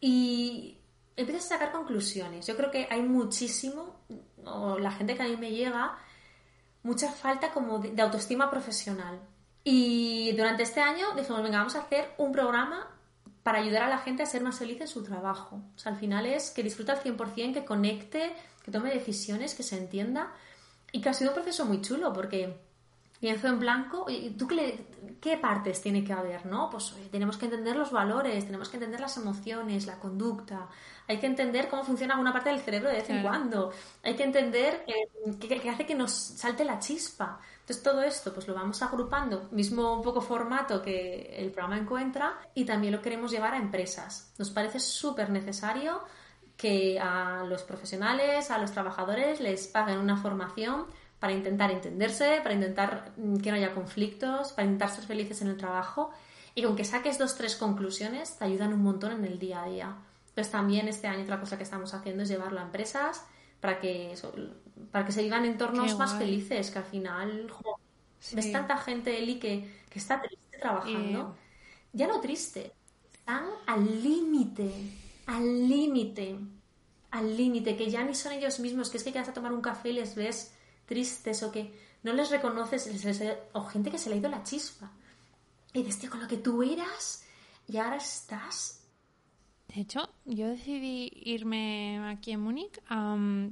Y 0.00 0.78
empiezas 1.16 1.46
a 1.46 1.48
sacar 1.56 1.72
conclusiones. 1.72 2.46
Yo 2.46 2.56
creo 2.56 2.70
que 2.70 2.86
hay 2.88 3.02
muchísimo, 3.02 3.96
o 4.44 4.78
la 4.78 4.92
gente 4.92 5.16
que 5.16 5.22
a 5.24 5.26
mí 5.26 5.36
me 5.36 5.50
llega, 5.50 5.98
mucha 6.88 7.12
falta 7.12 7.50
como 7.52 7.78
de, 7.78 8.00
autoestima 8.02 8.50
profesional. 8.50 9.20
Y 9.62 10.32
durante 10.32 10.62
este 10.62 10.80
año 10.80 11.14
dijimos, 11.14 11.42
venga, 11.42 11.58
vamos 11.58 11.76
a 11.76 11.80
hacer 11.80 12.14
un 12.16 12.32
programa 12.32 12.88
para 13.42 13.58
ayudar 13.58 13.82
a 13.82 13.88
la 13.88 13.98
gente 13.98 14.22
a 14.22 14.26
ser 14.26 14.42
más 14.42 14.58
feliz 14.58 14.80
en 14.80 14.88
su 14.88 15.02
trabajo. 15.02 15.60
O 15.76 15.78
sea, 15.78 15.92
al 15.92 15.98
final 15.98 16.24
es 16.24 16.50
que 16.50 16.62
disfruta 16.62 16.92
al 16.92 17.02
100%, 17.02 17.52
que 17.52 17.64
conecte, 17.64 18.32
que 18.64 18.70
tome 18.70 18.90
decisiones, 18.92 19.54
que 19.54 19.62
se 19.62 19.76
entienda. 19.76 20.32
Y 20.90 21.02
que 21.02 21.10
ha 21.10 21.14
sido 21.14 21.30
un 21.30 21.34
proceso 21.34 21.66
muy 21.66 21.82
chulo 21.82 22.14
porque 22.14 22.56
lienzo 23.20 23.48
en 23.48 23.58
blanco, 23.58 24.06
¿y 24.08 24.30
¿tú 24.30 24.48
qué 25.20 25.36
partes 25.36 25.82
tiene 25.82 26.02
que 26.02 26.14
haber? 26.14 26.46
¿no? 26.46 26.70
Pues 26.70 26.92
oye, 26.94 27.08
tenemos 27.10 27.36
que 27.36 27.44
entender 27.44 27.76
los 27.76 27.92
valores, 27.92 28.46
tenemos 28.46 28.70
que 28.70 28.78
entender 28.78 29.00
las 29.00 29.18
emociones, 29.18 29.86
la 29.86 29.98
conducta, 29.98 30.68
hay 31.08 31.18
que 31.18 31.26
entender 31.26 31.68
cómo 31.68 31.82
funciona 31.82 32.14
alguna 32.14 32.32
parte 32.32 32.50
del 32.50 32.60
cerebro 32.60 32.90
de 32.90 32.96
vez 32.96 33.10
en 33.10 33.22
Claro. 33.22 33.28
cuando, 33.28 33.72
hay 34.04 34.14
que 34.14 34.24
entender 34.24 34.84
eh, 34.86 35.36
qué, 35.40 35.48
qué 35.60 35.70
hace 35.70 35.86
que 35.86 35.94
nos 35.94 36.12
salte 36.12 36.64
la 36.64 36.78
chispa. 36.78 37.40
Entonces 37.60 37.82
todo 37.82 38.02
esto 38.02 38.32
pues 38.32 38.46
lo 38.46 38.54
vamos 38.54 38.80
agrupando, 38.82 39.48
mismo 39.50 39.94
un 39.94 40.02
poco 40.02 40.20
formato 40.20 40.80
que 40.80 41.34
el 41.36 41.50
programa 41.50 41.78
encuentra 41.78 42.38
y 42.54 42.64
también 42.64 42.92
lo 42.92 43.02
queremos 43.02 43.30
llevar 43.30 43.54
a 43.54 43.58
empresas. 43.58 44.32
Nos 44.38 44.50
parece 44.50 44.80
súper 44.80 45.30
necesario 45.30 46.02
que 46.56 46.98
a 47.00 47.44
los 47.44 47.62
profesionales, 47.62 48.50
a 48.50 48.58
los 48.58 48.72
trabajadores 48.72 49.40
les 49.40 49.66
paguen 49.68 49.98
una 49.98 50.16
formación 50.16 50.86
para 51.20 51.32
intentar 51.32 51.70
entenderse, 51.70 52.40
para 52.42 52.54
intentar 52.54 53.12
mm, 53.16 53.36
que 53.38 53.50
no 53.50 53.56
haya 53.56 53.74
conflictos, 53.74 54.52
para 54.52 54.66
intentar 54.66 54.90
ser 54.90 55.04
felices 55.04 55.40
en 55.42 55.48
el 55.48 55.56
trabajo 55.56 56.10
y 56.54 56.62
con 56.62 56.74
que 56.74 56.84
saques 56.84 57.18
dos, 57.18 57.36
tres 57.36 57.56
conclusiones 57.56 58.36
te 58.36 58.44
ayudan 58.44 58.72
un 58.72 58.82
montón 58.82 59.12
en 59.12 59.24
el 59.24 59.38
día 59.38 59.62
a 59.62 59.68
día. 59.68 59.96
Entonces 60.38 60.52
también 60.52 60.86
este 60.86 61.08
año 61.08 61.24
otra 61.24 61.40
cosa 61.40 61.56
que 61.56 61.64
estamos 61.64 61.92
haciendo 61.94 62.22
es 62.22 62.28
llevarlo 62.28 62.60
a 62.60 62.62
empresas 62.62 63.24
para 63.60 63.80
que, 63.80 64.14
para 64.92 65.04
que 65.04 65.10
se 65.10 65.20
vivan 65.20 65.44
entornos 65.44 65.98
más 65.98 66.14
felices, 66.14 66.70
que 66.70 66.78
al 66.78 66.84
final 66.84 67.50
jo, 67.50 67.80
Sí. 68.20 68.36
ves 68.36 68.52
tanta 68.52 68.76
gente, 68.78 69.18
Eli, 69.18 69.40
que, 69.40 69.68
que 69.90 69.98
está 69.98 70.22
triste 70.22 70.58
trabajando. 70.58 71.36
Ya 71.92 72.06
no 72.06 72.20
triste, 72.20 72.72
están 73.12 73.46
al 73.66 74.00
límite, 74.00 74.72
al 75.26 75.68
límite, 75.68 76.38
al 77.10 77.36
límite, 77.36 77.76
que 77.76 77.90
ya 77.90 78.04
ni 78.04 78.14
son 78.14 78.30
ellos 78.32 78.60
mismos, 78.60 78.90
que 78.90 78.98
es 78.98 79.02
que 79.02 79.12
quedas 79.12 79.28
a 79.30 79.32
tomar 79.32 79.52
un 79.52 79.60
café 79.60 79.88
y 79.88 79.94
les 79.94 80.14
ves 80.14 80.54
tristes 80.86 81.42
o 81.42 81.50
que 81.50 81.72
no 82.04 82.12
les 82.12 82.30
reconoces, 82.30 82.88
o 83.54 83.64
gente 83.64 83.90
que 83.90 83.98
se 83.98 84.08
le 84.08 84.14
ha 84.14 84.18
ido 84.18 84.30
la 84.30 84.44
chispa. 84.44 84.92
Y 85.72 85.82
dices, 85.82 85.98
tío, 86.00 86.10
con 86.10 86.20
lo 86.20 86.28
que 86.28 86.36
tú 86.36 86.62
eras 86.62 87.24
y 87.66 87.76
ahora 87.78 87.96
estás. 87.96 88.77
De 89.74 89.82
hecho, 89.82 90.08
yo 90.24 90.48
decidí 90.48 91.10
irme 91.14 91.98
aquí 92.08 92.32
en 92.32 92.40
Múnich 92.40 92.80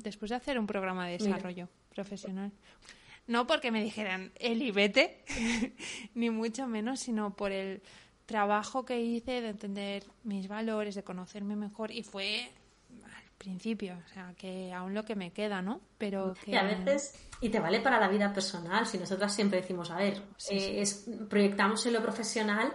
después 0.02 0.30
de 0.30 0.36
hacer 0.36 0.58
un 0.58 0.66
programa 0.66 1.06
de 1.06 1.18
desarrollo 1.18 1.68
profesional. 1.94 2.52
No 3.26 3.46
porque 3.46 3.70
me 3.70 3.82
dijeran, 3.82 4.32
Eli, 4.36 4.70
vete, 4.70 5.24
ni 6.14 6.30
mucho 6.30 6.66
menos, 6.66 7.00
sino 7.00 7.34
por 7.34 7.52
el 7.52 7.82
trabajo 8.24 8.84
que 8.84 9.00
hice 9.00 9.40
de 9.40 9.48
entender 9.50 10.04
mis 10.24 10.48
valores, 10.48 10.94
de 10.94 11.02
conocerme 11.02 11.56
mejor 11.56 11.90
y 11.90 12.02
fue 12.02 12.50
al 13.04 13.30
principio, 13.38 13.96
o 14.04 14.14
sea, 14.14 14.32
que 14.36 14.72
aún 14.72 14.94
lo 14.94 15.04
que 15.04 15.16
me 15.16 15.32
queda, 15.32 15.60
¿no? 15.60 15.80
Pero 15.98 16.34
que... 16.44 16.52
Y 16.52 16.56
a 16.56 16.62
veces, 16.62 17.14
y 17.40 17.48
te 17.48 17.60
vale 17.60 17.80
para 17.80 18.00
la 18.00 18.08
vida 18.08 18.32
personal, 18.32 18.86
si 18.86 18.98
nosotras 18.98 19.34
siempre 19.34 19.60
decimos, 19.60 19.90
a 19.90 19.96
ver, 19.96 20.22
eh, 20.50 20.84
proyectamos 21.28 21.84
en 21.86 21.92
lo 21.94 22.02
profesional, 22.02 22.72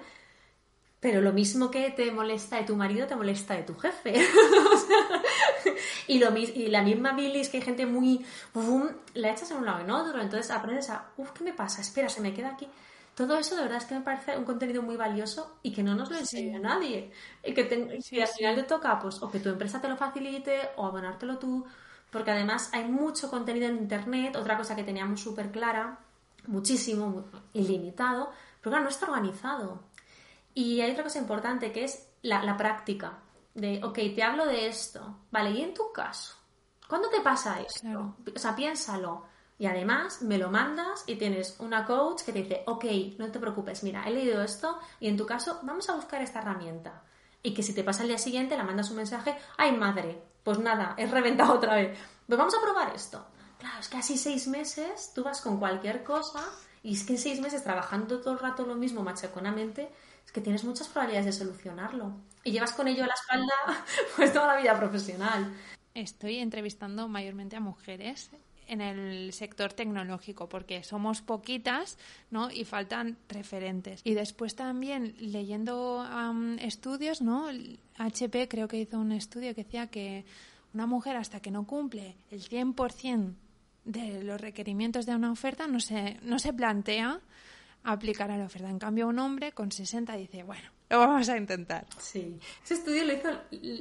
pero 1.01 1.19
lo 1.19 1.33
mismo 1.33 1.71
que 1.71 1.89
te 1.89 2.11
molesta 2.11 2.57
de 2.57 2.63
tu 2.63 2.75
marido, 2.75 3.07
te 3.07 3.15
molesta 3.15 3.55
de 3.55 3.63
tu 3.63 3.75
jefe. 3.75 4.13
y, 6.07 6.19
lo, 6.19 6.37
y 6.37 6.67
la 6.67 6.83
misma 6.83 7.13
bilis 7.13 7.49
que 7.49 7.57
hay 7.57 7.63
gente 7.63 7.87
muy... 7.87 8.23
la 9.15 9.31
echas 9.31 9.49
en 9.49 9.57
un 9.57 9.65
lado 9.65 9.79
y 9.79 9.83
en 9.83 9.89
otro. 9.89 10.21
Entonces 10.21 10.51
aprendes 10.51 10.91
a... 10.91 11.09
Uf, 11.17 11.31
¿qué 11.31 11.43
me 11.43 11.53
pasa? 11.53 11.81
Espera, 11.81 12.07
se 12.07 12.21
me 12.21 12.35
queda 12.35 12.49
aquí. 12.49 12.67
Todo 13.15 13.35
eso 13.39 13.55
de 13.55 13.63
verdad 13.63 13.79
es 13.79 13.85
que 13.85 13.95
me 13.95 14.01
parece 14.01 14.37
un 14.37 14.45
contenido 14.45 14.83
muy 14.83 14.95
valioso 14.95 15.57
y 15.63 15.73
que 15.73 15.81
no 15.81 15.95
nos 15.95 16.11
lo 16.11 16.19
enseña 16.19 16.59
nadie. 16.59 17.11
Y 17.43 17.55
que, 17.55 17.63
al 18.21 18.27
final 18.27 18.55
te 18.55 18.63
toca, 18.63 18.99
pues, 18.99 19.23
o 19.23 19.31
que 19.31 19.39
tu 19.39 19.49
empresa 19.49 19.81
te 19.81 19.89
lo 19.89 19.97
facilite 19.97 20.69
o 20.75 20.85
abonártelo 20.85 21.39
tú. 21.39 21.65
Porque 22.11 22.29
además 22.29 22.69
hay 22.73 22.85
mucho 22.85 23.27
contenido 23.31 23.67
en 23.67 23.77
Internet. 23.77 24.35
Otra 24.35 24.55
cosa 24.55 24.75
que 24.75 24.83
teníamos 24.83 25.19
súper 25.19 25.49
clara, 25.49 25.97
muchísimo, 26.45 27.25
ilimitado, 27.53 28.29
pero 28.61 28.71
claro, 28.71 28.83
no 28.83 28.89
está 28.89 29.07
organizado. 29.07 29.79
Y 30.53 30.81
hay 30.81 30.91
otra 30.91 31.03
cosa 31.03 31.19
importante 31.19 31.71
que 31.71 31.85
es 31.85 32.07
la, 32.21 32.57
práctica. 32.57 33.19
De, 33.53 33.81
ok, 33.83 33.95
te 34.15 34.23
hablo 34.23 34.45
de 34.45 34.67
esto. 34.67 35.19
Vale, 35.31 35.51
¿y 35.51 35.61
en 35.61 35.73
tu 35.73 35.91
caso? 35.91 36.35
¿Cuándo 36.87 37.09
te 37.09 37.21
pasa 37.21 37.61
esto? 37.61 38.15
O 38.35 38.39
sea, 38.39 38.55
piénsalo. 38.55 39.25
Y 39.57 39.67
además 39.67 40.23
me 40.23 40.39
lo 40.39 40.49
mandas 40.49 41.03
y 41.05 41.17
tienes 41.17 41.55
una 41.59 41.85
coach 41.85 42.23
que 42.23 42.33
te 42.33 42.41
dice, 42.41 42.63
ok, 42.65 42.85
no 43.19 43.31
te 43.31 43.39
preocupes, 43.39 43.83
mira, 43.83 44.03
he 44.07 44.11
leído 44.11 44.41
esto 44.41 44.79
y 44.99 45.07
en 45.07 45.15
tu 45.15 45.27
caso 45.27 45.59
vamos 45.61 45.87
a 45.87 45.95
buscar 45.95 46.19
esta 46.21 46.39
herramienta. 46.39 47.03
Y 47.43 47.53
que 47.53 47.61
si 47.61 47.75
te 47.75 47.83
pasa 47.83 48.01
el 48.01 48.07
día 48.07 48.17
siguiente 48.17 48.57
la 48.57 48.63
mandas 48.63 48.89
un 48.89 48.97
mensaje, 48.97 49.37
ay 49.57 49.73
madre, 49.73 50.19
pues 50.43 50.57
nada, 50.57 50.95
es 50.97 51.11
reventado 51.11 51.53
otra 51.53 51.75
vez. 51.75 51.95
Pues 52.25 52.39
vamos 52.39 52.55
a 52.55 52.61
probar 52.61 52.95
esto. 52.95 53.23
Claro, 53.59 53.79
es 53.79 53.87
que 53.87 53.97
así 53.97 54.17
seis 54.17 54.47
meses 54.47 55.11
tú 55.13 55.23
vas 55.23 55.41
con 55.41 55.59
cualquier 55.59 56.03
cosa 56.03 56.43
y 56.81 56.93
es 56.93 57.03
que 57.03 57.13
en 57.13 57.19
seis 57.19 57.39
meses 57.39 57.63
trabajando 57.63 58.19
todo 58.19 58.33
el 58.33 58.39
rato 58.39 58.65
lo 58.65 58.73
mismo 58.73 59.03
machaconamente 59.03 59.91
que 60.33 60.41
tienes 60.41 60.63
muchas 60.63 60.87
probabilidades 60.87 61.25
de 61.25 61.45
solucionarlo. 61.45 62.13
Y 62.43 62.51
llevas 62.51 62.73
con 62.73 62.87
ello 62.87 63.03
a 63.03 63.07
la 63.07 63.13
espalda 63.13 63.85
pues 64.15 64.33
toda 64.33 64.47
la 64.47 64.61
vida 64.61 64.77
profesional. 64.77 65.53
Estoy 65.93 66.37
entrevistando 66.37 67.07
mayormente 67.07 67.55
a 67.55 67.59
mujeres 67.59 68.31
en 68.67 68.79
el 68.79 69.33
sector 69.33 69.73
tecnológico 69.73 70.47
porque 70.47 70.83
somos 70.83 71.21
poquitas 71.21 71.97
¿no? 72.29 72.49
y 72.49 72.63
faltan 72.63 73.17
referentes. 73.27 73.99
Y 74.05 74.13
después 74.13 74.55
también 74.55 75.13
leyendo 75.19 76.07
estudios, 76.59 77.21
¿no? 77.21 77.47
HP 77.97 78.47
creo 78.47 78.69
que 78.69 78.77
hizo 78.77 78.97
un 78.97 79.11
estudio 79.11 79.53
que 79.53 79.65
decía 79.65 79.87
que 79.87 80.23
una 80.73 80.85
mujer 80.85 81.17
hasta 81.17 81.41
que 81.41 81.51
no 81.51 81.67
cumple 81.67 82.15
el 82.31 82.41
100% 82.41 83.33
de 83.83 84.23
los 84.23 84.39
requerimientos 84.39 85.05
de 85.05 85.15
una 85.15 85.31
oferta 85.31 85.67
no 85.67 85.81
se, 85.81 86.17
no 86.21 86.39
se 86.39 86.53
plantea 86.53 87.19
aplicar 87.83 88.31
a 88.31 88.37
la 88.37 88.45
oferta. 88.45 88.69
En 88.69 88.79
cambio, 88.79 89.07
un 89.07 89.19
hombre 89.19 89.51
con 89.51 89.71
60 89.71 90.13
dice, 90.15 90.43
bueno, 90.43 90.69
lo 90.89 90.99
vamos 90.99 91.29
a 91.29 91.37
intentar. 91.37 91.85
Sí, 91.97 92.39
ese 92.63 92.75
estudio 92.75 93.05
lo 93.05 93.13
hizo 93.13 93.29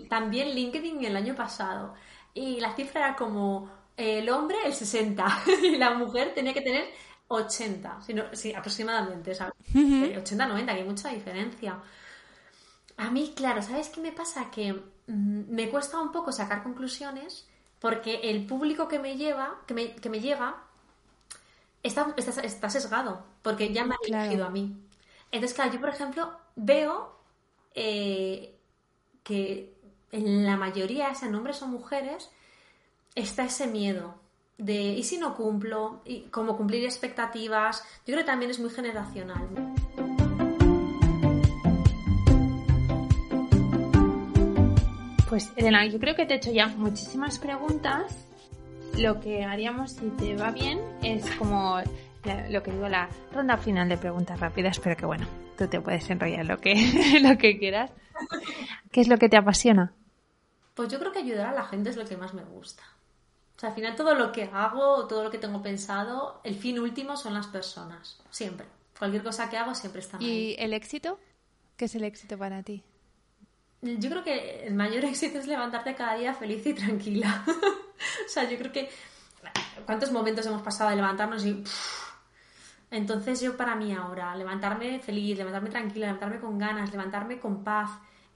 también 0.08 0.54
LinkedIn 0.54 1.04
el 1.04 1.16
año 1.16 1.34
pasado 1.34 1.94
y 2.34 2.60
la 2.60 2.74
cifra 2.74 3.00
era 3.00 3.16
como 3.16 3.70
el 3.96 4.28
hombre 4.30 4.56
el 4.64 4.72
60 4.72 5.42
y 5.62 5.76
la 5.76 5.94
mujer 5.94 6.32
tenía 6.34 6.54
que 6.54 6.62
tener 6.62 6.84
80, 7.28 8.00
sí, 8.32 8.52
aproximadamente, 8.52 9.34
¿sabes? 9.34 9.54
80-90, 9.72 10.64
que 10.64 10.70
hay 10.70 10.84
mucha 10.84 11.10
diferencia. 11.10 11.78
A 12.96 13.10
mí, 13.10 13.32
claro, 13.36 13.62
¿sabes 13.62 13.88
qué 13.88 14.00
me 14.00 14.12
pasa? 14.12 14.50
Que 14.50 14.72
mm, 14.72 15.42
me 15.48 15.68
cuesta 15.70 16.00
un 16.00 16.10
poco 16.10 16.32
sacar 16.32 16.62
conclusiones 16.62 17.48
porque 17.78 18.20
el 18.24 18.46
público 18.46 18.88
que 18.88 18.98
me 18.98 19.16
lleva, 19.16 19.60
que 19.66 19.74
me, 19.74 19.94
que 19.94 20.10
me 20.10 20.20
llega, 20.20 20.62
está, 21.82 22.14
está, 22.42 22.70
sesgado, 22.70 23.24
porque 23.42 23.72
ya 23.72 23.84
me 23.84 23.94
ha 23.94 23.98
elegido 24.06 24.44
a 24.46 24.50
mí. 24.50 24.76
Entonces, 25.32 25.54
claro, 25.54 25.72
yo, 25.72 25.80
por 25.80 25.90
ejemplo, 25.90 26.32
veo 26.56 27.16
eh, 27.74 28.58
que 29.22 29.74
en 30.12 30.44
la 30.44 30.56
mayoría, 30.56 31.14
sean 31.14 31.34
hombres 31.34 31.62
o 31.62 31.66
mujeres, 31.66 32.30
está 33.14 33.44
ese 33.44 33.66
miedo 33.66 34.14
de 34.58 34.74
¿y 34.74 35.02
si 35.04 35.18
no 35.18 35.36
cumplo? 35.36 36.02
y 36.04 36.22
cómo 36.24 36.56
cumplir 36.56 36.84
expectativas. 36.84 37.82
Yo 38.06 38.12
creo 38.12 38.18
que 38.18 38.24
también 38.24 38.50
es 38.50 38.58
muy 38.58 38.70
generacional. 38.70 39.48
Pues 45.28 45.52
Elena, 45.54 45.86
yo 45.86 46.00
creo 46.00 46.16
que 46.16 46.26
te 46.26 46.34
he 46.34 46.36
hecho 46.38 46.50
ya 46.50 46.66
muchísimas 46.66 47.38
preguntas 47.38 48.29
lo 48.98 49.20
que 49.20 49.44
haríamos, 49.44 49.92
si 49.92 50.08
te 50.10 50.36
va 50.36 50.50
bien, 50.50 50.80
es 51.02 51.24
como 51.36 51.80
lo 52.50 52.62
que 52.62 52.70
digo, 52.70 52.88
la 52.88 53.08
ronda 53.32 53.56
final 53.56 53.88
de 53.88 53.96
preguntas 53.96 54.38
rápidas, 54.38 54.78
pero 54.78 54.96
que 54.96 55.06
bueno, 55.06 55.26
tú 55.56 55.66
te 55.68 55.80
puedes 55.80 56.08
enrollar 56.10 56.44
lo 56.46 56.58
que, 56.60 56.74
lo 57.22 57.38
que 57.38 57.58
quieras. 57.58 57.90
¿Qué 58.90 59.00
es 59.00 59.08
lo 59.08 59.16
que 59.16 59.28
te 59.28 59.36
apasiona? 59.36 59.92
Pues 60.74 60.88
yo 60.90 60.98
creo 60.98 61.12
que 61.12 61.20
ayudar 61.20 61.46
a 61.46 61.54
la 61.54 61.64
gente 61.64 61.90
es 61.90 61.96
lo 61.96 62.04
que 62.04 62.16
más 62.16 62.34
me 62.34 62.44
gusta. 62.44 62.82
O 63.56 63.60
sea, 63.60 63.70
al 63.70 63.74
final 63.74 63.94
todo 63.94 64.14
lo 64.14 64.32
que 64.32 64.44
hago, 64.44 65.06
todo 65.06 65.24
lo 65.24 65.30
que 65.30 65.38
tengo 65.38 65.62
pensado, 65.62 66.40
el 66.44 66.54
fin 66.54 66.78
último 66.78 67.16
son 67.16 67.34
las 67.34 67.46
personas, 67.46 68.18
siempre. 68.30 68.66
Cualquier 68.98 69.22
cosa 69.22 69.48
que 69.48 69.56
hago 69.56 69.74
siempre 69.74 70.00
está 70.00 70.18
¿Y 70.20 70.56
el 70.58 70.72
éxito? 70.72 71.18
¿Qué 71.76 71.86
es 71.86 71.94
el 71.94 72.04
éxito 72.04 72.36
para 72.38 72.62
ti? 72.62 72.82
Yo 73.82 74.10
creo 74.10 74.22
que 74.22 74.66
el 74.66 74.74
mayor 74.74 75.04
éxito 75.06 75.38
es 75.38 75.46
levantarte 75.46 75.94
cada 75.94 76.14
día 76.14 76.34
feliz 76.34 76.64
y 76.66 76.74
tranquila. 76.74 77.44
o 78.26 78.28
sea, 78.28 78.48
yo 78.48 78.58
creo 78.58 78.72
que... 78.72 78.90
¿Cuántos 79.86 80.12
momentos 80.12 80.46
hemos 80.46 80.62
pasado 80.62 80.90
de 80.90 80.96
levantarnos 80.96 81.44
y... 81.44 81.64
Entonces 82.90 83.40
yo 83.40 83.56
para 83.56 83.76
mí 83.76 83.94
ahora, 83.94 84.34
levantarme 84.34 84.98
feliz, 84.98 85.38
levantarme 85.38 85.70
tranquila, 85.70 86.06
levantarme 86.06 86.40
con 86.40 86.58
ganas, 86.58 86.90
levantarme 86.90 87.38
con 87.38 87.62
paz 87.62 87.90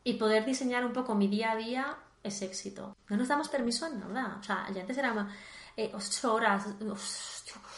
y 0.05 0.15
poder 0.15 0.45
diseñar 0.45 0.85
un 0.85 0.93
poco 0.93 1.15
mi 1.17 1.27
día 1.27 1.53
a 1.53 1.57
día 1.57 1.97
es 2.23 2.41
éxito. 2.43 2.97
No 3.09 3.17
nos 3.17 3.29
damos 3.29 3.49
permiso 3.49 3.87
en 3.87 4.13
nada. 4.13 4.39
O 4.41 4.43
sea, 4.43 4.67
ya 4.73 4.83
antes 4.83 4.97
era 4.97 5.29
eh, 5.77 5.91
ocho 5.93 6.35
horas, 6.35 6.67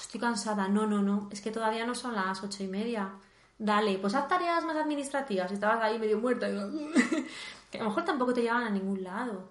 estoy 0.01 0.21
cansada. 0.21 0.69
No, 0.69 0.87
no, 0.87 1.03
no, 1.03 1.29
es 1.33 1.41
que 1.41 1.51
todavía 1.51 1.87
no 1.87 1.95
son 1.95 2.15
las 2.15 2.43
ocho 2.43 2.63
y 2.63 2.69
media. 2.69 3.11
Dale, 3.59 3.99
pues 3.99 4.15
haz 4.15 4.29
tareas 4.29 4.65
más 4.65 4.77
administrativas. 4.77 5.51
Estabas 5.51 5.83
ahí 5.83 5.99
medio 5.99 6.19
muerta. 6.19 6.47
que 7.77 7.83
a 7.83 7.85
lo 7.85 7.91
mejor 7.91 8.05
tampoco 8.05 8.35
te 8.35 8.43
llevan 8.43 8.65
a 8.65 8.71
ningún 8.71 9.03
lado. 9.03 9.51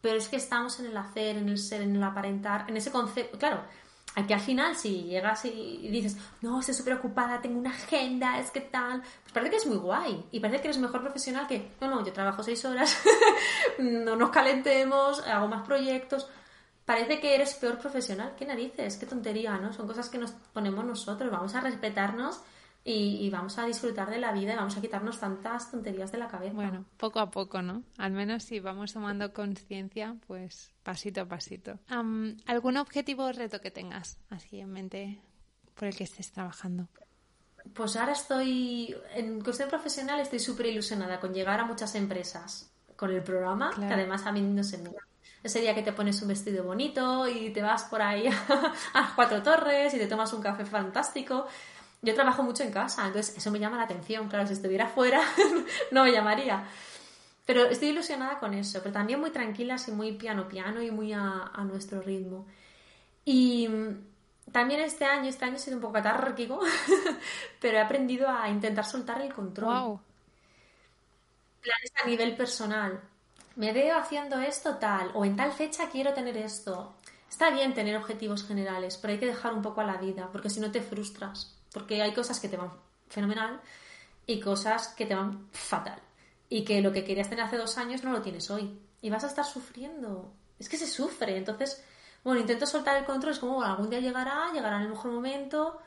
Pero 0.00 0.16
es 0.16 0.28
que 0.28 0.36
estamos 0.36 0.80
en 0.80 0.86
el 0.86 0.96
hacer, 0.96 1.36
en 1.36 1.48
el 1.48 1.58
ser, 1.58 1.82
en 1.82 1.96
el 1.96 2.02
aparentar, 2.02 2.64
en 2.68 2.76
ese 2.76 2.90
concepto. 2.90 3.38
Claro, 3.38 3.62
aquí 4.14 4.32
al 4.32 4.40
final, 4.40 4.74
si 4.76 5.04
llegas 5.04 5.44
y 5.44 5.88
dices, 5.90 6.16
no, 6.40 6.60
estoy 6.60 6.74
súper 6.74 6.94
ocupada, 6.94 7.40
tengo 7.40 7.58
una 7.58 7.70
agenda, 7.70 8.38
es 8.38 8.50
que 8.50 8.60
tal, 8.60 9.02
pues 9.22 9.32
parece 9.32 9.50
que 9.50 9.56
es 9.58 9.66
muy 9.66 9.76
guay. 9.76 10.26
Y 10.30 10.40
parece 10.40 10.62
que 10.62 10.68
eres 10.68 10.78
mejor 10.78 11.02
profesional 11.02 11.46
que, 11.46 11.72
no, 11.80 11.90
no, 11.90 12.04
yo 12.04 12.12
trabajo 12.12 12.42
seis 12.42 12.64
horas, 12.64 12.98
no 13.78 14.16
nos 14.16 14.30
calentemos, 14.30 15.20
hago 15.26 15.48
más 15.48 15.66
proyectos. 15.66 16.28
Parece 16.86 17.20
que 17.20 17.34
eres 17.34 17.54
peor 17.54 17.78
profesional. 17.78 18.34
¿Qué 18.36 18.44
narices? 18.44 18.96
Qué 18.96 19.06
tontería, 19.06 19.56
¿no? 19.58 19.72
Son 19.72 19.86
cosas 19.86 20.08
que 20.08 20.18
nos 20.18 20.32
ponemos 20.32 20.84
nosotros. 20.84 21.30
Vamos 21.30 21.54
a 21.54 21.60
respetarnos 21.60 22.40
y, 22.82 23.28
vamos 23.30 23.58
a 23.58 23.66
disfrutar 23.66 24.08
de 24.08 24.18
la 24.18 24.32
vida 24.32 24.54
y 24.54 24.56
vamos 24.56 24.76
a 24.76 24.80
quitarnos 24.80 25.20
tantas 25.20 25.70
tonterías 25.70 26.10
de 26.12 26.18
la 26.18 26.28
cabeza. 26.28 26.54
Bueno, 26.54 26.86
poco 26.96 27.20
a 27.20 27.30
poco, 27.30 27.60
¿no? 27.60 27.82
Al 27.98 28.12
menos 28.12 28.44
si 28.44 28.58
vamos 28.58 28.92
tomando 28.92 29.32
conciencia, 29.32 30.16
pues 30.26 30.72
pasito 30.82 31.20
a 31.20 31.26
pasito. 31.26 31.78
¿Algún 32.46 32.76
objetivo 32.78 33.24
o 33.24 33.32
reto 33.32 33.60
que 33.60 33.70
tengas 33.70 34.18
así 34.30 34.60
en 34.60 34.72
mente 34.72 35.20
por 35.74 35.88
el 35.88 35.94
que 35.94 36.04
estés 36.04 36.32
trabajando? 36.32 36.88
Pues 37.74 37.96
ahora 37.96 38.12
estoy, 38.12 38.96
en 39.14 39.42
cuestión 39.42 39.68
profesional, 39.68 40.18
estoy 40.20 40.38
súper 40.38 40.66
ilusionada 40.66 41.20
con 41.20 41.34
llegar 41.34 41.60
a 41.60 41.66
muchas 41.66 41.94
empresas 41.94 42.72
con 42.96 43.10
el 43.10 43.22
programa, 43.22 43.70
que 43.74 43.84
además 43.84 44.24
a 44.26 44.32
mí 44.32 44.40
no 44.40 44.64
se 44.64 44.78
me 44.78 44.90
ese 45.42 45.60
día 45.60 45.74
que 45.74 45.82
te 45.82 45.92
pones 45.92 46.20
un 46.20 46.28
vestido 46.28 46.64
bonito 46.64 47.26
y 47.26 47.50
te 47.50 47.62
vas 47.62 47.84
por 47.84 48.02
ahí 48.02 48.26
a 48.94 49.12
cuatro 49.14 49.42
torres 49.42 49.94
y 49.94 49.98
te 49.98 50.06
tomas 50.06 50.32
un 50.32 50.42
café 50.42 50.66
fantástico. 50.66 51.46
Yo 52.02 52.14
trabajo 52.14 52.42
mucho 52.42 52.62
en 52.62 52.70
casa, 52.70 53.06
entonces 53.06 53.36
eso 53.36 53.50
me 53.50 53.58
llama 53.58 53.76
la 53.76 53.84
atención. 53.84 54.28
Claro, 54.28 54.46
si 54.46 54.54
estuviera 54.54 54.86
fuera 54.86 55.20
no 55.90 56.04
me 56.04 56.12
llamaría. 56.12 56.66
Pero 57.44 57.66
estoy 57.66 57.88
ilusionada 57.88 58.38
con 58.38 58.54
eso, 58.54 58.78
pero 58.80 58.92
también 58.92 59.20
muy 59.20 59.30
tranquila, 59.30 59.74
así 59.74 59.90
muy 59.90 60.12
piano 60.12 60.48
piano 60.48 60.82
y 60.82 60.90
muy 60.90 61.12
a, 61.12 61.50
nuestro 61.64 62.00
ritmo. 62.00 62.46
Y 63.24 63.68
también 64.52 64.80
este 64.80 65.04
año, 65.04 65.28
este 65.28 65.44
año 65.44 65.56
he 65.56 65.58
sido 65.58 65.76
un 65.76 65.82
poco 65.82 65.94
catárquico, 65.94 66.60
pero 67.60 67.76
he 67.76 67.80
aprendido 67.80 68.28
a 68.28 68.48
intentar 68.48 68.86
soltar 68.86 69.20
el 69.20 69.34
control. 69.34 69.80
Wow. 69.80 70.00
Planes 71.60 71.92
a 72.02 72.06
nivel 72.06 72.36
personal. 72.36 73.00
Me 73.56 73.72
veo 73.72 73.98
haciendo 73.98 74.38
esto 74.38 74.76
tal, 74.76 75.10
o 75.14 75.24
en 75.24 75.36
tal 75.36 75.52
fecha 75.52 75.90
quiero 75.90 76.14
tener 76.14 76.36
esto. 76.36 76.94
Está 77.28 77.50
bien 77.50 77.74
tener 77.74 77.96
objetivos 77.96 78.46
generales, 78.46 78.96
pero 78.96 79.12
hay 79.12 79.18
que 79.18 79.26
dejar 79.26 79.54
un 79.54 79.62
poco 79.62 79.80
a 79.80 79.84
la 79.84 79.96
vida, 79.96 80.28
porque 80.32 80.50
si 80.50 80.60
no 80.60 80.70
te 80.70 80.80
frustras. 80.80 81.59
Porque 81.72 82.02
hay 82.02 82.12
cosas 82.12 82.40
que 82.40 82.48
te 82.48 82.56
van 82.56 82.72
fenomenal 83.08 83.60
y 84.26 84.40
cosas 84.40 84.88
que 84.88 85.06
te 85.06 85.14
van 85.14 85.48
fatal. 85.52 86.00
Y 86.48 86.64
que 86.64 86.80
lo 86.80 86.92
que 86.92 87.04
querías 87.04 87.28
tener 87.28 87.44
hace 87.44 87.56
dos 87.56 87.78
años 87.78 88.02
no 88.02 88.12
lo 88.12 88.22
tienes 88.22 88.50
hoy. 88.50 88.78
Y 89.02 89.10
vas 89.10 89.24
a 89.24 89.28
estar 89.28 89.44
sufriendo. 89.44 90.32
Es 90.58 90.68
que 90.68 90.76
se 90.76 90.86
sufre. 90.86 91.36
Entonces, 91.36 91.82
bueno, 92.24 92.40
intento 92.40 92.66
soltar 92.66 92.96
el 92.96 93.04
control. 93.04 93.32
Es 93.32 93.38
como, 93.38 93.54
bueno, 93.54 93.70
algún 93.70 93.90
día 93.90 94.00
llegará, 94.00 94.52
llegará 94.52 94.76
en 94.76 94.82
el 94.82 94.88
mejor 94.90 95.12
momento. 95.12 95.80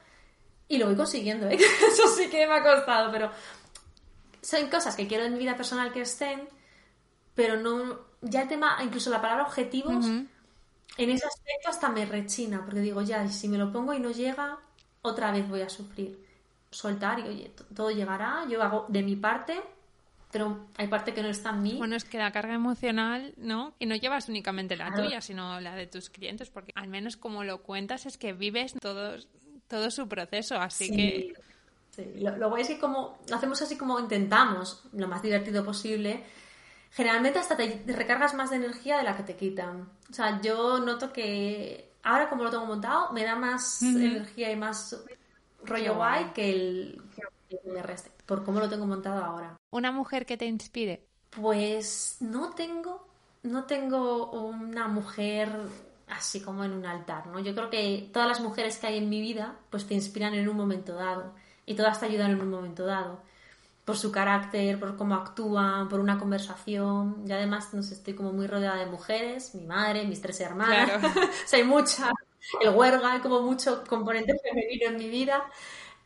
Y 0.67 0.77
lo 0.77 0.88
voy 0.88 0.95
consiguiendo, 0.95 1.47
¿eh? 1.47 1.57
Eso 1.88 2.07
sí 2.15 2.29
que 2.29 2.47
me 2.47 2.55
ha 2.55 2.63
costado, 2.63 3.11
pero 3.11 3.31
son 4.41 4.69
cosas 4.69 4.95
que 4.95 5.07
quiero 5.07 5.23
en 5.25 5.34
mi 5.34 5.39
vida 5.39 5.55
personal 5.55 5.91
que 5.91 6.01
estén, 6.01 6.47
pero 7.34 7.57
no. 7.57 8.13
Ya 8.21 8.43
el 8.43 8.47
tema, 8.47 8.77
incluso 8.81 9.09
la 9.09 9.21
palabra 9.21 9.43
objetivos, 9.43 10.05
en 10.05 11.09
ese 11.09 11.27
aspecto 11.27 11.69
hasta 11.69 11.89
me 11.89 12.05
rechina, 12.05 12.63
porque 12.63 12.79
digo, 12.79 13.01
ya, 13.01 13.27
si 13.27 13.49
me 13.49 13.57
lo 13.57 13.71
pongo 13.71 13.93
y 13.93 13.99
no 13.99 14.11
llega, 14.11 14.59
otra 15.03 15.31
vez 15.31 15.47
voy 15.47 15.61
a 15.61 15.69
sufrir. 15.69 16.17
Soltar 16.71 17.19
y, 17.19 17.23
oye, 17.23 17.51
todo 17.75 17.91
llegará, 17.91 18.45
yo 18.49 18.63
hago 18.63 18.85
de 18.87 19.03
mi 19.03 19.15
parte, 19.15 19.61
pero 20.31 20.65
hay 20.77 20.87
parte 20.87 21.13
que 21.13 21.21
no 21.21 21.29
está 21.29 21.51
en 21.51 21.61
mí. 21.61 21.75
Bueno, 21.77 21.95
es 21.95 22.03
que 22.03 22.17
la 22.17 22.31
carga 22.31 22.55
emocional, 22.55 23.35
¿no? 23.37 23.75
Y 23.77 23.85
no 23.85 23.95
llevas 23.95 24.27
únicamente 24.27 24.75
la 24.75 24.91
tuya, 24.95 25.21
sino 25.21 25.59
la 25.61 25.75
de 25.75 25.85
tus 25.85 26.09
clientes, 26.09 26.49
porque 26.49 26.71
al 26.73 26.87
menos 26.87 27.15
como 27.15 27.43
lo 27.43 27.61
cuentas 27.61 28.07
es 28.07 28.17
que 28.17 28.33
vives 28.33 28.73
todo, 28.81 29.17
todo 29.67 29.91
su 29.91 30.07
proceso, 30.07 30.55
así 30.55 30.89
que... 30.89 31.35
Sí. 31.91 32.03
Lo, 32.15 32.35
lo 32.37 32.49
guay 32.49 32.63
es 32.63 32.69
que 32.69 32.79
como 32.79 33.19
lo 33.29 33.35
hacemos 33.35 33.61
así 33.61 33.77
como 33.77 33.99
intentamos, 33.99 34.81
lo 34.93 35.07
más 35.07 35.21
divertido 35.21 35.63
posible, 35.63 36.23
generalmente 36.89 37.37
hasta 37.37 37.55
te 37.55 37.83
recargas 37.87 38.33
más 38.33 38.49
de 38.49 38.55
energía 38.55 38.97
de 38.97 39.03
la 39.03 39.15
que 39.15 39.21
te 39.21 39.35
quitan. 39.35 39.89
O 40.09 40.13
sea, 40.13 40.41
yo 40.41 40.79
noto 40.79 41.13
que 41.13 41.92
ahora 42.03 42.29
como 42.29 42.43
lo 42.43 42.51
tengo 42.51 42.65
montado, 42.65 43.11
me 43.11 43.23
da 43.23 43.35
más 43.35 43.81
energía 43.81 44.51
y 44.51 44.55
más 44.55 45.03
rollo 45.63 45.95
guay 45.95 46.31
que 46.33 46.51
el 46.51 47.01
que 47.49 47.69
me 47.69 47.81
reste, 47.81 48.11
por 48.25 48.43
cómo 48.43 48.59
lo 48.59 48.69
tengo 48.69 48.85
montado 48.85 49.23
ahora. 49.23 49.55
Una 49.71 49.91
mujer 49.91 50.25
que 50.25 50.37
te 50.37 50.45
inspire. 50.45 51.05
Pues 51.29 52.17
no 52.19 52.51
tengo, 52.51 53.07
no 53.43 53.65
tengo 53.65 54.31
una 54.31 54.87
mujer 54.87 55.49
así 56.07 56.41
como 56.41 56.63
en 56.63 56.73
un 56.73 56.85
altar, 56.85 57.27
¿no? 57.27 57.39
Yo 57.39 57.55
creo 57.55 57.69
que 57.69 58.09
todas 58.13 58.27
las 58.27 58.41
mujeres 58.41 58.77
que 58.77 58.87
hay 58.87 58.97
en 58.97 59.09
mi 59.09 59.21
vida, 59.21 59.55
pues 59.69 59.87
te 59.87 59.93
inspiran 59.93 60.33
en 60.33 60.47
un 60.47 60.57
momento 60.57 60.93
dado 60.93 61.33
y 61.65 61.75
todas 61.75 61.99
te 61.99 62.05
ayudan 62.05 62.31
en 62.31 62.41
un 62.41 62.49
momento 62.49 62.85
dado. 62.85 63.21
Por 63.86 63.97
su 63.97 64.11
carácter, 64.11 64.79
por 64.79 64.95
cómo 64.95 65.15
actúan, 65.15 65.89
por 65.89 65.99
una 65.99 66.17
conversación. 66.17 67.23
Y 67.27 67.31
además, 67.31 67.73
no 67.73 67.84
sé, 67.84 67.95
estoy 67.95 68.13
como 68.13 68.31
muy 68.31 68.47
rodeada 68.47 68.77
de 68.77 68.86
mujeres, 68.86 69.53
mi 69.55 69.65
madre, 69.65 70.05
mis 70.05 70.21
tres 70.21 70.39
hermanas. 70.39 70.89
Claro. 70.99 71.07
o 71.07 71.47
sea, 71.47 71.59
hay 71.59 71.65
mucha. 71.65 72.11
El 72.61 72.69
huerga, 72.69 73.13
hay 73.13 73.19
como 73.19 73.41
mucho 73.41 73.84
componente 73.88 74.34
femenino 74.41 74.89
en 74.89 74.97
mi 74.97 75.09
vida. 75.09 75.43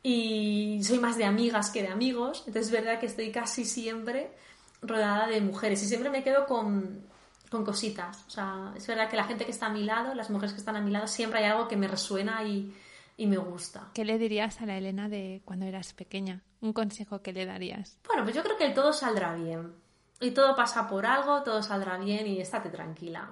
Y 0.02 0.80
soy 0.84 1.00
más 1.00 1.18
de 1.18 1.26
amigas 1.26 1.70
que 1.70 1.82
de 1.82 1.90
amigos. 1.90 2.44
Entonces 2.48 2.68
es 2.68 2.72
verdad 2.72 3.00
que 3.00 3.06
estoy 3.06 3.32
casi 3.32 3.66
siempre 3.66 4.32
rodeada 4.82 5.28
de 5.28 5.42
mujeres. 5.42 5.82
Y 5.84 5.88
siempre 5.88 6.10
me 6.10 6.24
quedo 6.24 6.46
con, 6.46 7.04
con 7.50 7.64
cositas. 7.64 8.24
O 8.28 8.30
sea, 8.30 8.74
es 8.76 8.88
verdad 8.88 9.10
que 9.10 9.18
la 9.18 9.26
gente 9.26 9.46
que 9.46 9.52
está 9.52 9.68
a 9.68 9.70
mi 9.70 9.84
lado, 9.84 10.14
las 10.16 10.30
mujeres 10.30 10.54
que 10.54 10.60
están 10.60 10.76
a 10.76 10.82
mi 10.82 10.92
lado, 10.92 11.08
siempre 11.08 11.40
hay 11.40 11.46
algo 11.46 11.68
que 11.68 11.78
me 11.78 11.88
resuena 11.88 12.44
y, 12.44 12.74
y 13.18 13.26
me 13.26 13.38
gusta. 13.38 13.90
¿Qué 13.94 14.06
le 14.06 14.18
dirías 14.20 14.62
a 14.62 14.66
la 14.68 14.78
Elena 14.78 15.10
de 15.10 15.42
cuando 15.44 15.66
eras 15.66 15.94
pequeña? 15.94 16.44
Un 16.62 16.72
consejo 16.72 17.22
que 17.22 17.34
le 17.34 17.46
darías. 17.46 17.98
Bueno, 18.08 18.24
pues 18.24 18.36
yo 18.36 18.44
creo 18.44 18.58
que 18.58 18.70
todo 18.70 18.94
saldrá 18.94 19.34
bien. 19.36 19.74
Y 20.20 20.32
todo 20.32 20.56
pasa 20.56 20.88
por 20.88 21.06
algo, 21.06 21.44
todo 21.44 21.62
saldrá 21.62 21.98
bien 21.98 22.26
y 22.28 22.40
estate 22.40 22.70
tranquila. 22.70 23.30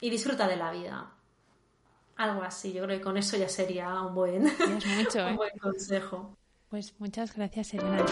Y 0.00 0.10
disfruta 0.10 0.46
de 0.46 0.56
la 0.56 0.70
vida. 0.70 1.10
Algo 2.16 2.42
así, 2.42 2.72
yo 2.72 2.84
creo 2.84 2.98
que 2.98 3.04
con 3.04 3.16
eso 3.16 3.36
ya 3.36 3.48
sería 3.48 4.00
un 4.02 4.14
buen, 4.14 4.44
Ya 4.44 4.76
es 4.78 4.86
mucho, 4.86 5.18
¿eh? 5.26 5.30
un 5.30 5.36
buen 5.36 5.58
consejo. 5.58 6.36
Pues 6.68 6.94
muchas 6.98 7.34
gracias, 7.34 7.74
Elena. 7.74 8.04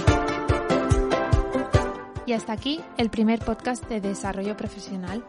Y 2.26 2.32
hasta 2.32 2.52
aquí 2.52 2.80
el 2.96 3.10
primer 3.10 3.40
podcast 3.40 3.86
de 3.88 4.00
desarrollo 4.00 4.56
profesional. 4.56 5.24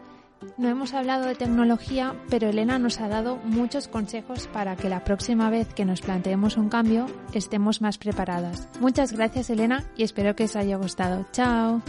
No 0.58 0.70
hemos 0.70 0.94
hablado 0.94 1.26
de 1.26 1.36
tecnología, 1.36 2.16
pero 2.30 2.50
Elena 2.50 2.80
nos 2.80 3.00
ha 3.00 3.08
dado 3.08 3.38
muchos 3.38 3.88
consejos 3.88 4.48
para 4.48 4.76
que 4.76 4.90
la 4.90 5.04
próxima 5.04 5.50
vez 5.50 5.74
que 5.74 5.86
nos 5.86 6.02
planteemos 6.02 6.58
un 6.58 6.70
cambio 6.70 7.06
estemos 7.34 7.82
más 7.82 7.98
preparadas. 7.98 8.68
Muchas 8.80 9.12
gracias 9.14 9.50
Elena 9.50 9.84
y 9.96 10.04
espero 10.04 10.36
que 10.36 10.46
os 10.46 10.56
haya 10.56 10.78
gustado. 10.78 11.26
Chao. 11.32 11.82